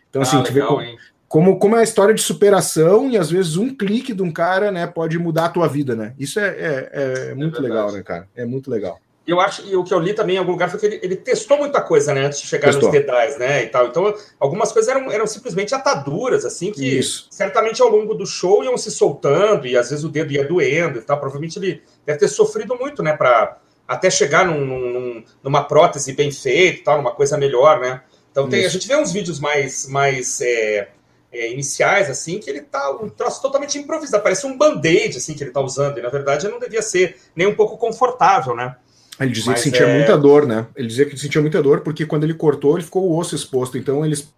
Então, 0.10 0.22
assim, 0.22 0.38
ah, 0.38 0.44
legal, 0.44 0.78
vê 0.78 0.86
como, 0.86 0.98
como, 1.28 1.60
como, 1.60 1.76
é 1.76 1.80
a 1.80 1.84
história 1.84 2.14
de 2.14 2.22
superação 2.22 3.10
e 3.10 3.18
às 3.18 3.30
vezes 3.30 3.58
um 3.58 3.76
clique 3.76 4.14
de 4.14 4.22
um 4.22 4.32
cara, 4.32 4.72
né, 4.72 4.86
pode 4.88 5.18
mudar 5.18 5.46
a 5.46 5.50
tua 5.50 5.68
vida, 5.68 5.96
né? 5.96 6.14
Isso 6.18 6.40
é, 6.40 6.48
é, 6.48 7.30
é 7.32 7.36
muito 7.36 7.58
é 7.58 7.62
legal, 7.62 7.92
né, 7.92 8.04
cara? 8.04 8.30
É 8.36 8.46
muito 8.46 8.70
legal 8.70 9.00
eu 9.28 9.42
acho, 9.42 9.62
e 9.68 9.76
o 9.76 9.84
que 9.84 9.94
eu 9.94 10.00
li 10.00 10.14
também 10.14 10.38
em 10.38 10.40
algum 10.40 10.54
lugar 10.54 10.70
foi 10.70 10.80
que 10.80 10.86
ele, 10.86 11.00
ele 11.04 11.16
testou 11.18 11.58
muita 11.58 11.82
coisa, 11.82 12.14
né, 12.14 12.26
antes 12.26 12.40
de 12.40 12.48
chegar 12.48 12.68
testou. 12.68 12.90
nos 12.90 12.92
dedais, 12.92 13.38
né, 13.38 13.64
e 13.64 13.68
tal. 13.68 13.88
Então, 13.88 14.16
algumas 14.40 14.72
coisas 14.72 14.90
eram, 14.90 15.12
eram 15.12 15.28
simplesmente 15.28 15.76
ataduras, 15.76 16.46
assim, 16.46 16.72
que 16.72 17.00
Isso. 17.00 17.28
certamente 17.30 17.82
ao 17.82 17.90
longo 17.90 18.14
do 18.14 18.26
show 18.26 18.64
iam 18.64 18.78
se 18.78 18.90
soltando 18.90 19.68
e 19.68 19.76
às 19.76 19.90
vezes 19.90 20.06
o 20.06 20.10
dedo 20.10 20.32
ia 20.32 20.48
doendo 20.48 21.00
e 21.00 21.02
tal. 21.02 21.18
Provavelmente 21.18 21.60
ele 21.60 21.84
deve 22.06 22.20
ter 22.20 22.30
sofrido 22.30 22.78
muito, 22.78 23.04
né, 23.04 23.18
para 23.18 23.58
até 23.86 24.10
chegar 24.10 24.46
num, 24.46 24.66
num, 24.66 25.24
numa 25.44 25.64
prótese 25.64 26.14
bem 26.14 26.32
feita, 26.32 26.86
tal, 26.86 26.98
numa 26.98 27.12
coisa 27.12 27.38
melhor, 27.38 27.82
né. 27.82 28.02
Então 28.32 28.48
tem, 28.48 28.66
a 28.66 28.70
gente 28.70 28.88
vê 28.88 28.96
uns 28.96 29.12
vídeos 29.12 29.40
mais, 29.40 29.88
mais 29.88 30.40
é, 30.40 30.90
é, 31.32 31.52
iniciais, 31.52 32.10
assim, 32.10 32.40
que 32.40 32.50
ele 32.50 32.62
tá 32.62 32.92
um 32.92 33.10
troço 33.10 33.42
totalmente 33.42 33.78
improvisado, 33.78 34.24
parece 34.24 34.46
um 34.46 34.58
band-aid, 34.58 35.18
assim, 35.18 35.34
que 35.34 35.44
ele 35.44 35.52
tá 35.52 35.60
usando, 35.60 35.98
e 35.98 36.02
na 36.02 36.10
verdade 36.10 36.48
não 36.48 36.60
devia 36.60 36.82
ser 36.82 37.18
nem 37.36 37.48
um 37.48 37.56
pouco 37.56 37.78
confortável, 37.78 38.56
né. 38.56 38.76
Ele 39.20 39.32
dizia 39.32 39.52
Mas 39.52 39.64
que 39.64 39.70
sentia 39.70 39.88
é... 39.88 39.98
muita 39.98 40.18
dor, 40.18 40.46
né? 40.46 40.68
Ele 40.76 40.88
dizia 40.88 41.06
que 41.06 41.18
sentia 41.18 41.42
muita 41.42 41.62
dor 41.62 41.82
porque 41.82 42.06
quando 42.06 42.24
ele 42.24 42.34
cortou, 42.34 42.76
ele 42.76 42.86
ficou 42.86 43.04
o 43.04 43.18
osso 43.18 43.36
exposto. 43.36 43.78
Então 43.78 44.06
eles 44.06 44.34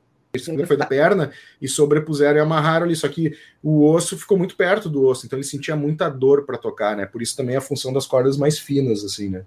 foi 0.67 0.77
da 0.77 0.85
perna 0.85 1.31
e 1.59 1.67
sobrepuseram 1.67 2.37
e 2.37 2.39
amarraram 2.39 2.85
ali. 2.85 2.95
Só 2.95 3.07
que 3.07 3.35
o 3.63 3.89
osso 3.89 4.17
ficou 4.17 4.37
muito 4.37 4.55
perto 4.55 4.87
do 4.87 5.03
osso, 5.03 5.25
então 5.25 5.37
ele 5.37 5.45
sentia 5.45 5.75
muita 5.75 6.07
dor 6.07 6.45
para 6.45 6.57
tocar, 6.57 6.95
né? 6.95 7.05
Por 7.05 7.21
isso 7.21 7.35
também 7.35 7.55
a 7.55 7.61
função 7.61 7.91
das 7.91 8.05
cordas 8.05 8.37
mais 8.37 8.59
finas, 8.59 9.03
assim, 9.03 9.29
né? 9.29 9.43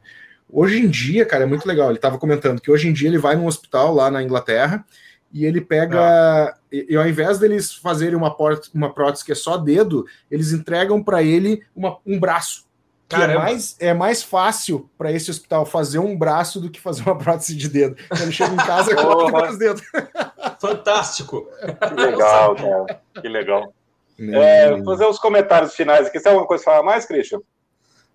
Hoje 0.51 0.81
em 0.81 0.88
dia, 0.88 1.25
cara, 1.25 1.45
é 1.45 1.47
muito 1.47 1.66
legal. 1.66 1.88
Ele 1.88 1.99
estava 1.99 2.18
comentando 2.18 2.61
que 2.61 2.71
hoje 2.71 2.88
em 2.88 2.92
dia 2.92 3.09
ele 3.09 3.18
vai 3.18 3.37
num 3.37 3.47
hospital 3.47 3.95
lá 3.95 4.11
na 4.11 4.23
Inglaterra 4.23 4.85
e 5.33 5.47
ele 5.47 5.61
pega. 5.61 6.01
Ah. 6.01 6.55
E, 6.71 6.88
e, 6.90 6.97
ao 6.97 7.09
invés 7.09 7.38
deles 7.38 7.73
fazerem 7.73 8.16
uma, 8.16 8.35
uma 8.75 8.92
prótese 8.92 9.25
que 9.25 9.33
é 9.33 9.37
só 9.37 9.57
dedo, 9.57 10.05
eles 10.31 10.53
entregam 10.53 11.03
para 11.03 11.23
ele 11.23 11.62
uma, 11.75 11.97
um 12.05 12.18
braço 12.18 12.66
que 13.16 13.22
é 13.22 13.35
mais, 13.35 13.77
é 13.81 13.94
mais 13.94 14.22
fácil 14.22 14.90
para 14.96 15.12
esse 15.12 15.31
hospital 15.31 15.64
fazer 15.64 15.98
um 15.98 16.16
braço 16.16 16.61
do 16.61 16.70
que 16.70 16.81
fazer 16.81 17.03
uma 17.03 17.16
prótese 17.16 17.57
de 17.57 17.68
dedo. 17.68 17.96
Quando 18.09 18.22
ele 18.22 18.33
chega 18.33 18.53
em 18.53 18.57
casa, 18.57 18.94
corta 18.96 19.51
os 19.51 19.59
dedos. 19.59 19.83
Fantástico. 20.61 21.48
Que 21.88 21.94
legal, 21.94 22.57
cara. 22.57 23.01
Que 23.20 23.29
legal. 23.29 23.75
É, 24.18 24.83
fazer 24.85 25.07
os 25.07 25.18
comentários 25.18 25.75
finais 25.75 26.07
aqui. 26.07 26.18
Você 26.18 26.25
tem 26.25 26.33
alguma 26.33 26.46
coisa 26.46 26.62
para 26.64 26.75
falar 26.75 26.85
mais, 26.85 27.05
Christian? 27.05 27.40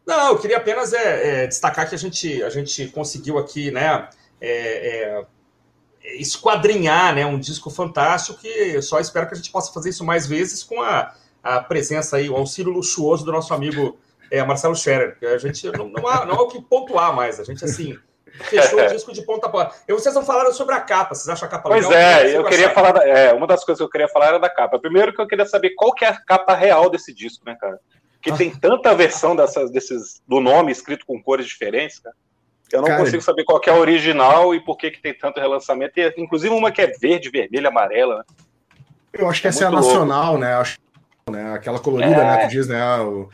Não, 0.05 0.29
eu 0.29 0.39
queria 0.39 0.57
apenas 0.57 0.93
é, 0.93 1.43
é, 1.43 1.47
destacar 1.47 1.89
que 1.89 1.95
a 1.95 1.97
gente, 1.97 2.41
a 2.41 2.49
gente 2.49 2.87
conseguiu 2.87 3.37
aqui, 3.37 3.71
né, 3.71 4.07
é, 4.39 5.19
é, 5.19 5.25
esquadrinhar 6.15 7.13
né, 7.13 7.25
um 7.25 7.37
disco 7.37 7.69
fantástico 7.69 8.39
que 8.39 8.47
eu 8.47 8.81
só 8.81 9.01
espero 9.01 9.27
que 9.27 9.33
a 9.33 9.37
gente 9.37 9.51
possa 9.51 9.73
fazer 9.73 9.89
isso 9.89 10.05
mais 10.05 10.25
vezes 10.25 10.63
com 10.63 10.81
a, 10.81 11.13
a 11.43 11.59
presença 11.59 12.15
aí, 12.15 12.29
o 12.29 12.37
auxílio 12.37 12.71
luxuoso 12.71 13.25
do 13.25 13.33
nosso 13.33 13.53
amigo 13.53 13.97
é, 14.31 14.43
Marcelo 14.43 14.75
Scherer. 14.75 15.17
A 15.21 15.37
gente 15.37 15.71
não, 15.71 15.87
não, 15.87 16.07
há, 16.07 16.25
não 16.25 16.35
há 16.35 16.41
o 16.41 16.47
que 16.47 16.61
pontuar 16.61 17.13
mais. 17.13 17.39
A 17.39 17.43
gente, 17.43 17.63
assim, 17.63 17.97
fechou 18.25 18.79
o 18.79 18.87
disco 18.91 19.13
de 19.13 19.21
ponta 19.23 19.47
a 19.47 19.49
ponta. 19.49 19.75
E 19.87 19.93
vocês 19.93 20.13
não 20.13 20.25
falaram 20.25 20.53
sobre 20.53 20.75
a 20.75 20.81
capa. 20.81 21.15
Vocês 21.15 21.27
acham 21.29 21.47
a 21.47 21.51
capa 21.51 21.69
pois 21.69 21.87
legal? 21.87 22.19
Pois 22.19 22.33
é, 22.33 22.37
eu 22.37 22.43
queria 22.45 22.69
falar. 22.71 22.91
Da, 22.91 23.07
é, 23.07 23.33
uma 23.33 23.47
das 23.47 23.63
coisas 23.63 23.79
que 23.79 23.83
eu 23.83 23.89
queria 23.89 24.07
falar 24.07 24.27
era 24.27 24.39
da 24.39 24.49
capa. 24.49 24.79
Primeiro 24.79 25.13
que 25.13 25.21
eu 25.21 25.27
queria 25.27 25.45
saber 25.45 25.71
qual 25.75 25.93
que 25.93 26.05
é 26.05 26.09
a 26.09 26.17
capa 26.17 26.53
real 26.55 26.89
desse 26.89 27.13
disco, 27.13 27.45
né, 27.45 27.55
cara? 27.59 27.79
Que 28.21 28.33
tem 28.33 28.53
tanta 28.53 28.93
versão 28.93 29.35
dessas, 29.35 29.71
desses, 29.71 30.21
do 30.27 30.41
nome 30.41 30.71
escrito 30.71 31.05
com 31.05 31.21
cores 31.21 31.45
diferentes, 31.45 31.99
cara. 31.99 32.15
Eu 32.71 32.81
não 32.81 32.87
cara, 32.87 32.99
consigo 32.99 33.21
saber 33.21 33.45
qual 33.45 33.61
é 33.65 33.69
a 33.69 33.75
original 33.75 34.53
e 34.53 34.59
por 34.59 34.77
que, 34.77 34.91
que 34.91 35.01
tem 35.01 35.13
tanto 35.13 35.39
relançamento. 35.39 35.97
E, 35.97 36.13
inclusive 36.17 36.53
uma 36.53 36.71
que 36.71 36.81
é 36.81 36.87
verde, 36.87 37.29
vermelha, 37.29 37.69
amarela, 37.69 38.17
né? 38.17 38.23
Eu 39.13 39.29
acho 39.29 39.41
que 39.41 39.47
é 39.47 39.49
essa 39.49 39.63
é 39.63 39.67
a 39.67 39.71
nacional, 39.71 40.31
louco. 40.31 40.39
né? 40.39 40.53
Acho, 40.55 40.77
né? 41.29 41.53
Aquela 41.53 41.79
colorida, 41.79 42.15
é. 42.15 42.23
né? 42.23 42.37
Que 42.41 42.47
diz, 42.47 42.67
né? 42.67 42.99
O 42.99 43.29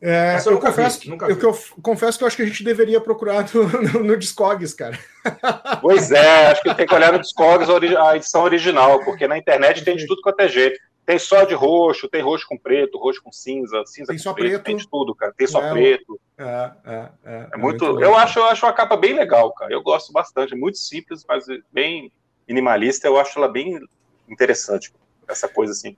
é, 0.00 0.36
eu, 0.46 0.60
confesso, 0.60 1.00
vi, 1.00 1.10
eu, 1.10 1.40
eu, 1.40 1.58
confesso 1.82 2.18
que 2.18 2.24
eu 2.24 2.28
acho 2.28 2.36
que 2.36 2.42
a 2.42 2.46
gente 2.46 2.62
deveria 2.62 3.00
procurar 3.00 3.46
no, 3.54 3.66
no, 3.66 4.04
no 4.04 4.16
Discogs, 4.16 4.74
cara. 4.74 4.98
Pois 5.80 6.12
é, 6.12 6.46
acho 6.46 6.62
que 6.62 6.74
tem 6.74 6.86
que 6.86 6.94
olhar 6.94 7.12
no 7.12 7.18
Discogs 7.18 7.68
a 7.68 8.16
edição 8.16 8.42
original, 8.42 9.04
porque 9.04 9.26
na 9.26 9.36
internet 9.36 9.84
tem 9.84 9.96
de 9.96 10.06
tudo 10.06 10.22
quanto 10.22 10.40
é 10.40 10.48
jeito. 10.48 10.78
Tem 11.04 11.18
só 11.18 11.44
de 11.44 11.54
roxo, 11.54 12.08
tem 12.08 12.20
roxo 12.20 12.46
com 12.48 12.58
preto, 12.58 12.98
roxo 12.98 13.22
com 13.22 13.30
cinza, 13.30 13.82
cinza 13.86 14.08
tem 14.08 14.16
com 14.16 14.22
só 14.22 14.34
preto, 14.34 14.62
tem 14.64 14.76
de 14.76 14.88
tudo, 14.88 15.14
cara. 15.14 15.32
Tem 15.36 15.46
só 15.46 15.62
é, 15.62 15.70
preto. 15.70 16.20
É, 16.36 16.44
é, 16.44 16.70
é, 16.84 17.10
é, 17.24 17.48
é 17.52 17.56
muito. 17.56 17.84
muito 17.84 18.02
eu 18.02 18.16
acho, 18.16 18.40
eu 18.40 18.44
acho 18.46 18.66
a 18.66 18.72
capa 18.72 18.96
bem 18.96 19.14
legal, 19.14 19.52
cara. 19.52 19.72
Eu 19.72 19.82
gosto 19.82 20.12
bastante. 20.12 20.54
É 20.54 20.56
muito 20.56 20.78
simples, 20.78 21.24
mas 21.28 21.46
bem 21.72 22.12
minimalista. 22.46 23.06
Eu 23.06 23.18
acho 23.18 23.38
ela 23.38 23.48
bem 23.48 23.78
interessante. 24.28 24.92
Essa 25.28 25.48
coisa 25.48 25.72
assim. 25.72 25.96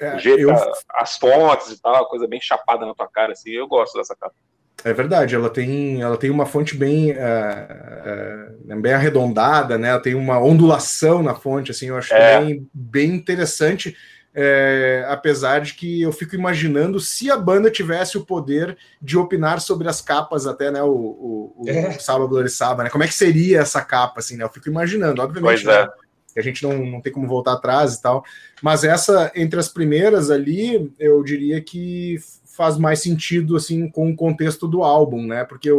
É, 0.00 0.18
jeito, 0.18 0.40
eu... 0.40 0.50
as 0.94 1.16
fontes 1.18 1.70
e 1.70 1.80
tal, 1.80 2.08
coisa 2.08 2.26
bem 2.26 2.40
chapada 2.40 2.86
na 2.86 2.94
tua 2.94 3.06
cara, 3.06 3.32
assim. 3.32 3.50
Eu 3.50 3.68
gosto 3.68 3.98
dessa 3.98 4.16
capa. 4.16 4.34
É 4.82 4.92
verdade, 4.94 5.34
ela 5.34 5.50
tem, 5.50 6.00
ela 6.00 6.16
tem 6.16 6.30
uma 6.30 6.46
fonte 6.46 6.74
bem, 6.74 7.12
uh, 7.12 8.72
uh, 8.72 8.80
bem 8.80 8.94
arredondada, 8.94 9.76
né? 9.76 9.88
Ela 9.88 10.00
tem 10.00 10.14
uma 10.14 10.40
ondulação 10.40 11.22
na 11.22 11.34
fonte, 11.34 11.70
assim, 11.70 11.88
eu 11.88 11.98
acho 11.98 12.14
é. 12.14 12.40
bem, 12.40 12.68
bem 12.72 13.10
interessante. 13.10 13.94
É, 14.32 15.04
apesar 15.08 15.60
de 15.60 15.74
que 15.74 16.00
eu 16.02 16.12
fico 16.12 16.36
imaginando 16.36 17.00
se 17.00 17.28
a 17.28 17.36
banda 17.36 17.68
tivesse 17.68 18.16
o 18.16 18.24
poder 18.24 18.78
de 19.02 19.18
opinar 19.18 19.60
sobre 19.60 19.88
as 19.88 20.00
capas, 20.00 20.46
até 20.46 20.70
né, 20.70 20.80
o, 20.82 20.88
o, 20.88 21.54
o 21.58 21.68
é. 21.68 21.98
Sábado 21.98 22.48
Sábado, 22.48 22.84
né? 22.84 22.90
Como 22.90 23.02
é 23.02 23.08
que 23.08 23.14
seria 23.14 23.60
essa 23.60 23.82
capa, 23.82 24.20
assim, 24.20 24.36
né? 24.36 24.44
Eu 24.44 24.48
fico 24.48 24.68
imaginando, 24.68 25.20
obviamente. 25.20 25.64
Pois 25.64 25.76
é. 25.76 25.82
Né, 25.82 25.90
a 26.36 26.42
gente 26.42 26.62
não, 26.62 26.78
não 26.84 27.00
tem 27.00 27.12
como 27.12 27.26
voltar 27.26 27.54
atrás 27.54 27.94
e 27.94 28.02
tal. 28.02 28.24
Mas 28.62 28.84
essa, 28.84 29.32
entre 29.34 29.58
as 29.58 29.68
primeiras 29.68 30.30
ali, 30.30 30.92
eu 30.98 31.22
diria 31.22 31.60
que 31.60 32.18
faz 32.44 32.76
mais 32.76 33.00
sentido 33.00 33.56
assim 33.56 33.88
com 33.88 34.10
o 34.10 34.16
contexto 34.16 34.68
do 34.68 34.82
álbum, 34.82 35.26
né? 35.26 35.44
Porque 35.44 35.70
o, 35.70 35.78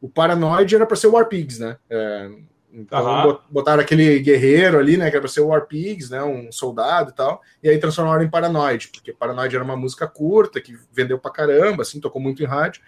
o 0.00 0.08
Paranoid 0.08 0.74
era 0.74 0.86
para 0.86 0.96
ser 0.96 1.06
o 1.06 1.12
War 1.12 1.26
Pigs, 1.26 1.58
né? 1.58 1.76
É, 1.88 2.30
então 2.72 3.28
uhum. 3.28 3.38
botaram 3.50 3.82
aquele 3.82 4.20
guerreiro 4.20 4.78
ali, 4.78 4.96
né? 4.96 5.10
Que 5.10 5.16
era 5.16 5.22
para 5.22 5.30
ser 5.30 5.40
o 5.40 5.48
War 5.48 5.66
Pigs, 5.66 6.10
né? 6.10 6.22
Um 6.22 6.52
soldado 6.52 7.10
e 7.10 7.14
tal. 7.14 7.40
E 7.62 7.68
aí 7.68 7.78
transformaram 7.78 8.22
em 8.22 8.30
Paranoid, 8.30 8.88
porque 8.88 9.12
Paranoid 9.12 9.54
era 9.54 9.64
uma 9.64 9.76
música 9.76 10.06
curta 10.06 10.60
que 10.60 10.76
vendeu 10.92 11.18
pra 11.18 11.30
caramba, 11.30 11.82
assim, 11.82 12.00
tocou 12.00 12.20
muito 12.20 12.42
em 12.42 12.46
rádio. 12.46 12.82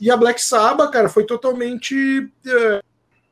E 0.00 0.10
a 0.10 0.16
Black 0.16 0.42
Sabbath, 0.42 0.90
cara, 0.90 1.08
foi 1.08 1.24
totalmente 1.24 2.30
é, 2.46 2.82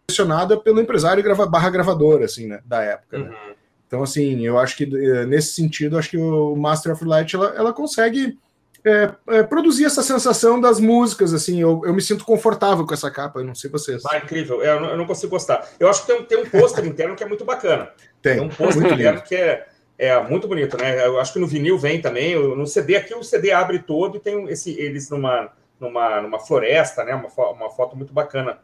direcionada 0.09 0.57
pelo 0.57 0.81
empresário 0.81 1.23
grava, 1.23 1.47
barra 1.47 1.71
gravadora, 1.71 2.25
assim, 2.25 2.47
né? 2.47 2.61
Da 2.65 2.83
época, 2.83 3.19
né? 3.19 3.25
uhum. 3.25 3.31
né? 3.31 3.55
Então, 3.87 4.03
assim, 4.03 4.45
eu 4.45 4.59
acho 4.59 4.77
que 4.77 4.85
é, 4.85 5.25
nesse 5.25 5.55
sentido, 5.55 5.97
acho 5.97 6.11
que 6.11 6.19
o 6.19 6.57
Master 6.57 6.93
of 6.93 7.05
Light 7.05 7.35
ela, 7.35 7.55
ela 7.57 7.73
consegue 7.73 8.39
é, 8.85 9.11
é, 9.29 9.43
produzir 9.43 9.85
essa 9.85 10.03
sensação 10.03 10.61
das 10.61 10.81
músicas, 10.81 11.33
assim, 11.33 11.61
eu, 11.61 11.81
eu 11.85 11.95
me 11.95 12.03
sinto 12.03 12.25
confortável 12.25 12.87
com 12.87 12.93
essa 12.93 13.11
capa, 13.11 13.41
eu 13.41 13.45
não 13.45 13.55
sei 13.55 13.71
vocês. 13.71 14.03
Ah, 14.07 14.19
incrível, 14.19 14.63
eu 14.63 14.81
não, 14.81 14.91
eu 14.91 14.97
não 14.97 15.07
consigo 15.07 15.31
gostar. 15.31 15.69
Eu 15.79 15.89
acho 15.89 16.05
que 16.05 16.13
tem, 16.13 16.25
tem 16.25 16.39
um 16.39 16.51
pôster 16.51 16.85
interno 16.85 17.15
que 17.15 17.23
é 17.23 17.29
muito 17.29 17.45
bacana. 17.45 17.91
Tem, 18.21 18.35
tem 18.35 18.43
um 18.43 18.49
pôster 18.49 18.93
interno 18.93 19.23
que 19.23 19.37
é, 19.37 19.67
é 19.97 20.21
muito 20.23 20.49
bonito, 20.49 20.77
né? 20.77 21.07
Eu 21.07 21.21
acho 21.21 21.33
que 21.33 21.39
no 21.39 21.47
vinil 21.47 21.79
vem 21.79 22.01
também, 22.01 22.37
no 22.37 22.67
CD 22.67 22.97
aqui 22.97 23.15
o 23.15 23.23
CD 23.23 23.53
abre 23.53 23.79
todo 23.79 24.17
e 24.17 24.21
tem 24.21 24.49
esse, 24.49 24.79
eles 24.79 25.09
numa, 25.09 25.53
numa, 25.79 26.21
numa 26.21 26.39
floresta, 26.41 27.05
né? 27.05 27.15
Uma, 27.15 27.51
uma 27.51 27.71
foto 27.71 27.97
muito 27.97 28.13
bacana. 28.13 28.59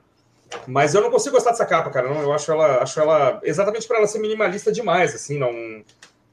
Mas 0.66 0.94
eu 0.94 1.00
não 1.00 1.10
consigo 1.10 1.34
gostar 1.34 1.50
dessa 1.50 1.66
capa, 1.66 1.90
cara. 1.90 2.08
Não, 2.08 2.22
eu 2.22 2.32
acho 2.32 2.50
ela, 2.50 2.82
acho 2.82 3.00
ela 3.00 3.40
exatamente 3.42 3.86
para 3.86 3.98
ela 3.98 4.06
ser 4.06 4.18
minimalista 4.18 4.72
demais, 4.72 5.14
assim, 5.14 5.38
não. 5.38 5.50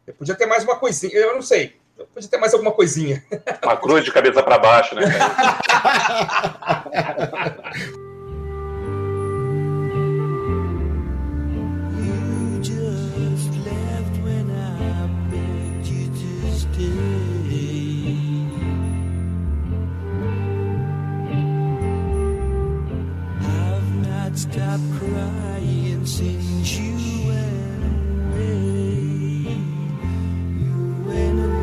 Eu 0.05 0.13
podia 0.13 0.35
ter 0.35 0.45
mais 0.45 0.63
uma 0.63 0.77
coisinha, 0.77 1.13
eu 1.13 1.35
não 1.35 1.41
sei. 1.41 1.75
Podia 2.13 2.29
ter 2.29 2.37
mais 2.37 2.53
alguma 2.53 2.71
coisinha. 2.71 3.23
Uma 3.63 3.77
cruz 3.77 4.05
de 4.05 4.11
cabeça 4.11 4.43
para 4.43 4.57
baixo, 4.57 4.95
né? 4.95 5.03
stop 24.37 24.79
crying 24.99 26.05
since 26.05 26.77
you 26.77 26.93
went 27.27 27.83
away. 28.29 29.57
You 30.61 31.07
went 31.07 31.39
away. 31.39 31.57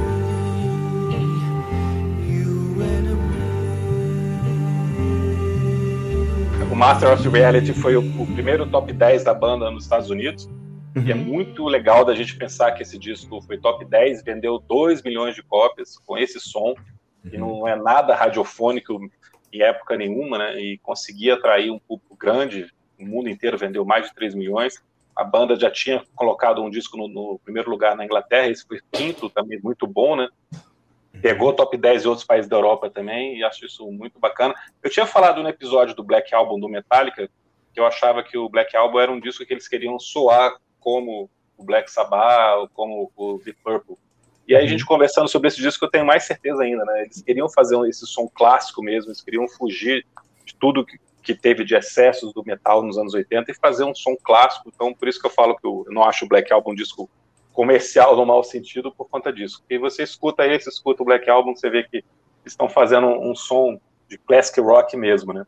o 6.72 6.74
Master 6.74 7.12
of 7.12 7.28
Reality 7.28 7.72
foi 7.72 7.96
o, 7.96 8.00
o, 8.20 8.26
primeiro 8.26 8.66
top 8.66 8.92
10 8.92 9.22
da 9.22 9.32
banda 9.32 9.70
nos 9.70 9.84
Estados 9.84 10.10
Unidos. 10.10 10.46
Uhum. 10.96 11.02
E 11.06 11.12
é 11.12 11.14
muito 11.14 11.68
legal 11.68 12.04
da 12.04 12.12
gente 12.12 12.36
pensar 12.36 12.72
que 12.72 12.82
esse 12.82 12.98
disco 12.98 13.40
foi 13.42 13.56
top 13.56 13.84
10, 13.84 14.24
vendeu 14.24 14.58
2 14.58 15.04
milhões 15.04 15.36
de 15.36 15.44
cópias 15.44 15.96
com 16.04 16.18
esse 16.18 16.40
som, 16.40 16.74
uhum. 17.24 17.30
e 17.32 17.38
não 17.38 17.68
é 17.68 17.76
nada 17.76 18.16
radiofônico 18.16 18.98
em 19.52 19.62
época 19.62 19.96
nenhuma, 19.96 20.38
né? 20.38 20.60
E 20.60 20.78
conseguia 20.78 21.34
atrair 21.34 21.70
um 21.70 21.78
público 21.78 22.13
grande, 22.24 22.72
o 22.98 23.04
mundo 23.04 23.28
inteiro 23.28 23.58
vendeu 23.58 23.84
mais 23.84 24.08
de 24.08 24.14
3 24.14 24.34
milhões. 24.34 24.82
A 25.14 25.22
banda 25.22 25.54
já 25.54 25.70
tinha 25.70 26.02
colocado 26.16 26.62
um 26.62 26.70
disco 26.70 26.96
no, 26.96 27.06
no 27.06 27.38
primeiro 27.44 27.70
lugar 27.70 27.94
na 27.96 28.04
Inglaterra, 28.04 28.48
esse 28.48 28.66
foi 28.66 28.80
quinto, 28.90 29.30
também 29.30 29.60
muito 29.62 29.86
bom, 29.86 30.16
né? 30.16 30.28
pegou 31.20 31.52
top 31.52 31.76
10 31.76 32.02
de 32.02 32.08
outros 32.08 32.26
países 32.26 32.48
da 32.48 32.56
Europa 32.56 32.90
também, 32.90 33.38
e 33.38 33.44
acho 33.44 33.64
isso 33.64 33.90
muito 33.90 34.18
bacana. 34.18 34.54
Eu 34.82 34.90
tinha 34.90 35.06
falado 35.06 35.42
no 35.42 35.48
episódio 35.48 35.94
do 35.94 36.02
Black 36.02 36.34
Album 36.34 36.58
do 36.58 36.68
Metallica, 36.68 37.30
que 37.72 37.80
eu 37.80 37.86
achava 37.86 38.22
que 38.22 38.36
o 38.36 38.48
Black 38.48 38.76
Album 38.76 39.00
era 39.00 39.12
um 39.12 39.20
disco 39.20 39.44
que 39.46 39.52
eles 39.52 39.68
queriam 39.68 39.98
soar 39.98 40.56
como 40.80 41.30
o 41.56 41.64
Black 41.64 41.90
Sabbath, 41.90 42.58
ou 42.58 42.68
como 42.68 43.12
o 43.16 43.38
Deep 43.38 43.58
Purple. 43.62 43.96
E 44.46 44.54
aí 44.54 44.64
a 44.64 44.68
gente 44.68 44.84
conversando 44.84 45.28
sobre 45.28 45.48
esse 45.48 45.62
disco, 45.62 45.84
eu 45.84 45.90
tenho 45.90 46.04
mais 46.04 46.24
certeza 46.24 46.62
ainda, 46.62 46.84
né? 46.84 47.02
Eles 47.02 47.22
queriam 47.22 47.48
fazer 47.48 47.78
esse 47.88 48.06
som 48.06 48.28
clássico 48.28 48.82
mesmo, 48.82 49.08
eles 49.08 49.22
queriam 49.22 49.48
fugir 49.48 50.04
de 50.44 50.54
tudo 50.56 50.84
que, 50.84 50.98
que 51.24 51.34
teve 51.34 51.64
de 51.64 51.74
excessos 51.74 52.32
do 52.34 52.44
metal 52.44 52.82
nos 52.82 52.98
anos 52.98 53.14
80 53.14 53.50
e 53.50 53.54
fazer 53.54 53.82
um 53.82 53.94
som 53.94 54.14
clássico. 54.22 54.70
Então, 54.72 54.92
por 54.92 55.08
isso 55.08 55.18
que 55.18 55.26
eu 55.26 55.30
falo 55.30 55.56
que 55.56 55.66
eu 55.66 55.86
não 55.88 56.04
acho 56.04 56.26
o 56.26 56.28
Black 56.28 56.52
Album 56.52 56.72
um 56.72 56.74
disco 56.74 57.08
comercial 57.52 58.14
no 58.14 58.26
mau 58.26 58.44
sentido 58.44 58.92
por 58.92 59.08
conta 59.08 59.32
disso. 59.32 59.64
E 59.70 59.78
você 59.78 60.02
escuta 60.02 60.46
esse, 60.46 60.68
escuta 60.68 61.02
o 61.02 61.06
Black 61.06 61.28
Album, 61.30 61.56
você 61.56 61.70
vê 61.70 61.82
que 61.84 62.04
estão 62.44 62.68
fazendo 62.68 63.06
um, 63.06 63.34
som 63.34 63.80
de 64.08 64.18
classic 64.18 64.60
rock 64.60 64.96
mesmo, 64.96 65.32
né? 65.32 65.46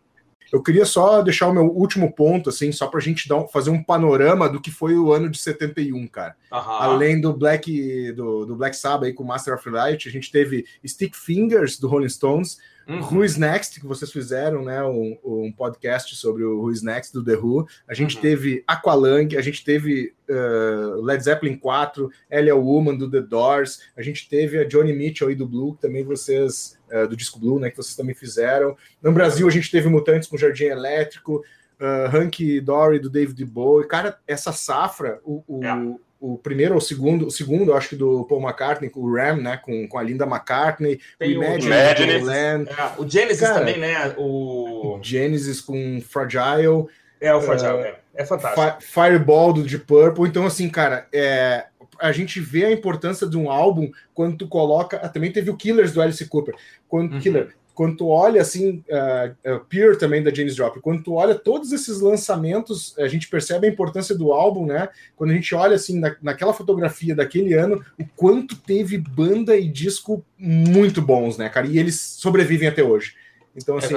Eu 0.52 0.62
queria 0.62 0.86
só 0.86 1.20
deixar 1.20 1.48
o 1.48 1.52
meu 1.52 1.64
último 1.64 2.12
ponto, 2.12 2.48
assim, 2.48 2.70
só 2.70 2.86
para 2.86 3.00
a 3.00 3.02
gente 3.02 3.28
dar, 3.28 3.46
fazer 3.48 3.70
um 3.70 3.82
panorama 3.82 4.48
do 4.48 4.60
que 4.60 4.70
foi 4.70 4.96
o 4.96 5.12
ano 5.12 5.28
de 5.28 5.38
71, 5.38 6.06
cara. 6.06 6.36
Uhum. 6.52 6.58
Além 6.58 7.20
do 7.20 7.32
Black 7.32 8.12
do, 8.12 8.46
do 8.46 8.54
Black 8.54 8.76
Sabbath 8.76 9.08
aí 9.08 9.12
com 9.12 9.24
Master 9.24 9.54
of 9.54 9.68
Light, 9.68 10.08
a 10.08 10.12
gente 10.12 10.30
teve 10.30 10.64
Stick 10.86 11.14
Fingers 11.16 11.78
do 11.78 11.88
Rolling 11.88 12.08
Stones, 12.08 12.58
Uhum. 12.89 13.01
Who 13.01 13.24
is 13.24 13.37
Next, 13.37 13.80
que 13.80 13.87
vocês 13.87 14.12
fizeram, 14.12 14.64
né? 14.64 14.82
Um, 14.84 15.18
um, 15.24 15.53
podcast 15.53 16.14
sobre 16.14 16.45
o 16.45 16.61
Who 16.61 16.70
is 16.70 16.82
Next 16.82 17.12
do 17.12 17.24
The 17.24 17.34
Who. 17.34 17.66
A 17.89 17.95
gente 17.95 18.14
uhum. 18.16 18.22
teve 18.22 18.62
Aqualung, 18.66 19.28
a 19.37 19.41
gente 19.41 19.64
teve 19.64 20.14
uh, 20.30 21.03
Led 21.03 21.22
Zeppelin 21.22 21.57
4, 21.57 22.11
Elia 22.30 22.55
Woman 22.55 22.97
do 22.97 23.11
The 23.11 23.22
Doors, 23.22 23.80
a 23.97 24.03
gente 24.03 24.28
teve 24.28 24.59
a 24.59 24.64
Johnny 24.64 24.93
Mitchell 24.93 25.28
aí 25.28 25.34
do 25.34 25.49
Blue, 25.49 25.74
que 25.74 25.82
também 25.82 26.05
vocês, 26.05 26.78
uh, 26.93 27.09
do 27.09 27.16
disco 27.16 27.41
Blue, 27.41 27.59
né? 27.59 27.70
Que 27.70 27.76
vocês 27.76 27.97
também 27.97 28.14
fizeram. 28.14 28.76
No 29.03 29.11
Brasil, 29.12 29.49
a 29.49 29.51
gente 29.51 29.70
teve 29.70 29.89
Mutantes 29.89 30.28
com 30.28 30.39
Jardim 30.39 30.66
Elétrico. 30.66 31.43
Uh, 31.78 32.09
Hank 32.16 32.59
Dory 32.62 32.99
do 32.99 33.11
David 33.11 33.45
Bowie. 33.45 33.87
Cara, 33.87 34.18
essa 34.26 34.51
safra, 34.51 35.20
o, 35.22 35.45
o, 35.47 35.62
é 35.62 35.97
o 36.20 36.38
primeiro 36.38 36.74
ou 36.74 36.78
o 36.78 36.82
segundo, 36.82 37.26
o 37.26 37.30
segundo, 37.30 37.74
acho 37.74 37.90
que 37.90 37.96
do 37.96 38.24
Paul 38.24 38.42
McCartney, 38.42 38.90
com 38.90 39.00
o 39.00 39.14
Ram, 39.14 39.36
né? 39.36 39.58
Com, 39.58 39.86
com 39.86 39.98
a 39.98 40.02
Linda 40.02 40.24
McCartney, 40.24 41.00
Tem 41.18 41.36
o 41.36 41.42
Imagine, 41.42 42.16
o, 42.16 42.24
Land. 42.24 42.70
É, 42.70 43.00
o 43.00 43.08
Genesis 43.08 43.40
Cara, 43.40 43.58
também, 43.60 43.78
né? 43.78 44.14
O... 44.16 44.98
Genesis 45.02 45.60
com 45.60 46.00
Fragile. 46.00 46.86
É, 47.20 47.34
o 47.34 47.40
Fragile, 47.40 47.72
uh, 47.72 47.84
é. 47.84 47.98
é 48.14 48.24
fantástico. 48.24 48.82
Fireball 48.82 49.52
do 49.52 49.62
Deep 49.62 49.84
Purple. 49.84 50.28
Então, 50.28 50.46
assim, 50.46 50.68
cara, 50.68 51.06
é, 51.12 51.66
a 51.98 52.12
gente 52.12 52.40
vê 52.40 52.64
a 52.64 52.72
importância 52.72 53.26
de 53.26 53.36
um 53.36 53.50
álbum 53.50 53.90
quando 54.14 54.36
tu 54.36 54.48
coloca. 54.48 54.98
Ah, 55.02 55.08
também 55.08 55.32
teve 55.32 55.50
o 55.50 55.56
Killers 55.56 55.92
do 55.92 56.00
Alice 56.00 56.24
Cooper. 56.26 56.54
Quando 56.88 57.14
uhum. 57.14 57.20
Killer, 57.20 57.54
quando 57.76 57.98
tu 57.98 58.08
olha 58.08 58.40
assim, 58.40 58.82
uh, 58.88 59.54
uh, 59.54 59.60
Peer 59.66 59.98
também 59.98 60.22
da 60.22 60.32
James 60.32 60.56
Joplin, 60.56 60.80
quando 60.80 61.02
tu 61.02 61.12
olha 61.12 61.34
todos 61.34 61.72
esses 61.72 62.00
lançamentos, 62.00 62.98
a 62.98 63.06
gente 63.06 63.28
percebe 63.28 63.66
a 63.66 63.70
importância 63.70 64.14
do 64.16 64.32
álbum, 64.32 64.64
né? 64.64 64.88
Quando 65.14 65.30
a 65.30 65.34
gente 65.34 65.54
olha 65.54 65.76
assim 65.76 66.00
na, 66.00 66.16
naquela 66.22 66.54
fotografia 66.54 67.14
daquele 67.14 67.52
ano, 67.52 67.84
o 68.00 68.04
quanto 68.16 68.56
teve 68.56 68.96
banda 68.96 69.54
e 69.54 69.68
disco 69.68 70.24
muito 70.38 71.02
bons, 71.02 71.36
né, 71.36 71.50
cara? 71.50 71.66
E 71.66 71.78
eles 71.78 72.00
sobrevivem 72.00 72.66
até 72.66 72.82
hoje. 72.82 73.14
Então, 73.54 73.76
é 73.76 73.78
assim, 73.78 73.94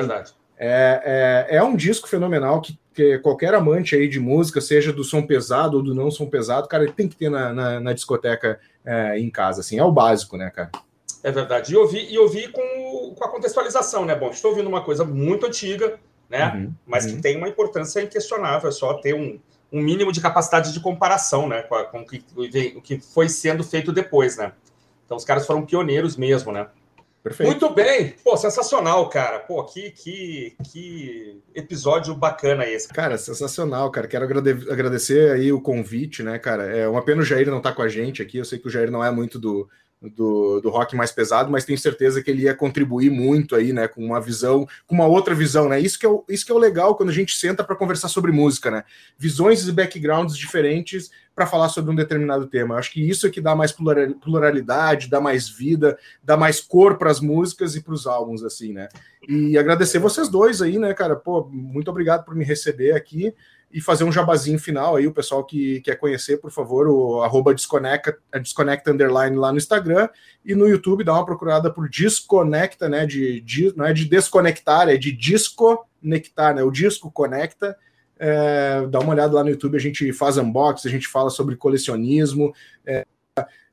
é, 0.57 1.47
é, 1.49 1.55
é, 1.55 1.63
um 1.63 1.73
disco 1.73 2.09
fenomenal 2.09 2.59
que, 2.59 2.77
que, 2.93 3.17
qualquer 3.19 3.53
amante 3.53 3.95
aí 3.95 4.09
de 4.09 4.19
música, 4.19 4.59
seja 4.59 4.91
do 4.91 5.05
som 5.05 5.25
pesado 5.25 5.77
ou 5.77 5.83
do 5.83 5.95
não 5.95 6.11
som 6.11 6.25
pesado, 6.25 6.67
cara, 6.67 6.83
ele 6.83 6.91
tem 6.91 7.07
que 7.07 7.15
ter 7.15 7.29
na, 7.29 7.53
na, 7.53 7.79
na 7.79 7.93
discoteca 7.93 8.59
é, 8.85 9.17
em 9.17 9.29
casa, 9.29 9.61
assim, 9.61 9.79
é 9.79 9.83
o 9.85 9.91
básico, 9.91 10.35
né, 10.35 10.49
cara? 10.49 10.69
É 11.23 11.31
verdade. 11.31 11.73
E 11.73 11.75
ouvir, 11.75 12.11
e 12.11 12.17
ouvir 12.17 12.51
com, 12.51 12.61
com 13.19 13.25
a 13.25 13.29
contextualização, 13.29 14.05
né? 14.05 14.15
Bom, 14.15 14.29
estou 14.29 14.51
ouvindo 14.51 14.67
uma 14.67 14.83
coisa 14.83 15.03
muito 15.03 15.45
antiga, 15.45 15.99
né? 16.29 16.53
Uhum, 16.55 16.73
mas 16.87 17.05
uhum. 17.05 17.15
que 17.15 17.21
tem 17.21 17.37
uma 17.37 17.49
importância 17.49 18.01
inquestionável, 18.01 18.69
é 18.69 18.71
só 18.71 18.93
ter 18.95 19.13
um, 19.13 19.39
um 19.71 19.81
mínimo 19.81 20.11
de 20.11 20.21
capacidade 20.21 20.73
de 20.73 20.79
comparação, 20.79 21.47
né? 21.47 21.61
Com, 21.63 21.75
a, 21.75 21.85
com 21.85 21.99
o, 21.99 22.05
que, 22.05 22.23
o 22.75 22.81
que 22.81 22.99
foi 22.99 23.29
sendo 23.29 23.63
feito 23.63 23.91
depois, 23.91 24.37
né? 24.37 24.53
Então 25.05 25.17
os 25.17 25.25
caras 25.25 25.45
foram 25.45 25.65
pioneiros 25.65 26.15
mesmo, 26.15 26.51
né? 26.51 26.67
Perfeito. 27.21 27.49
Muito 27.49 27.69
bem. 27.73 28.15
Pô, 28.23 28.37
sensacional, 28.37 29.09
cara. 29.09 29.39
Pô, 29.39 29.63
que, 29.65 29.91
que, 29.91 30.55
que 30.71 31.41
episódio 31.53 32.15
bacana 32.15 32.65
esse. 32.65 32.87
Cara, 32.87 33.17
sensacional, 33.17 33.91
cara. 33.91 34.07
Quero 34.07 34.23
agradecer 34.23 35.31
aí 35.31 35.51
o 35.51 35.59
convite, 35.59 36.23
né, 36.23 36.39
cara? 36.39 36.63
É 36.65 36.87
uma 36.87 37.03
pena 37.03 37.21
o 37.21 37.25
Jair 37.25 37.51
não 37.51 37.61
tá 37.61 37.73
com 37.73 37.81
a 37.81 37.89
gente 37.89 38.21
aqui. 38.21 38.37
Eu 38.37 38.45
sei 38.45 38.57
que 38.57 38.67
o 38.67 38.69
Jair 38.69 38.89
não 38.89 39.03
é 39.03 39.11
muito 39.11 39.37
do, 39.37 39.69
do, 40.01 40.61
do 40.61 40.69
rock 40.69 40.95
mais 40.95 41.11
pesado, 41.11 41.51
mas 41.51 41.65
tenho 41.65 41.77
certeza 41.77 42.23
que 42.23 42.31
ele 42.31 42.43
ia 42.43 42.55
contribuir 42.55 43.09
muito 43.09 43.55
aí, 43.55 43.73
né, 43.73 43.87
com 43.87 44.03
uma 44.03 44.21
visão, 44.21 44.65
com 44.87 44.95
uma 44.95 45.05
outra 45.05 45.35
visão, 45.35 45.67
né? 45.67 45.79
Isso 45.79 45.99
que 45.99 46.05
é 46.05 46.09
o, 46.09 46.23
isso 46.29 46.45
que 46.45 46.51
é 46.51 46.55
o 46.55 46.59
legal 46.59 46.95
quando 46.95 47.09
a 47.09 47.13
gente 47.13 47.35
senta 47.35 47.63
para 47.63 47.75
conversar 47.75 48.07
sobre 48.07 48.31
música, 48.31 48.71
né? 48.71 48.83
Visões 49.17 49.67
e 49.67 49.71
backgrounds 49.71 50.37
diferentes 50.37 51.11
para 51.35 51.45
falar 51.45 51.69
sobre 51.69 51.91
um 51.91 51.95
determinado 51.95 52.47
tema. 52.47 52.75
Eu 52.75 52.79
acho 52.79 52.91
que 52.91 53.07
isso 53.07 53.27
é 53.27 53.29
que 53.29 53.41
dá 53.41 53.55
mais 53.55 53.73
pluralidade, 53.73 55.09
dá 55.09 55.19
mais 55.19 55.49
vida, 55.49 55.97
dá 56.23 56.37
mais 56.37 56.61
cor 56.61 56.97
para 56.97 57.11
as 57.11 57.19
músicas 57.19 57.75
e 57.75 57.81
para 57.81 57.93
os 57.93 58.07
álbuns, 58.07 58.43
assim, 58.43 58.73
né? 58.73 58.87
E 59.27 59.57
agradecer 59.57 59.99
vocês 59.99 60.29
dois 60.29 60.61
aí, 60.61 60.79
né, 60.79 60.93
cara? 60.93 61.15
Pô, 61.15 61.45
muito 61.51 61.89
obrigado 61.91 62.23
por 62.23 62.35
me 62.35 62.45
receber 62.45 62.93
aqui 62.93 63.33
e 63.71 63.79
fazer 63.79 64.03
um 64.03 64.11
jabazinho 64.11 64.57
final 64.57 64.95
aí, 64.95 65.05
o 65.05 65.13
pessoal 65.13 65.43
que 65.45 65.79
quer 65.81 65.95
conhecer, 65.95 66.37
por 66.37 66.49
favor, 66.49 66.87
o 66.87 67.21
arroba 67.21 67.53
desconecta, 67.53 68.17
desconecta 68.41 68.91
underline 68.91 69.35
lá 69.35 69.51
no 69.51 69.59
Instagram 69.59 70.09
e 70.43 70.55
no 70.55 70.67
YouTube 70.67 71.03
dá 71.03 71.13
uma 71.13 71.25
procurada 71.25 71.71
por 71.71 71.87
desconecta, 71.87 72.89
né? 72.89 73.05
De, 73.05 73.39
de 73.41 73.71
não 73.77 73.85
é 73.85 73.93
de 73.93 74.05
desconectar, 74.05 74.89
é 74.89 74.97
de 74.97 75.11
desconectar, 75.11 76.55
né? 76.55 76.63
O 76.63 76.71
disco 76.71 77.11
conecta. 77.11 77.77
É, 78.17 78.85
dá 78.87 78.99
uma 78.99 79.13
olhada 79.13 79.33
lá 79.33 79.43
no 79.43 79.49
YouTube, 79.49 79.77
a 79.77 79.79
gente 79.79 80.11
faz 80.11 80.37
unboxing, 80.37 80.89
a 80.89 80.91
gente 80.91 81.07
fala 81.07 81.29
sobre 81.29 81.55
colecionismo, 81.55 82.53
é, 82.85 83.05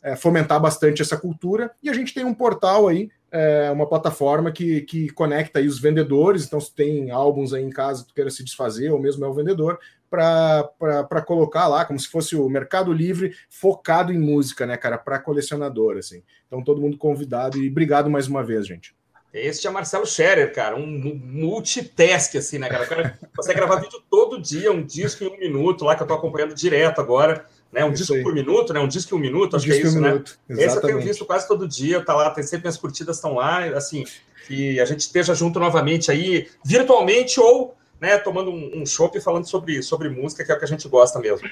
é, 0.03 0.15
fomentar 0.15 0.61
bastante 0.61 1.03
essa 1.03 1.17
cultura. 1.17 1.73
E 1.83 1.89
a 1.89 1.95
gente 1.95 2.13
tem 2.13 2.25
um 2.25 2.35
portal 2.35 2.87
aí 2.87 3.11
é 3.31 3.71
uma 3.71 3.87
plataforma 3.87 4.53
que, 4.53 4.83
que 4.83 5.09
conecta 5.11 5.59
aí 5.59 5.67
os 5.67 5.81
vendedores. 5.81 6.47
Então, 6.47 6.61
se 6.61 6.75
tem 6.75 7.11
álbuns 7.11 7.53
aí 7.53 7.63
em 7.63 7.71
casa 7.71 8.03
que 8.03 8.09
tu 8.09 8.15
queira 8.15 8.31
se 8.31 8.45
desfazer, 8.45 8.91
ou 8.91 8.99
mesmo 8.99 9.25
é 9.25 9.29
o 9.29 9.35
vendedor, 9.35 9.79
para 10.09 11.23
colocar 11.27 11.67
lá, 11.67 11.85
como 11.85 11.99
se 11.99 12.09
fosse 12.09 12.37
o 12.37 12.49
Mercado 12.49 12.93
Livre 12.93 13.35
focado 13.51 14.13
em 14.13 14.19
música, 14.19 14.65
né, 14.67 14.77
cara, 14.77 14.97
para 14.97 15.19
colecionador, 15.19 15.99
assim. 15.99 16.23
Então, 16.47 16.63
todo 16.63 16.81
mundo 16.81 16.97
convidado 16.97 17.59
e 17.59 17.69
obrigado 17.69 18.09
mais 18.09 18.27
uma 18.29 18.43
vez, 18.43 18.67
gente. 18.67 18.95
Este 19.35 19.67
é 19.67 19.71
Marcelo 19.71 20.07
Scherer, 20.07 20.55
cara, 20.55 20.77
um 20.77 20.87
multitask, 20.87 22.37
assim, 22.37 22.59
né, 22.59 22.69
cara? 22.69 22.85
O 22.85 22.89
cara 22.89 23.19
consegue 23.37 23.59
gravar 23.59 23.77
vídeo 23.77 24.03
todo 24.09 24.41
dia, 24.41 24.73
um 24.73 24.83
disco 24.83 25.25
em 25.25 25.29
um 25.29 25.39
minuto 25.39 25.85
lá, 25.85 25.95
que 25.95 26.03
eu 26.03 26.07
tô 26.07 26.15
acompanhando 26.15 26.55
direto 26.55 27.01
agora 27.01 27.45
né? 27.77 27.85
Um 27.85 27.93
disco 27.93 28.23
por 28.23 28.33
minuto, 28.33 28.73
né? 28.73 28.81
Um 28.81 28.89
disco 28.89 29.15
em 29.15 29.19
um 29.19 29.21
minuto, 29.21 29.53
um 29.53 29.57
acho 29.59 29.67
que 29.67 29.73
é 29.73 29.77
isso, 29.77 30.01
né? 30.01 30.09
Minuto. 30.09 30.39
Esse 30.49 30.77
eu 30.77 30.81
tenho 30.81 31.01
visto 31.03 31.27
quase 31.27 31.47
todo 31.47 31.69
dia, 31.69 32.03
tá 32.03 32.15
lá, 32.15 32.31
tem 32.31 32.43
sempre 32.43 32.63
minhas 32.63 32.79
curtidas 32.79 33.17
estão 33.17 33.35
lá, 33.35 33.65
assim, 33.77 34.03
que 34.47 34.81
a 34.81 34.85
gente 34.87 35.01
esteja 35.01 35.35
junto 35.35 35.61
novamente 35.61 36.11
aí, 36.11 36.49
virtualmente 36.65 37.39
ou, 37.39 37.77
né, 38.01 38.17
tomando 38.17 38.51
um, 38.51 38.81
um 38.81 38.87
chopp 38.87 39.19
e 39.19 39.21
falando 39.21 39.47
sobre, 39.47 39.83
sobre 39.83 40.09
música, 40.09 40.43
que 40.43 40.51
é 40.51 40.55
o 40.55 40.59
que 40.59 40.65
a 40.65 40.69
gente 40.69 40.89
gosta 40.89 41.19
mesmo. 41.19 41.47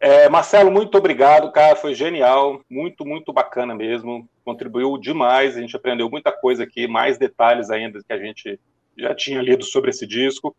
É, 0.00 0.28
Marcelo, 0.28 0.68
muito 0.68 0.98
obrigado, 0.98 1.52
cara, 1.52 1.76
foi 1.76 1.94
genial, 1.94 2.60
muito, 2.68 3.04
muito 3.04 3.32
bacana 3.32 3.72
mesmo, 3.72 4.28
contribuiu 4.44 4.98
demais, 4.98 5.56
a 5.56 5.60
gente 5.60 5.76
aprendeu 5.76 6.10
muita 6.10 6.32
coisa 6.32 6.64
aqui, 6.64 6.88
mais 6.88 7.18
detalhes 7.18 7.70
ainda 7.70 8.00
que 8.02 8.12
a 8.12 8.18
gente 8.18 8.58
já 8.98 9.14
tinha 9.14 9.40
lido 9.40 9.62
sobre 9.62 9.90
esse 9.90 10.04
disco, 10.08 10.56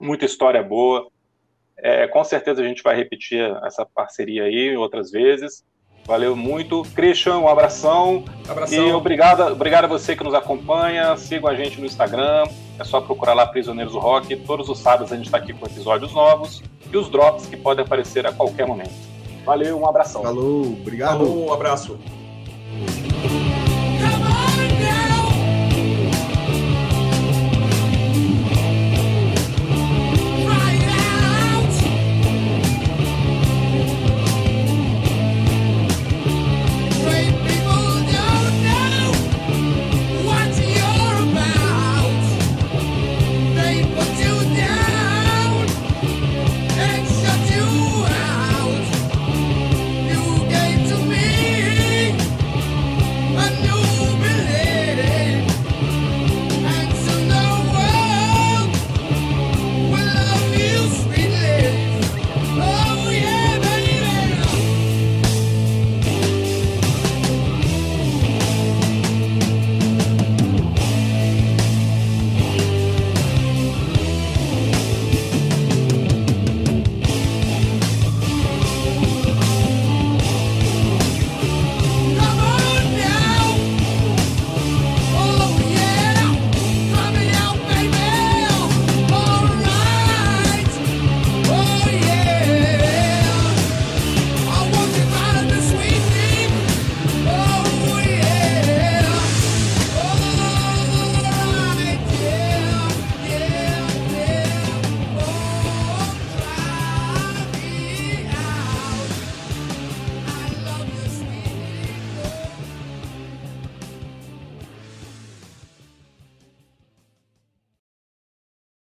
muita 0.00 0.24
história 0.24 0.62
boa, 0.62 1.06
é, 1.82 2.06
com 2.08 2.22
certeza 2.24 2.60
a 2.60 2.64
gente 2.64 2.82
vai 2.82 2.96
repetir 2.96 3.40
essa 3.64 3.86
parceria 3.86 4.44
aí 4.44 4.76
outras 4.76 5.10
vezes. 5.10 5.64
Valeu 6.08 6.34
muito. 6.34 6.82
Christian, 6.94 7.36
um 7.36 7.48
abração. 7.48 8.24
abração. 8.48 8.88
E 8.88 8.92
obrigado, 8.92 9.42
obrigado 9.52 9.84
a 9.84 9.88
você 9.88 10.16
que 10.16 10.24
nos 10.24 10.32
acompanha. 10.32 11.14
Sigam 11.18 11.50
a 11.50 11.54
gente 11.54 11.78
no 11.78 11.86
Instagram. 11.86 12.44
É 12.78 12.84
só 12.84 12.98
procurar 13.00 13.34
lá 13.34 13.46
Prisioneiros 13.46 13.92
do 13.92 13.98
Rock. 13.98 14.34
Todos 14.36 14.70
os 14.70 14.78
sábados 14.78 15.12
a 15.12 15.16
gente 15.16 15.26
está 15.26 15.36
aqui 15.36 15.52
com 15.52 15.66
episódios 15.66 16.14
novos 16.14 16.62
e 16.90 16.96
os 16.96 17.10
drops 17.10 17.44
que 17.44 17.58
podem 17.58 17.84
aparecer 17.84 18.26
a 18.26 18.32
qualquer 18.32 18.66
momento. 18.66 18.94
Valeu, 19.44 19.78
um 19.78 19.86
abração. 19.86 20.22
Falou, 20.22 20.62
obrigado. 20.62 21.18
Falou, 21.18 21.48
um 21.48 21.52
abraço. 21.52 21.98